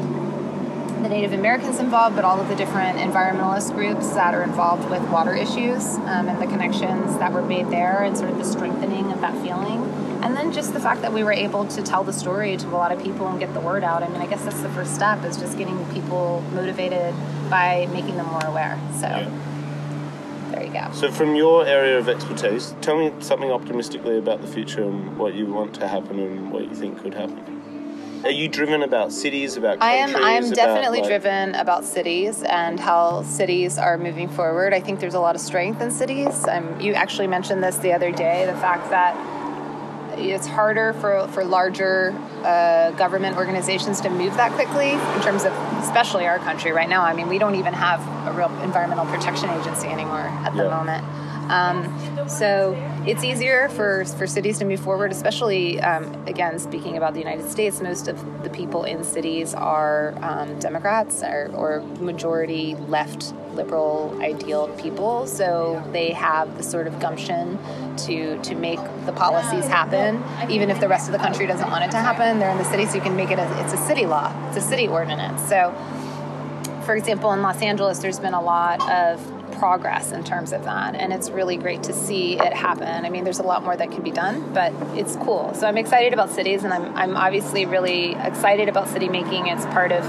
the 1.02 1.08
Native 1.08 1.32
Americans 1.32 1.80
involved, 1.80 2.14
but 2.14 2.24
all 2.24 2.40
of 2.40 2.48
the 2.48 2.54
different 2.54 2.98
environmentalist 2.98 3.74
groups 3.74 4.10
that 4.10 4.34
are 4.34 4.42
involved 4.42 4.88
with 4.88 5.02
water 5.10 5.34
issues 5.34 5.96
um, 5.96 6.28
and 6.28 6.40
the 6.40 6.46
connections 6.46 7.18
that 7.18 7.32
were 7.32 7.42
made 7.42 7.68
there 7.70 8.02
and 8.02 8.16
sort 8.16 8.30
of 8.30 8.38
the 8.38 8.44
strengthening 8.44 9.10
of 9.12 9.20
that 9.20 9.34
feeling. 9.42 9.82
And 10.22 10.36
then 10.36 10.52
just 10.52 10.72
the 10.72 10.80
fact 10.80 11.02
that 11.02 11.12
we 11.12 11.24
were 11.24 11.32
able 11.32 11.66
to 11.66 11.82
tell 11.82 12.04
the 12.04 12.12
story 12.12 12.56
to 12.56 12.68
a 12.68 12.70
lot 12.70 12.92
of 12.92 13.02
people 13.02 13.26
and 13.26 13.40
get 13.40 13.52
the 13.54 13.60
word 13.60 13.82
out. 13.82 14.04
I 14.04 14.08
mean, 14.08 14.20
I 14.20 14.26
guess 14.26 14.44
that's 14.44 14.60
the 14.60 14.68
first 14.68 14.94
step 14.94 15.24
is 15.24 15.36
just 15.36 15.58
getting 15.58 15.84
people 15.92 16.42
motivated 16.52 17.12
by 17.50 17.88
making 17.92 18.16
them 18.16 18.26
more 18.26 18.44
aware. 18.44 18.78
So 19.00 19.08
there 20.52 20.64
you 20.64 20.72
go. 20.72 20.90
So, 20.92 21.10
from 21.10 21.34
your 21.34 21.66
area 21.66 21.98
of 21.98 22.08
expertise, 22.08 22.76
tell 22.80 22.96
me 22.96 23.12
something 23.18 23.50
optimistically 23.50 24.18
about 24.18 24.42
the 24.42 24.46
future 24.46 24.82
and 24.82 25.18
what 25.18 25.34
you 25.34 25.46
want 25.46 25.74
to 25.76 25.88
happen 25.88 26.20
and 26.20 26.52
what 26.52 26.68
you 26.68 26.74
think 26.74 27.00
could 27.00 27.14
happen. 27.14 27.51
Are 28.24 28.30
you 28.30 28.48
driven 28.48 28.82
about 28.82 29.12
cities, 29.12 29.56
about 29.56 29.82
I 29.82 29.94
am. 29.94 30.14
I 30.14 30.32
am 30.32 30.44
about, 30.44 30.54
definitely 30.54 31.00
like- 31.00 31.08
driven 31.08 31.54
about 31.56 31.84
cities 31.84 32.42
and 32.44 32.78
how 32.78 33.22
cities 33.22 33.78
are 33.78 33.98
moving 33.98 34.28
forward. 34.28 34.72
I 34.72 34.80
think 34.80 35.00
there's 35.00 35.14
a 35.14 35.20
lot 35.20 35.34
of 35.34 35.40
strength 35.40 35.80
in 35.80 35.90
cities. 35.90 36.46
Um, 36.46 36.80
you 36.80 36.94
actually 36.94 37.26
mentioned 37.26 37.64
this 37.64 37.76
the 37.78 37.92
other 37.92 38.12
day. 38.12 38.46
The 38.46 38.54
fact 38.54 38.90
that 38.90 39.16
it's 40.18 40.46
harder 40.46 40.92
for, 40.94 41.26
for 41.28 41.44
larger 41.44 42.14
uh, 42.44 42.90
government 42.92 43.36
organizations 43.36 44.00
to 44.02 44.10
move 44.10 44.36
that 44.36 44.52
quickly 44.52 44.90
in 44.92 45.22
terms 45.22 45.44
of, 45.44 45.52
especially 45.82 46.26
our 46.26 46.38
country 46.38 46.70
right 46.70 46.88
now. 46.88 47.02
I 47.02 47.14
mean, 47.14 47.28
we 47.28 47.38
don't 47.38 47.56
even 47.56 47.72
have 47.72 48.00
a 48.28 48.32
real 48.36 48.50
environmental 48.62 49.06
protection 49.06 49.48
agency 49.50 49.88
anymore 49.88 50.20
at 50.20 50.54
the 50.54 50.64
Yeah. 50.64 50.76
moment. 50.76 51.04
Um, 51.50 52.28
so 52.28 52.74
it's 53.06 53.24
easier 53.24 53.68
for, 53.70 54.04
for 54.04 54.26
cities 54.26 54.58
to 54.58 54.64
move 54.64 54.80
forward, 54.80 55.10
especially, 55.10 55.80
um, 55.80 56.26
again, 56.26 56.58
speaking 56.58 56.96
about 56.96 57.14
the 57.14 57.20
United 57.20 57.50
States, 57.50 57.80
most 57.80 58.06
of 58.08 58.42
the 58.42 58.50
people 58.50 58.84
in 58.84 59.02
cities 59.02 59.54
are 59.54 60.14
um, 60.22 60.58
Democrats 60.58 61.22
or, 61.22 61.50
or 61.54 61.80
majority 62.00 62.76
left 62.86 63.34
liberal 63.54 64.16
ideal 64.22 64.68
people. 64.78 65.26
So 65.26 65.82
they 65.92 66.10
have 66.12 66.56
the 66.56 66.62
sort 66.62 66.86
of 66.86 66.98
gumption 67.00 67.58
to, 68.06 68.40
to 68.40 68.54
make 68.54 68.78
the 69.04 69.12
policies 69.12 69.66
happen, 69.66 70.22
even 70.50 70.70
if 70.70 70.80
the 70.80 70.88
rest 70.88 71.08
of 71.08 71.12
the 71.12 71.18
country 71.18 71.46
doesn't 71.46 71.70
want 71.70 71.84
it 71.84 71.90
to 71.90 71.98
happen. 71.98 72.38
They're 72.38 72.50
in 72.50 72.58
the 72.58 72.64
city, 72.64 72.86
so 72.86 72.94
you 72.94 73.00
can 73.00 73.16
make 73.16 73.30
it 73.30 73.38
a, 73.38 73.64
it's 73.64 73.72
a 73.72 73.78
city 73.78 74.06
law, 74.06 74.32
it's 74.48 74.56
a 74.56 74.66
city 74.66 74.86
ordinance. 74.86 75.42
So 75.48 75.74
for 76.84 76.96
example, 76.96 77.32
in 77.32 77.42
Los 77.42 77.62
Angeles, 77.62 77.98
there's 77.98 78.18
been 78.18 78.34
a 78.34 78.42
lot 78.42 78.80
of 78.90 79.41
progress 79.62 80.10
in 80.10 80.24
terms 80.24 80.52
of 80.52 80.64
that, 80.64 80.96
and 80.96 81.12
it's 81.12 81.30
really 81.30 81.56
great 81.56 81.84
to 81.84 81.92
see 81.92 82.34
it 82.34 82.52
happen. 82.52 83.04
I 83.04 83.10
mean, 83.10 83.22
there's 83.22 83.38
a 83.38 83.44
lot 83.44 83.62
more 83.62 83.76
that 83.76 83.92
can 83.92 84.02
be 84.02 84.10
done, 84.10 84.52
but 84.52 84.72
it's 84.98 85.14
cool. 85.14 85.54
So 85.54 85.68
I'm 85.68 85.78
excited 85.78 86.12
about 86.12 86.30
cities, 86.30 86.64
and 86.64 86.74
I'm, 86.74 86.92
I'm 86.96 87.16
obviously 87.16 87.64
really 87.64 88.16
excited 88.16 88.68
about 88.68 88.88
city 88.88 89.08
making. 89.08 89.46
It's 89.46 89.64
part 89.66 89.92
of 89.92 90.02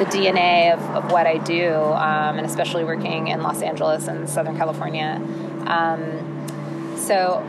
the 0.00 0.04
DNA 0.06 0.74
of, 0.74 0.80
of 0.96 1.12
what 1.12 1.28
I 1.28 1.38
do, 1.38 1.72
um, 1.76 2.38
and 2.38 2.44
especially 2.44 2.82
working 2.82 3.28
in 3.28 3.40
Los 3.40 3.62
Angeles 3.62 4.08
and 4.08 4.28
Southern 4.28 4.56
California. 4.56 5.22
Um, 5.68 6.96
so 6.96 7.48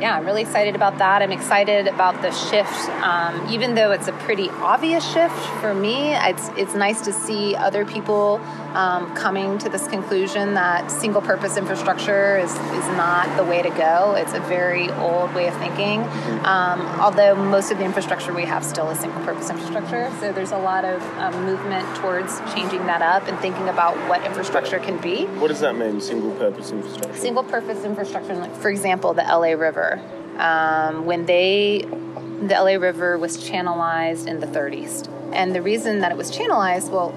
yeah, 0.00 0.16
I'm 0.16 0.24
really 0.24 0.42
excited 0.42 0.74
about 0.74 0.96
that. 0.98 1.20
I'm 1.20 1.32
excited 1.32 1.88
about 1.88 2.20
the 2.22 2.30
shift, 2.30 2.88
um, 3.02 3.48
even 3.50 3.74
though 3.74 3.92
it's 3.92 4.08
a 4.08 4.12
pretty 4.12 4.48
obvious 4.48 5.04
shift 5.12 5.36
for 5.60 5.74
me. 5.74 6.14
It's 6.14 6.48
it's 6.56 6.74
nice 6.74 7.02
to 7.02 7.12
see 7.12 7.54
other 7.54 7.84
people 7.84 8.40
um, 8.76 9.14
coming 9.16 9.56
to 9.58 9.68
this 9.70 9.88
conclusion 9.88 10.52
that 10.54 10.90
single-purpose 10.90 11.56
infrastructure 11.56 12.36
is 12.36 12.52
is 12.52 12.86
not 13.02 13.34
the 13.36 13.44
way 13.44 13.62
to 13.62 13.70
go. 13.70 14.14
It's 14.16 14.34
a 14.34 14.40
very 14.40 14.90
old 14.90 15.34
way 15.34 15.48
of 15.48 15.56
thinking. 15.56 16.02
Um, 16.44 16.80
although 17.00 17.34
most 17.34 17.70
of 17.72 17.78
the 17.78 17.84
infrastructure 17.84 18.34
we 18.34 18.44
have 18.44 18.62
still 18.64 18.90
is 18.90 19.00
single-purpose 19.00 19.48
infrastructure, 19.48 20.12
so 20.20 20.30
there's 20.32 20.52
a 20.52 20.58
lot 20.58 20.84
of 20.84 21.02
um, 21.18 21.46
movement 21.46 21.84
towards 21.96 22.38
changing 22.54 22.84
that 22.86 23.00
up 23.00 23.26
and 23.28 23.38
thinking 23.38 23.68
about 23.70 23.96
what 24.08 24.22
infrastructure 24.24 24.78
can 24.78 24.98
be 25.00 25.24
What 25.40 25.48
does 25.48 25.60
that 25.60 25.74
mean, 25.74 26.00
single 26.00 26.32
purpose 26.32 26.70
infrastructure? 26.70 27.18
single 27.18 27.44
purpose 27.44 27.82
infrastructure 27.84 28.34
like 28.34 28.54
for 28.56 28.68
example 28.68 29.14
the 29.14 29.22
la 29.22 29.52
river 29.52 29.98
um, 30.36 31.06
when 31.06 31.24
they 31.24 31.86
the 32.42 32.54
la 32.54 32.74
river 32.78 33.16
was 33.16 33.38
channelized 33.38 34.26
in 34.26 34.40
the 34.40 34.46
30s 34.46 35.08
and 35.32 35.54
the 35.54 35.62
reason 35.62 36.00
that 36.00 36.12
it 36.12 36.18
was 36.18 36.30
channelized 36.30 36.90
well 36.90 37.14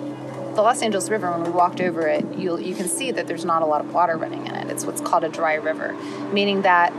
the 0.60 0.64
los 0.64 0.82
angeles 0.82 1.10
river 1.10 1.32
when 1.32 1.42
we 1.42 1.50
walked 1.50 1.80
over 1.80 2.06
it 2.06 2.26
you 2.38 2.60
you 2.60 2.76
can 2.76 2.86
see 2.86 3.12
that 3.12 3.28
there's 3.28 3.46
not 3.46 3.62
a 3.62 3.66
lot 3.66 3.80
of 3.80 3.94
water 3.94 4.18
running 4.18 4.46
in 4.46 4.54
it. 4.54 4.70
It's 4.70 4.84
what's 4.84 5.00
called 5.00 5.24
a 5.24 5.30
dry 5.30 5.54
river 5.54 5.94
meaning 6.34 6.64
that 6.64 6.94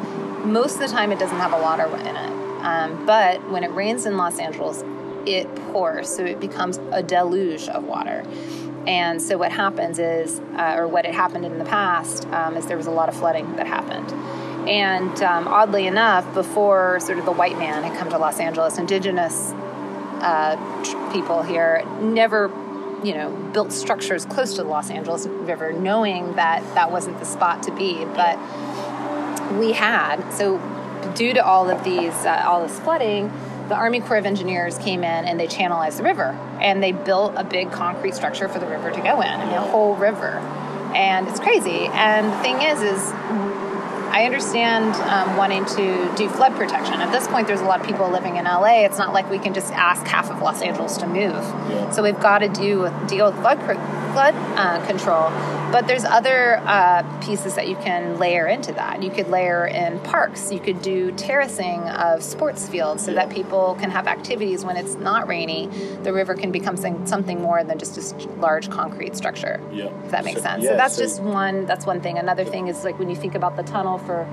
most 0.47 0.77
of 0.77 0.81
the 0.81 0.89
time 0.89 1.13
it 1.13 1.19
doesn't 1.19 1.37
have 1.37 1.53
a 1.53 1.59
of 1.59 1.93
in 2.01 2.17
it. 2.17 2.33
Um, 2.65 3.05
but 3.05 3.51
when 3.51 3.63
it 3.63 3.71
rains 3.73 4.07
in 4.07 4.17
los 4.17 4.39
angeles 4.39 4.83
it 5.27 5.55
pours 5.73 6.09
so 6.09 6.25
it 6.25 6.41
becomes 6.41 6.79
a 6.91 7.03
deluge 7.03 7.69
of 7.69 7.85
water. 7.85 8.25
And 8.87 9.21
so 9.21 9.37
what 9.37 9.53
happens 9.53 9.99
is, 9.99 10.41
uh, 10.57 10.77
or 10.79 10.89
what 10.89 11.05
had 11.05 11.15
happened 11.15 11.45
in 11.45 11.59
the 11.59 11.67
past, 11.67 12.27
um, 12.29 12.57
is 12.57 12.65
there 12.65 12.79
was 12.79 12.87
a 12.87 12.91
lot 12.91 13.11
of 13.11 13.15
flooding 13.15 13.57
that 13.57 13.67
happened. 13.67 14.11
And 14.67 15.23
um, 15.23 15.47
oddly 15.47 15.87
enough, 15.87 16.25
before 16.33 16.99
sort 17.01 17.19
of 17.19 17.27
the 17.27 17.33
white 17.33 17.59
man 17.59 17.83
had 17.83 17.99
come 17.99 18.09
to 18.09 18.17
Los 18.17 18.41
Angeles, 18.41 18.79
indigenous 18.79 19.53
uh, 20.23 20.57
people 21.13 21.43
here 21.43 21.85
never, 22.01 22.49
you 23.03 23.15
know, 23.15 23.31
built 23.53 23.73
structures 23.73 24.25
close 24.27 24.55
to 24.55 24.63
the 24.63 24.69
Los 24.69 24.91
Angeles 24.91 25.27
River, 25.27 25.73
knowing 25.73 26.35
that 26.37 26.63
that 26.75 26.91
wasn't 26.91 27.19
the 27.19 27.27
spot 27.27 27.63
to 27.65 27.73
be. 27.73 28.05
But 28.05 28.39
we 29.59 29.73
had 29.73 30.31
so 30.33 30.59
due 31.15 31.33
to 31.35 31.45
all 31.45 31.69
of 31.71 31.83
these, 31.85 32.15
uh, 32.25 32.45
all 32.47 32.63
this 32.63 32.79
flooding, 32.81 33.33
the 33.69 33.75
Army 33.75 34.01
Corps 34.01 34.17
of 34.17 34.27
Engineers 34.27 34.77
came 34.79 35.05
in 35.05 35.25
and 35.25 35.39
they 35.39 35.47
channelized 35.47 35.97
the 35.97 36.03
river 36.03 36.37
and 36.61 36.83
they 36.83 36.93
built 36.93 37.35
a 37.37 37.45
big 37.45 37.71
concrete 37.71 38.15
structure 38.15 38.49
for 38.49 38.59
the 38.59 38.67
river 38.67 38.91
to 38.91 39.01
go 39.01 39.21
in. 39.21 39.29
I 39.29 39.45
mean, 39.45 39.55
a 39.55 39.61
whole 39.61 39.95
river, 39.95 40.39
and 40.95 41.29
it's 41.29 41.39
crazy. 41.39 41.87
And 41.87 42.33
the 42.33 42.39
thing 42.39 42.61
is, 42.63 42.83
is 42.83 43.13
I 44.11 44.25
understand 44.25 44.95
um, 44.97 45.37
wanting 45.37 45.65
to 45.67 46.13
do 46.17 46.29
flood 46.29 46.55
protection. 46.57 46.95
At 46.95 47.13
this 47.13 47.29
point, 47.29 47.47
there's 47.47 47.61
a 47.61 47.65
lot 47.65 47.81
of 47.81 47.87
people 47.87 48.11
living 48.11 48.37
in 48.37 48.45
LA. 48.45 48.85
It's 48.85 48.99
not 48.99 49.13
like 49.13 49.31
we 49.31 49.39
can 49.39 49.55
just 49.55 49.73
ask 49.73 50.05
half 50.07 50.31
of 50.31 50.41
Los 50.43 50.63
Angeles 50.63 50.97
to 50.99 51.07
move. 51.07 51.33
Yeah. 51.71 51.91
So 51.91 52.03
we've 52.03 52.19
got 52.19 52.39
to 52.39 52.49
do 52.49 52.91
deal 53.07 53.27
with 53.31 53.41
flood 53.41 53.61
flood 54.13 54.35
uh, 54.57 54.85
control. 54.87 55.31
But 55.71 55.87
there's 55.87 56.05
other 56.05 56.57
uh, 56.65 57.05
pieces 57.21 57.55
that 57.55 57.69
you 57.69 57.77
can 57.77 58.19
layer 58.19 58.49
into 58.49 58.73
that. 58.73 59.01
You 59.05 59.11
could 59.11 59.29
layer 59.29 59.65
in 59.69 60.01
parks. 60.01 60.51
You 60.51 60.59
could 60.59 60.83
do 60.83 61.13
terracing 61.13 61.81
of 61.89 62.25
sports 62.25 62.69
fields 62.69 63.05
so 63.05 63.15
that 63.15 63.31
people 63.31 63.77
can 63.81 63.93
have 63.93 64.09
activities 64.09 64.65
when 64.65 64.77
it's 64.77 64.97
not 64.97 65.29
rainy. 65.29 65.69
The 66.03 66.13
river 66.13 66.35
can 66.35 66.51
become 66.51 66.77
something 67.07 67.41
more 67.41 67.63
than 67.63 67.79
just 67.79 67.97
a 67.97 68.29
large 68.41 68.69
concrete 68.69 69.15
structure. 69.17 69.61
Yeah. 69.73 69.85
If 70.05 70.11
that 70.11 70.25
makes 70.25 70.39
So- 70.39 70.43
sense. 70.49 70.65
yeah, 70.65 70.71
so 70.71 70.77
that's 70.77 70.97
so- 70.97 71.03
just 71.03 71.23
one. 71.23 71.67
That's 71.67 71.87
one 71.87 72.01
thing. 72.01 72.19
Another 72.19 72.45
thing 72.45 72.67
is 72.67 72.83
like 72.83 72.99
when 72.99 73.09
you 73.09 73.17
think 73.17 73.37
about 73.37 73.55
the 73.57 73.63
tunnel 73.63 73.99
for 74.01 74.27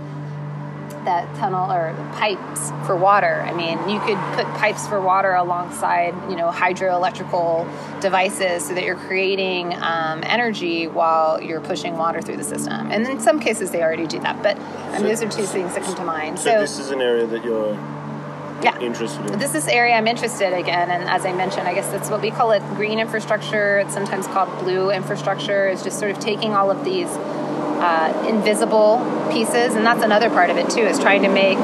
that 1.05 1.33
tunnel 1.37 1.71
or 1.71 1.93
pipes 2.13 2.71
for 2.85 2.95
water. 2.95 3.41
I 3.41 3.53
mean, 3.53 3.77
you 3.89 3.99
could 4.01 4.17
put 4.35 4.45
pipes 4.55 4.87
for 4.87 4.99
water 4.99 5.33
alongside, 5.33 6.13
you 6.29 6.35
know, 6.35 6.51
hydroelectrical 6.51 8.01
devices 8.01 8.67
so 8.67 8.73
that 8.73 8.83
you're 8.83 8.97
creating 8.97 9.73
um, 9.75 10.21
energy 10.25 10.87
while 10.87 11.41
you're 11.41 11.61
pushing 11.61 11.97
water 11.97 12.21
through 12.21 12.37
the 12.37 12.43
system. 12.43 12.91
And 12.91 13.07
in 13.07 13.19
some 13.21 13.39
cases, 13.39 13.71
they 13.71 13.81
already 13.81 14.05
do 14.05 14.19
that. 14.19 14.43
But 14.43 14.57
I 14.57 14.99
mean, 14.99 14.99
So- 14.99 15.03
those 15.07 15.23
are 15.23 15.29
two 15.29 15.45
things 15.45 15.73
that 15.75 15.83
come 15.83 15.95
to 15.95 16.03
mind. 16.03 16.39
So, 16.39 16.59
this 16.59 16.77
is 16.77 16.91
an 16.91 17.01
area 17.01 17.25
that 17.25 17.43
you're 17.43 17.77
yeah. 18.61 18.77
interested 18.79 19.25
in. 19.27 19.39
This 19.39 19.55
is 19.55 19.67
area 19.67 19.95
I'm 19.95 20.07
interested 20.07 20.53
again, 20.53 20.89
and 20.89 21.03
as 21.03 21.25
I 21.25 21.31
mentioned, 21.31 21.67
I 21.67 21.73
guess 21.73 21.89
that's 21.91 22.09
what 22.09 22.21
we 22.21 22.31
call 22.31 22.51
it 22.51 22.61
green 22.75 22.99
infrastructure. 22.99 23.79
It's 23.79 23.93
sometimes 23.93 24.27
called 24.27 24.49
blue 24.59 24.91
infrastructure. 24.91 25.67
It's 25.67 25.83
just 25.83 25.99
sort 25.99 26.11
of 26.11 26.19
taking 26.19 26.53
all 26.53 26.71
of 26.71 26.83
these 26.83 27.09
uh, 27.79 28.25
invisible 28.27 28.99
pieces, 29.31 29.75
and 29.75 29.85
that's 29.85 30.03
another 30.03 30.29
part 30.29 30.49
of 30.49 30.57
it 30.57 30.69
too. 30.69 30.81
Is 30.81 30.99
trying 30.99 31.23
to 31.23 31.29
make 31.29 31.57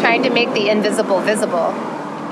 trying 0.00 0.22
to 0.22 0.30
make 0.30 0.52
the 0.52 0.68
invisible 0.68 1.20
visible. 1.20 1.74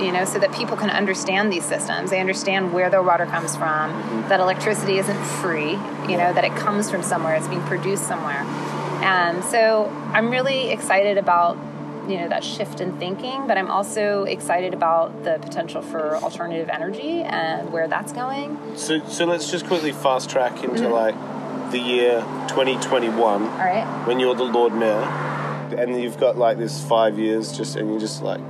You 0.00 0.10
know, 0.10 0.24
so 0.24 0.40
that 0.40 0.52
people 0.52 0.76
can 0.76 0.90
understand 0.90 1.52
these 1.52 1.64
systems. 1.64 2.10
They 2.10 2.18
understand 2.18 2.72
where 2.72 2.90
their 2.90 3.02
water 3.02 3.24
comes 3.24 3.54
from. 3.54 3.92
That 4.28 4.40
electricity 4.40 4.98
isn't 4.98 5.22
free. 5.24 5.72
You 6.08 6.16
know, 6.16 6.32
that 6.32 6.42
it 6.44 6.56
comes 6.56 6.90
from 6.90 7.04
somewhere. 7.04 7.36
It's 7.36 7.46
being 7.46 7.62
produced 7.62 8.08
somewhere. 8.08 8.42
And 9.04 9.44
so 9.44 9.86
I'm 10.12 10.30
really 10.30 10.70
excited 10.70 11.18
about 11.18 11.56
you 12.08 12.16
know 12.18 12.28
that 12.28 12.42
shift 12.42 12.80
in 12.80 12.96
thinking 12.98 13.46
but 13.46 13.56
i'm 13.56 13.70
also 13.70 14.24
excited 14.24 14.74
about 14.74 15.22
the 15.24 15.38
potential 15.40 15.80
for 15.82 16.16
alternative 16.16 16.68
energy 16.68 17.22
and 17.22 17.72
where 17.72 17.86
that's 17.86 18.12
going 18.12 18.58
So, 18.76 19.00
so 19.08 19.24
let's 19.24 19.50
just 19.50 19.66
quickly 19.66 19.92
fast 19.92 20.28
track 20.30 20.64
into 20.64 20.82
Mm-hmm. 20.82 20.92
like 20.92 21.70
the 21.70 21.78
year 21.78 22.20
2021 22.48 23.42
all 23.42 23.48
right 23.58 23.86
when 24.06 24.18
you're 24.20 24.34
the 24.34 24.44
Lord 24.44 24.74
Mayor, 24.74 25.02
and 25.78 26.00
you've 26.02 26.18
got 26.18 26.36
like 26.36 26.58
this 26.58 26.82
five 26.84 27.18
years 27.18 27.56
just, 27.56 27.76
and 27.76 27.88
you're 27.88 28.00
just 28.00 28.22
like 28.22 28.40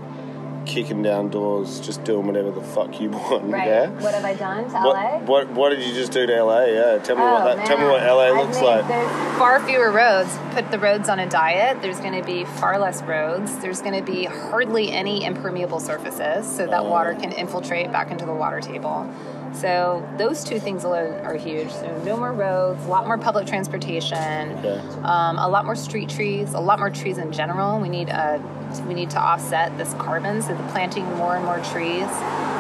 kicking 0.67 1.03
down 1.03 1.29
doors, 1.29 1.81
just 1.81 2.05
doing 2.05 2.27
whatever 2.27 2.51
the 2.51 2.63
fuck 2.63 3.01
you 3.01 3.11
want. 3.11 3.45
right 3.45 3.67
Yeah. 3.67 3.89
what 4.01 4.15
have 4.15 4.25
i 4.25 4.35
done 4.35 4.65
to 4.69 4.75
What, 4.75 4.85
la 4.97 5.19
what 5.21 5.51
what 5.51 5.69
did 5.71 5.81
you 5.87 5.93
just 5.95 6.13
do 6.13 6.27
to 6.27 6.45
LA? 6.45 6.65
Yeah, 6.65 6.99
tell 6.99 7.17
me 7.17 7.23
what 7.23 7.43
Oh, 7.43 7.57
that. 7.57 7.67
Tell 7.67 7.79
me 7.79 7.85
what 7.87 8.03
LA 8.03 8.31
looks 8.41 8.61
like. 8.61 8.87
There's 8.89 9.11
far 9.39 9.61
fewer 9.67 9.91
roads. 9.91 10.37
Put 10.55 10.71
the 10.71 10.79
roads 10.79 11.09
on 11.09 11.19
a 11.19 11.29
diet. 11.29 11.81
There's 11.83 11.99
going 12.01 12.19
to 12.21 12.25
be 12.27 12.45
far 12.45 12.79
less 12.79 13.03
roads. 13.03 13.57
There's 13.59 13.81
going 13.83 13.95
to 14.05 14.13
be 14.13 14.25
hardly 14.25 14.93
any 14.93 15.25
impermeable 15.25 15.81
surfaces, 15.81 16.47
so 16.51 16.67
that 16.67 16.81
Oh. 16.81 16.91
water 16.91 17.15
can 17.15 17.33
infiltrate 17.33 17.91
back 17.93 18.11
into 18.11 18.27
the 18.27 18.35
water 18.35 18.61
table. 18.61 19.07
So 19.55 20.07
those 20.19 20.45
two 20.45 20.59
things 20.59 20.85
alone 20.85 21.15
are 21.25 21.35
huge. 21.37 21.71
So 21.71 22.03
no 22.05 22.17
more 22.17 22.33
roads, 22.33 22.85
a 22.85 22.89
lot 22.89 23.07
more 23.07 23.19
public 23.19 23.47
transportation, 23.47 24.59
Okay. 24.59 24.81
um, 25.03 25.39
a 25.39 25.49
lot 25.49 25.65
more 25.65 25.77
street 25.77 26.09
trees, 26.09 26.55
a 26.55 26.61
lot 26.61 26.79
more 26.79 26.91
trees 26.91 27.19
in 27.19 27.33
general. 27.33 27.79
We 27.79 27.89
need 27.89 28.11
uh, 28.11 28.39
we 28.87 28.95
need 28.95 29.11
to 29.11 29.21
offset 29.21 29.77
this 29.77 29.93
carbon, 29.95 30.41
so 30.41 30.55
the 30.55 30.63
planting 30.73 31.05
more 31.17 31.37
and 31.37 31.45
more 31.45 31.59
trees. 31.73 32.09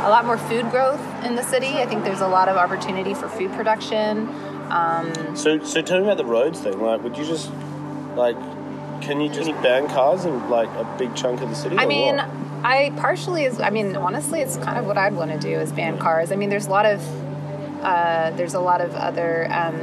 A 0.05 0.11
lot 0.11 0.26
more 0.26 0.36
food 0.36 0.70
growth 0.70 1.01
in 1.24 1.34
the 1.36 1.43
city. 1.43 1.78
I 1.78 1.86
think 1.86 2.05
there's 2.05 2.20
a 2.20 2.28
lot 2.28 2.49
of 2.49 2.57
opportunity 2.57 3.14
for 3.14 3.28
food 3.28 3.53
production. 3.53 4.28
So, 5.34 5.62
so 5.64 5.82
tell 5.82 5.99
me 5.99 6.05
about 6.05 6.16
the 6.16 6.24
roads 6.24 6.61
thing. 6.61 6.80
Like, 6.80 7.03
would 7.03 7.16
you 7.16 7.24
just 7.24 7.51
like, 8.16 8.36
can 9.03 9.20
you 9.20 9.28
just 9.28 9.51
ban 9.62 9.88
cars 9.88 10.24
in 10.24 10.49
like 10.51 10.68
a 10.70 10.97
big 10.99 11.14
chunk 11.14 11.40
of 11.40 11.49
the 11.49 11.55
city? 11.55 11.76
I 11.78 11.86
mean, 11.86 12.16
what? 12.16 12.28
I 12.65 12.93
partially 12.97 13.45
is. 13.45 13.61
I 13.61 13.71
mean, 13.71 13.97
honestly, 13.97 14.41
it's 14.41 14.57
kind 14.57 14.79
of 14.79 14.87
what 14.87 14.97
I'd 14.97 15.15
want 15.15 15.33
to 15.33 15.39
do 15.39 15.49
is 15.49 15.73
ban 15.73 15.99
cars. 15.99 16.31
I 16.31 16.37
mean, 16.37 16.49
there's 16.49 16.67
a 16.67 16.71
lot 16.71 16.87
of 16.87 17.01
uh, 17.83 18.31
there's 18.33 18.55
a 18.55 18.61
lot 18.61 18.81
of 18.81 18.95
other 18.95 19.49
um, 19.53 19.77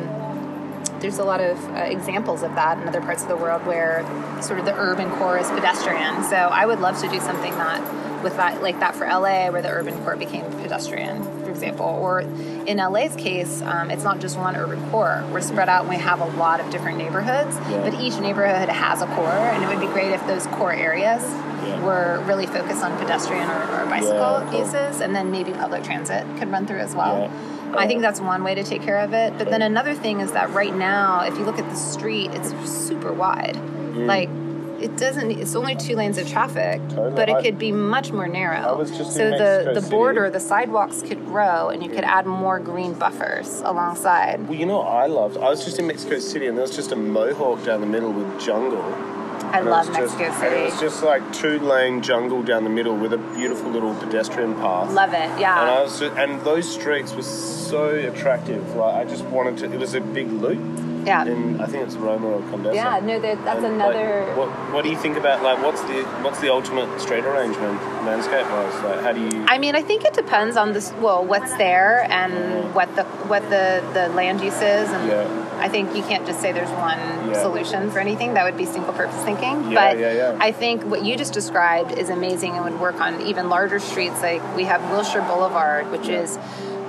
there's 1.00 1.18
a 1.18 1.24
lot 1.24 1.42
of 1.42 1.58
uh, 1.76 1.80
examples 1.80 2.44
of 2.44 2.56
that 2.56 2.78
in 2.78 2.88
other 2.88 3.02
parts 3.02 3.22
of 3.22 3.30
the 3.30 3.36
world 3.36 3.66
where 3.66 4.04
sort 4.42 4.60
of 4.60 4.66
the 4.66 4.74
urban 4.74 5.10
core 5.12 5.38
is 5.38 5.50
pedestrian. 5.50 6.24
So 6.24 6.36
I 6.36 6.66
would 6.66 6.80
love 6.80 7.00
to 7.02 7.10
do 7.10 7.20
something 7.20 7.52
that 7.54 8.24
with 8.24 8.36
that 8.38 8.62
like 8.62 8.80
that 8.80 8.96
for 8.96 9.06
LA, 9.06 9.50
where 9.50 9.62
the 9.62 9.70
urban 9.70 9.98
core 10.04 10.16
became 10.16 10.44
pedestrian, 10.62 11.22
example. 11.60 11.86
Or 11.86 12.22
in 12.22 12.78
LA's 12.78 13.16
case, 13.16 13.62
um, 13.64 13.92
it's 13.92 14.04
not 14.04 14.20
just 14.20 14.38
one 14.38 14.56
urban 14.56 14.80
core. 14.90 15.24
We're 15.32 15.42
spread 15.42 15.68
out 15.70 15.82
and 15.82 15.90
we 15.90 15.98
have 15.98 16.22
a 16.22 16.26
lot 16.38 16.60
of 16.60 16.70
different 16.72 16.98
neighborhoods, 16.98 17.56
Yeah. 17.70 17.82
but 17.84 18.00
each 18.00 18.18
neighborhood 18.20 18.70
has 18.70 19.02
a 19.02 19.08
core, 19.08 19.28
and 19.30 19.64
it 19.64 19.68
would 19.68 19.80
be 19.80 19.92
great 19.92 20.12
if 20.12 20.26
those 20.28 20.48
core 20.48 20.72
areas 20.74 21.22
Yeah. 21.66 21.84
were 21.84 22.24
really 22.26 22.46
focused 22.46 22.84
on 22.84 22.98
pedestrian 22.98 23.50
or, 23.50 23.82
or 23.82 23.86
bicycle 23.88 24.44
cool. 24.50 24.60
uses, 24.62 25.02
and 25.02 25.14
then 25.16 25.32
maybe 25.32 25.52
public 25.52 25.84
transit 25.84 26.26
could 26.38 26.50
run 26.50 26.66
through 26.66 26.80
as 26.80 26.96
well. 26.96 27.30
I 27.78 27.86
think 27.86 28.02
that's 28.02 28.20
one 28.20 28.44
way 28.44 28.56
to 28.56 28.64
take 28.64 28.82
care 28.82 28.98
of 28.98 29.14
it. 29.14 29.38
But 29.38 29.52
then 29.52 29.62
another 29.62 29.94
thing 29.94 30.22
is 30.22 30.32
that 30.32 30.52
right 30.54 30.74
now, 30.76 31.22
if 31.22 31.38
you 31.38 31.44
look 31.46 31.60
at 31.60 31.70
the 31.70 31.76
street, 31.76 32.32
it's 32.34 32.50
super 32.68 33.14
wide. 33.14 33.56
Mm. 33.56 34.08
Like 34.08 34.30
it 34.82 34.98
doesn't. 34.98 35.32
It's 35.32 35.56
only 35.56 35.76
two 35.76 35.96
lanes 35.96 36.18
of 36.18 36.28
traffic, 36.28 36.82
Totally. 36.90 37.12
but 37.16 37.30
it 37.30 37.42
could 37.44 37.58
be 37.60 37.72
much 37.72 38.12
more 38.12 38.28
narrow. 38.28 38.70
I 38.70 38.72
was 38.74 38.92
just 38.98 39.14
so 39.14 39.26
the 39.26 39.30
Mexico 39.32 39.74
the 39.74 39.82
City. 39.82 39.92
border, 39.96 40.30
the 40.30 40.40
sidewalks 40.40 41.02
could 41.02 41.26
grow, 41.26 41.70
and 41.70 41.84
you 41.84 41.90
could 41.90 42.04
add 42.04 42.26
more 42.26 42.60
green 42.60 42.94
buffers 42.94 43.62
alongside. 43.66 44.48
Well, 44.48 44.58
you 44.58 44.66
know 44.66 44.78
what 44.80 44.88
I 44.88 45.06
loved? 45.08 45.38
I 45.38 45.50
was 45.50 45.64
just 45.66 45.80
in 45.80 45.88
Mexico 45.88 46.20
City 46.20 46.48
and 46.48 46.58
there 46.58 46.64
was 46.64 46.76
just 46.76 46.92
a 46.92 46.96
mohawk 46.96 47.64
down 47.64 47.82
the 47.82 47.88
middle 47.88 48.12
with 48.12 48.40
jungle. 48.40 48.82
I 49.52 49.60
And 49.60 49.66
love 49.70 49.88
was 49.88 49.98
just- 49.98 50.18
Mexico 50.20 50.46
and 50.46 50.54
It 50.56 50.66
was 50.72 50.80
just 50.80 51.04
like 51.04 51.34
two 51.34 51.58
lane 51.60 52.02
jungle 52.04 52.44
down 52.44 52.64
the 52.66 52.70
middle 52.70 52.96
with 52.96 53.14
a 53.14 53.18
beautiful 53.18 53.72
little 53.72 53.96
pedestrian 53.96 54.54
path. 54.56 54.92
Love 54.94 55.14
it. 55.14 55.30
Yeah. 55.40 55.60
And 55.62 55.72
I 55.72 55.82
was, 55.82 56.00
just, 56.00 56.16
and 56.18 56.40
those 56.42 56.72
streets 56.72 57.16
were 57.16 57.24
so 57.24 57.90
attractive. 57.96 58.76
Like 58.76 58.96
I 58.96 59.10
just 59.10 59.24
wanted 59.26 59.58
to. 59.60 59.72
It 59.74 59.80
was 59.80 59.96
a 59.96 60.02
big 60.02 60.32
loop, 60.32 60.60
yeah. 61.10 61.26
in 61.34 61.60
I 61.66 61.68
think 61.72 61.82
it's 61.88 61.98
Roma 62.08 62.28
or 62.36 62.42
Condesa. 62.52 62.76
Yeah. 62.82 63.00
No, 63.10 63.16
that's 63.20 63.40
And, 63.40 63.78
like, 63.78 63.96
another. 63.96 64.08
what 64.40 64.50
What 64.74 64.82
do 64.86 64.90
you 64.94 65.00
think 65.04 65.16
about 65.24 65.38
like 65.48 65.60
what's 65.66 65.82
the 65.90 66.00
what's 66.26 66.40
the 66.46 66.50
ultimate 66.58 66.90
street 67.06 67.26
arrangement 67.32 67.78
landscape 68.10 68.48
wise? 68.56 68.76
Like 68.88 69.02
how 69.06 69.14
do 69.18 69.22
you? 69.30 69.46
I 69.54 69.58
mean, 69.64 69.76
I 69.82 69.84
think 69.90 70.00
it 70.10 70.14
depends 70.24 70.56
on 70.64 70.68
this. 70.76 70.88
Well, 71.06 71.22
what's 71.32 71.54
there 71.66 71.94
and 72.20 72.32
mm-hmm. 72.34 72.74
what 72.78 72.90
the 72.98 73.06
what 73.32 73.44
the 73.56 73.66
the 73.98 74.06
land 74.20 74.38
use 74.50 74.62
is, 74.78 74.88
and 74.96 75.04
Yeah. 75.14 75.46
I 75.66 75.68
think 75.74 75.86
you 75.98 76.04
can't 76.12 76.26
just 76.30 76.40
say 76.44 76.50
there's 76.60 76.76
one 76.90 77.00
Yeah. 77.30 77.42
solution 77.48 77.82
for 77.92 78.00
anything. 78.08 78.30
That 78.36 78.46
would 78.48 78.60
be 78.64 78.66
single 78.66 78.94
purpose 79.02 79.22
thinking. 79.30 79.56
Yeah, 79.72 79.80
but 79.80 79.94
yeah, 80.04 80.14
yeah. 80.22 80.48
I 80.48 80.52
think 80.62 80.78
what 80.92 81.02
you 81.08 81.14
just 81.24 81.34
described 81.42 81.92
is 82.02 82.08
amazing 82.20 82.52
and 82.56 82.64
would 82.68 82.80
work 82.88 82.98
on 83.08 83.14
even 83.32 83.44
larger 83.58 83.80
streets. 83.92 84.20
Like 84.30 84.42
we 84.60 84.64
have 84.72 84.82
Wilshire 84.92 85.26
Boulevard, 85.32 85.84
which 85.92 86.08
Yeah. 86.08 86.24
is 86.24 86.32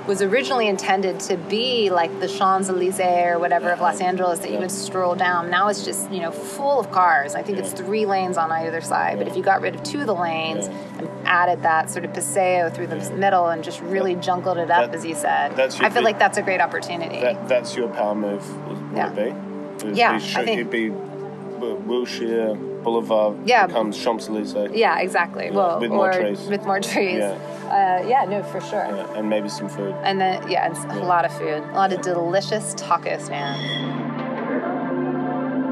was 0.07 0.21
originally 0.21 0.67
intended 0.67 1.19
to 1.21 1.37
be 1.37 1.89
like 1.89 2.19
the 2.19 2.27
Champs 2.27 2.69
Elysees 2.69 2.99
or 2.99 3.39
whatever 3.39 3.69
of 3.71 3.79
Los 3.79 4.01
Angeles 4.01 4.39
that 4.39 4.51
you 4.51 4.57
would 4.57 4.71
stroll 4.71 5.15
down. 5.15 5.49
Now 5.49 5.67
it's 5.67 5.85
just 5.85 6.11
you 6.11 6.19
know 6.21 6.31
full 6.31 6.79
of 6.79 6.91
cars. 6.91 7.35
I 7.35 7.43
think 7.43 7.57
it's 7.59 7.71
three 7.71 8.05
lanes 8.05 8.37
on 8.37 8.51
either 8.51 8.81
side. 8.81 9.17
But 9.19 9.27
if 9.27 9.35
you 9.37 9.43
got 9.43 9.61
rid 9.61 9.75
of 9.75 9.83
two 9.83 9.99
of 10.01 10.07
the 10.07 10.15
lanes 10.15 10.67
Yeah. 10.67 10.73
and 10.99 11.09
added 11.25 11.61
that 11.63 11.89
sort 11.89 12.03
of 12.05 12.13
paseo 12.13 12.69
through 12.69 12.87
the 12.87 13.11
middle 13.11 13.47
and 13.49 13.63
just 13.63 13.79
really 13.81 14.15
jungled 14.15 14.57
it 14.57 14.71
up, 14.71 14.91
That- 14.91 14.95
as 14.95 15.05
you 15.05 15.13
said, 15.15 15.59
I 15.59 15.69
feel 15.69 15.89
big- 15.93 16.03
like 16.03 16.19
that's 16.19 16.37
a 16.37 16.41
great 16.41 16.61
opportunity. 16.61 17.19
That 17.21 17.47
that's 17.47 17.75
your 17.75 17.87
power 17.89 18.15
move. 18.15 18.43
Would 18.67 18.97
Yeah. 18.97 19.07
it 19.11 19.15
be? 19.15 19.85
It'd 19.85 19.97
Yeah, 19.97 20.17
be, 20.17 20.23
I 20.35 20.45
think- 20.45 20.59
it'd 20.59 20.69
be 20.71 20.89
uh, 20.91 21.75
Wilshire 21.85 22.57
Boulevard 22.83 23.37
Yeah. 23.45 23.67
becomes 23.67 23.97
Champs 24.03 24.27
Elysees. 24.29 24.71
yeah, 24.73 24.99
exactly. 24.99 25.51
Well, 25.51 25.79
with 25.79 25.91
more 25.91 26.11
trees. 26.13 26.47
with 26.47 26.65
more 26.65 26.79
trees. 26.79 27.19
Yeah. 27.19 27.37
Uh, 27.71 28.03
yeah, 28.07 28.25
no, 28.25 28.43
for 28.43 28.59
sure. 28.59 28.85
Yeah, 28.85 29.17
and 29.17 29.29
maybe 29.29 29.47
some 29.49 29.69
food. 29.69 29.95
And 30.03 30.19
then, 30.19 30.49
yeah, 30.49 30.69
it's 30.69 30.83
a 30.85 30.95
lot 31.05 31.23
of 31.25 31.31
food, 31.37 31.63
a 31.63 31.73
lot 31.73 31.93
of 31.93 32.01
delicious 32.01 32.73
tacos, 32.75 33.29
man. 33.29 33.55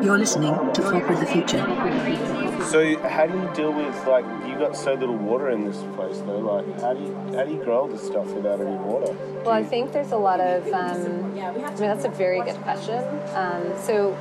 You're 0.04 0.18
listening 0.18 0.56
to 0.74 0.82
Fuck 0.82 1.10
with 1.10 1.20
the 1.20 1.26
Future. 1.26 1.66
So 2.68 3.00
how 3.00 3.26
do 3.26 3.38
you 3.38 3.50
deal 3.56 3.72
with 3.72 4.06
like 4.06 4.26
you 4.48 4.56
got 4.60 4.76
so 4.76 4.94
little 4.94 5.16
water 5.16 5.50
in 5.50 5.66
this 5.66 5.78
place 5.96 6.20
though? 6.20 6.40
Like 6.40 6.82
how 6.82 6.94
do 6.94 7.02
you 7.02 7.14
how 7.36 7.46
do 7.46 7.54
you 7.54 7.64
grow 7.64 7.82
all 7.82 7.88
this 7.88 8.06
stuff 8.06 8.28
without 8.28 8.62
any 8.62 8.76
water? 8.76 9.16
Well, 9.44 9.52
I 9.52 9.64
think 9.64 9.94
there's 9.94 10.12
a 10.12 10.18
lot 10.18 10.40
of. 10.42 10.68
Um, 10.68 11.38
I 11.40 11.52
mean, 11.52 11.76
that's 11.78 12.04
a 12.06 12.10
very 12.10 12.42
good 12.42 12.58
question. 12.58 13.04
Um, 13.34 13.74
so, 13.78 14.12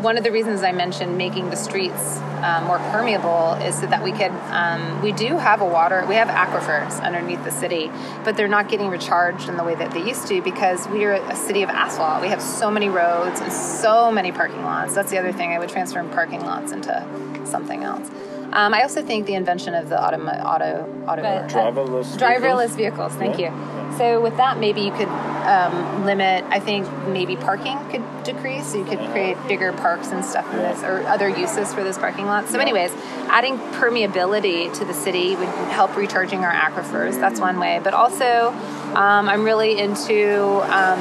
one 0.00 0.16
of 0.16 0.24
the 0.24 0.32
reasons 0.32 0.62
I 0.62 0.72
mentioned 0.72 1.18
making 1.18 1.50
the 1.50 1.56
streets 1.56 2.16
um, 2.42 2.64
more 2.64 2.78
permeable 2.90 3.54
is 3.62 3.78
so 3.78 3.86
that 3.86 4.02
we 4.02 4.10
could. 4.12 4.32
Um, 4.50 5.02
we 5.02 5.12
do 5.12 5.36
have 5.36 5.60
a 5.60 5.66
water. 5.66 6.04
We 6.08 6.14
have 6.14 6.28
aquifers 6.28 7.00
underneath 7.02 7.44
the 7.44 7.50
city, 7.50 7.90
but 8.24 8.36
they're 8.36 8.48
not 8.48 8.68
getting 8.68 8.88
recharged 8.88 9.48
in 9.48 9.56
the 9.56 9.64
way 9.64 9.74
that 9.74 9.92
they 9.92 10.02
used 10.02 10.26
to 10.28 10.40
because 10.40 10.88
we 10.88 11.04
are 11.04 11.12
a 11.12 11.36
city 11.36 11.62
of 11.62 11.68
asphalt. 11.68 12.22
We 12.22 12.28
have 12.28 12.42
so 12.42 12.70
many 12.70 12.88
roads 12.88 13.40
and 13.40 13.52
so 13.52 14.10
many 14.10 14.32
parking 14.32 14.62
lots. 14.62 14.94
That's 14.94 15.10
the 15.10 15.18
other 15.18 15.32
thing. 15.32 15.52
I 15.52 15.58
would 15.58 15.68
transform 15.68 16.08
parking 16.10 16.40
lots 16.40 16.72
into 16.72 17.06
something 17.46 17.82
else. 17.84 18.08
Um, 18.52 18.72
I 18.72 18.82
also 18.82 19.02
think 19.02 19.26
the 19.26 19.34
invention 19.34 19.74
of 19.74 19.88
the 19.88 20.00
auto 20.00 20.18
auto 20.26 20.86
auto 21.08 21.22
Driverless 21.22 22.16
driverless 22.16 22.76
vehicles? 22.76 22.76
vehicles. 22.76 23.12
Thank 23.14 23.38
Yeah. 23.38 23.50
you. 23.90 23.96
So 23.98 24.20
with 24.20 24.36
that, 24.36 24.58
maybe 24.58 24.80
you 24.80 24.90
could 24.92 25.08
um, 25.08 26.04
limit. 26.04 26.44
I 26.50 26.58
think 26.60 26.86
maybe 27.08 27.36
parking 27.36 27.78
could 27.90 28.02
decrease. 28.24 28.66
So 28.72 28.78
you 28.78 28.84
could 28.84 28.98
create 29.10 29.36
bigger 29.48 29.72
parks 29.72 30.08
and 30.08 30.24
stuff 30.24 30.50
in 30.52 30.58
this, 30.58 30.82
or 30.82 31.02
other 31.06 31.28
uses 31.28 31.72
for 31.74 31.82
those 31.84 31.96
parking 31.98 32.26
lots. 32.26 32.50
So, 32.50 32.58
anyways, 32.58 32.92
adding 33.28 33.56
permeability 33.58 34.72
to 34.78 34.84
the 34.84 34.94
city 34.94 35.36
would 35.36 35.48
help 35.70 35.96
recharging 35.96 36.44
our 36.44 36.52
aquifers. 36.52 37.18
That's 37.20 37.40
one 37.40 37.58
way. 37.60 37.80
But 37.82 37.94
also, 37.94 38.48
um, 38.94 39.28
I'm 39.28 39.44
really 39.44 39.78
into. 39.78 40.60
Um, 40.64 41.00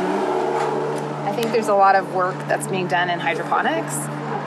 I 1.28 1.32
think 1.36 1.52
there's 1.52 1.68
a 1.70 1.74
lot 1.76 1.96
of 1.96 2.14
work 2.14 2.36
that's 2.48 2.68
being 2.68 2.88
done 2.88 3.10
in 3.10 3.20
hydroponics, 3.20 3.96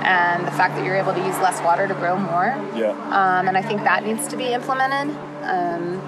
and 0.06 0.46
the 0.46 0.52
fact 0.52 0.76
that 0.76 0.84
you're 0.84 0.96
able 0.96 1.12
to 1.12 1.18
use 1.20 1.36
less 1.40 1.60
water 1.62 1.86
to 1.88 1.94
grow 1.94 2.16
more. 2.16 2.56
Yeah. 2.74 2.90
Um, 3.10 3.48
and 3.48 3.56
I 3.58 3.62
think 3.62 3.82
that 3.82 4.06
needs 4.06 4.28
to 4.28 4.36
be 4.36 4.52
implemented. 4.52 5.14
Um, 5.42 6.00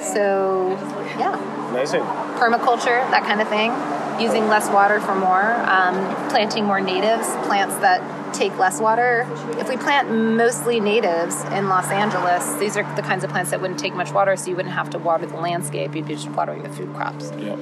so, 0.00 0.76
yeah, 1.18 1.38
Amazing. 1.70 2.02
permaculture, 2.38 3.00
that 3.10 3.22
kind 3.24 3.40
of 3.40 3.48
thing, 3.48 3.72
using 4.20 4.48
less 4.48 4.68
water 4.68 5.00
for 5.00 5.14
more, 5.14 5.52
um, 5.66 5.94
planting 6.28 6.64
more 6.64 6.80
natives, 6.80 7.26
plants 7.46 7.74
that 7.76 8.00
take 8.34 8.56
less 8.58 8.80
water. 8.80 9.26
If 9.58 9.68
we 9.68 9.76
plant 9.76 10.10
mostly 10.10 10.80
natives 10.80 11.42
in 11.52 11.68
Los 11.68 11.90
Angeles, 11.90 12.54
these 12.54 12.76
are 12.76 12.82
the 12.96 13.02
kinds 13.02 13.24
of 13.24 13.30
plants 13.30 13.50
that 13.50 13.60
wouldn't 13.60 13.78
take 13.78 13.94
much 13.94 14.12
water, 14.12 14.36
so 14.36 14.50
you 14.50 14.56
wouldn't 14.56 14.74
have 14.74 14.90
to 14.90 14.98
water 14.98 15.26
the 15.26 15.36
landscape, 15.36 15.94
you'd 15.94 16.06
be 16.06 16.14
just 16.14 16.28
watering 16.30 16.62
the 16.62 16.70
food 16.70 16.92
crops. 16.94 17.30
Yeah. 17.38 17.56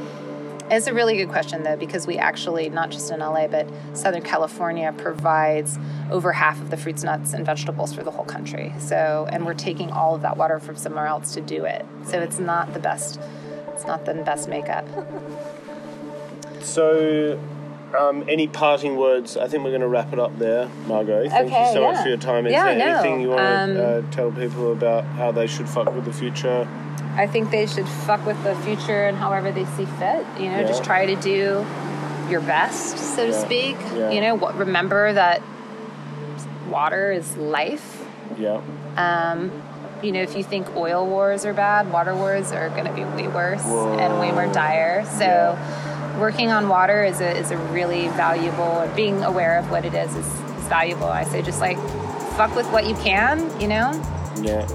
It's 0.71 0.87
a 0.87 0.95
really 0.95 1.16
good 1.16 1.29
question, 1.29 1.64
though, 1.64 1.77
because 1.77 2.07
we 2.07 2.16
actually, 2.16 2.68
not 2.68 2.91
just 2.91 3.11
in 3.11 3.18
LA, 3.21 3.49
but 3.49 3.68
Southern 3.93 4.23
California 4.23 4.95
provides 4.97 5.79
over 6.11 6.33
half 6.33 6.61
of 6.61 6.71
the 6.71 6.77
fruits, 6.77 7.03
nuts, 7.03 7.33
and 7.33 7.45
vegetables 7.45 7.93
for 7.93 8.05
the 8.05 8.11
whole 8.12 8.25
country. 8.25 8.73
So, 8.79 9.27
and 9.33 9.45
we're 9.45 9.55
taking 9.55 9.91
all 9.91 10.14
of 10.14 10.23
that 10.23 10.37
water 10.37 10.61
from 10.61 10.77
somewhere 10.77 11.07
else 11.07 11.35
to 11.35 11.41
do 11.41 11.64
it. 11.64 11.85
So 12.05 12.21
it's 12.21 12.39
not 12.39 12.73
the 12.73 12.79
best. 12.79 13.21
It's 13.75 13.85
not 13.85 14.05
the 14.05 14.14
best 14.14 14.49
makeup. 14.49 14.87
So 16.62 17.41
um, 17.99 18.25
any 18.29 18.47
parting 18.47 18.97
words? 18.97 19.37
I 19.37 19.49
think 19.49 19.64
we're 19.64 19.71
going 19.71 19.81
to 19.81 19.89
wrap 19.89 20.12
it 20.12 20.18
up 20.18 20.39
there, 20.39 20.68
Margot. 20.87 21.29
Thank 21.29 21.49
Okay, 21.49 21.66
you 21.66 21.73
so 21.73 21.81
yeah. 21.81 21.93
much 21.93 22.03
for 22.03 22.09
your 22.09 22.18
time. 22.18 22.47
Is 22.47 22.53
Yeah, 22.53 22.64
there 22.75 22.79
no, 22.79 22.85
anything 22.99 23.21
you 23.23 23.31
want 23.31 23.41
um, 23.41 23.75
to 23.75 23.85
uh, 23.87 24.11
tell 24.11 24.31
people 24.31 24.73
about 24.73 25.05
how 25.05 25.33
they 25.33 25.47
should 25.47 25.68
fuck 25.68 25.93
with 25.95 26.05
the 26.05 26.12
future? 26.12 26.68
I 27.21 27.27
think 27.27 27.51
they 27.51 27.66
should 27.66 27.87
fuck 28.07 28.25
with 28.25 28.43
the 28.45 28.55
future 28.66 29.05
and 29.07 29.16
however 29.16 29.53
they 29.53 29.66
see 29.77 29.85
fit. 30.01 30.25
You 30.39 30.49
know, 30.51 30.61
Yeah. 30.61 30.66
just 30.73 30.83
try 30.83 31.05
to 31.07 31.16
do 31.16 31.64
your 32.31 32.41
best, 32.41 32.97
so 33.14 33.27
to 33.27 33.33
Yeah. 33.33 33.45
speak. 33.45 33.77
Yeah. 33.97 34.11
You 34.11 34.21
know, 34.23 34.35
what, 34.37 34.57
remember 34.57 35.12
that 35.12 35.43
water 36.71 37.12
is 37.12 37.37
life. 37.37 38.03
Yeah. 38.39 38.61
Um, 38.97 39.51
you 40.03 40.12
know, 40.12 40.21
if 40.23 40.35
you 40.37 40.43
think 40.43 40.66
oil 40.77 41.05
wars 41.07 41.45
are 41.45 41.53
bad, 41.53 41.93
water 41.93 42.14
wars 42.14 42.53
are 42.53 42.68
going 42.71 42.87
to 42.87 42.93
be 42.93 43.05
way 43.05 43.29
worse 43.29 43.62
Whoa. 43.64 43.99
and 43.99 44.18
way 44.18 44.33
more 44.33 44.47
dire. 44.47 45.05
So, 45.18 45.59
working 46.18 46.51
on 46.51 46.68
water 46.68 47.05
is 47.05 47.21
a, 47.21 47.37
is 47.37 47.51
a 47.51 47.57
really 47.77 48.09
valuable, 48.09 48.79
and 48.81 48.95
being 48.97 49.23
aware 49.25 49.59
of 49.59 49.71
what 49.71 49.85
it 49.85 49.93
is 49.95 50.11
is, 50.14 50.27
is 50.27 50.68
valuable. 50.68 51.09
I 51.09 51.25
say 51.25 51.43
just 51.43 51.61
like 51.61 51.77
fuck 52.39 52.55
with 52.57 52.66
what 52.73 52.87
you 52.87 52.95
can, 52.97 53.51
you 53.61 53.68
know, 53.68 53.93
Yeah. 54.41 54.66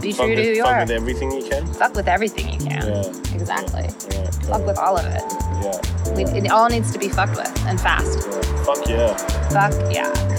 Be 0.00 0.12
Fuck 0.12 0.26
true 0.26 0.36
to 0.36 0.42
who 0.42 0.50
you 0.50 0.62
fuck 0.62 0.72
are. 0.72 0.80
with 0.80 0.90
everything 0.90 1.32
you 1.32 1.48
can. 1.48 1.66
Fuck 1.74 1.94
with 1.94 2.08
everything 2.08 2.52
you 2.52 2.58
can. 2.58 2.86
Yeah. 2.86 3.34
Exactly. 3.34 3.82
Yeah. 3.82 4.30
Fuck 4.30 4.58
cool. 4.58 4.66
with 4.66 4.78
all 4.78 4.96
of 4.96 5.06
it. 5.06 5.22
Yeah. 5.62 6.14
We, 6.14 6.24
it 6.24 6.50
all 6.50 6.68
needs 6.68 6.92
to 6.92 6.98
be 6.98 7.08
fucked 7.08 7.36
with 7.36 7.66
and 7.66 7.80
fast. 7.80 8.26
yeah. 8.28 8.64
Fuck 8.64 8.88
yeah. 8.88 9.16
Fuck 9.50 9.92
yeah. 9.94 10.35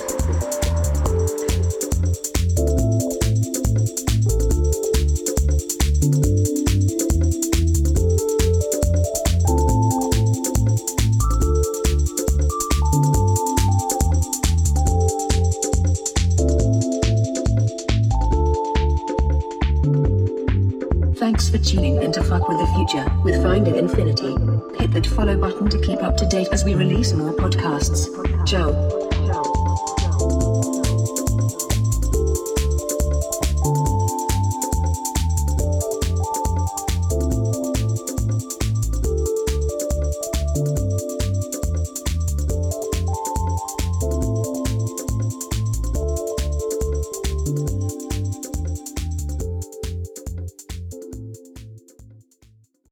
Tuning 21.68 22.02
in 22.02 22.14
to 22.14 22.24
Fuck 22.24 22.48
with 22.48 22.58
the 22.60 22.68
Future 22.68 23.06
with 23.26 23.44
Finding 23.44 23.76
Infinity. 23.76 24.38
Hit 24.80 24.92
that 24.94 25.06
follow 25.06 25.38
button 25.38 25.70
to 25.70 25.82
keep 25.82 26.02
up 26.02 26.16
to 26.16 26.26
date 26.26 26.48
as 26.54 26.64
we 26.64 26.76
release 26.76 27.12
more 27.12 27.34
podcasts. 27.34 28.08
Ciao. 28.48 28.97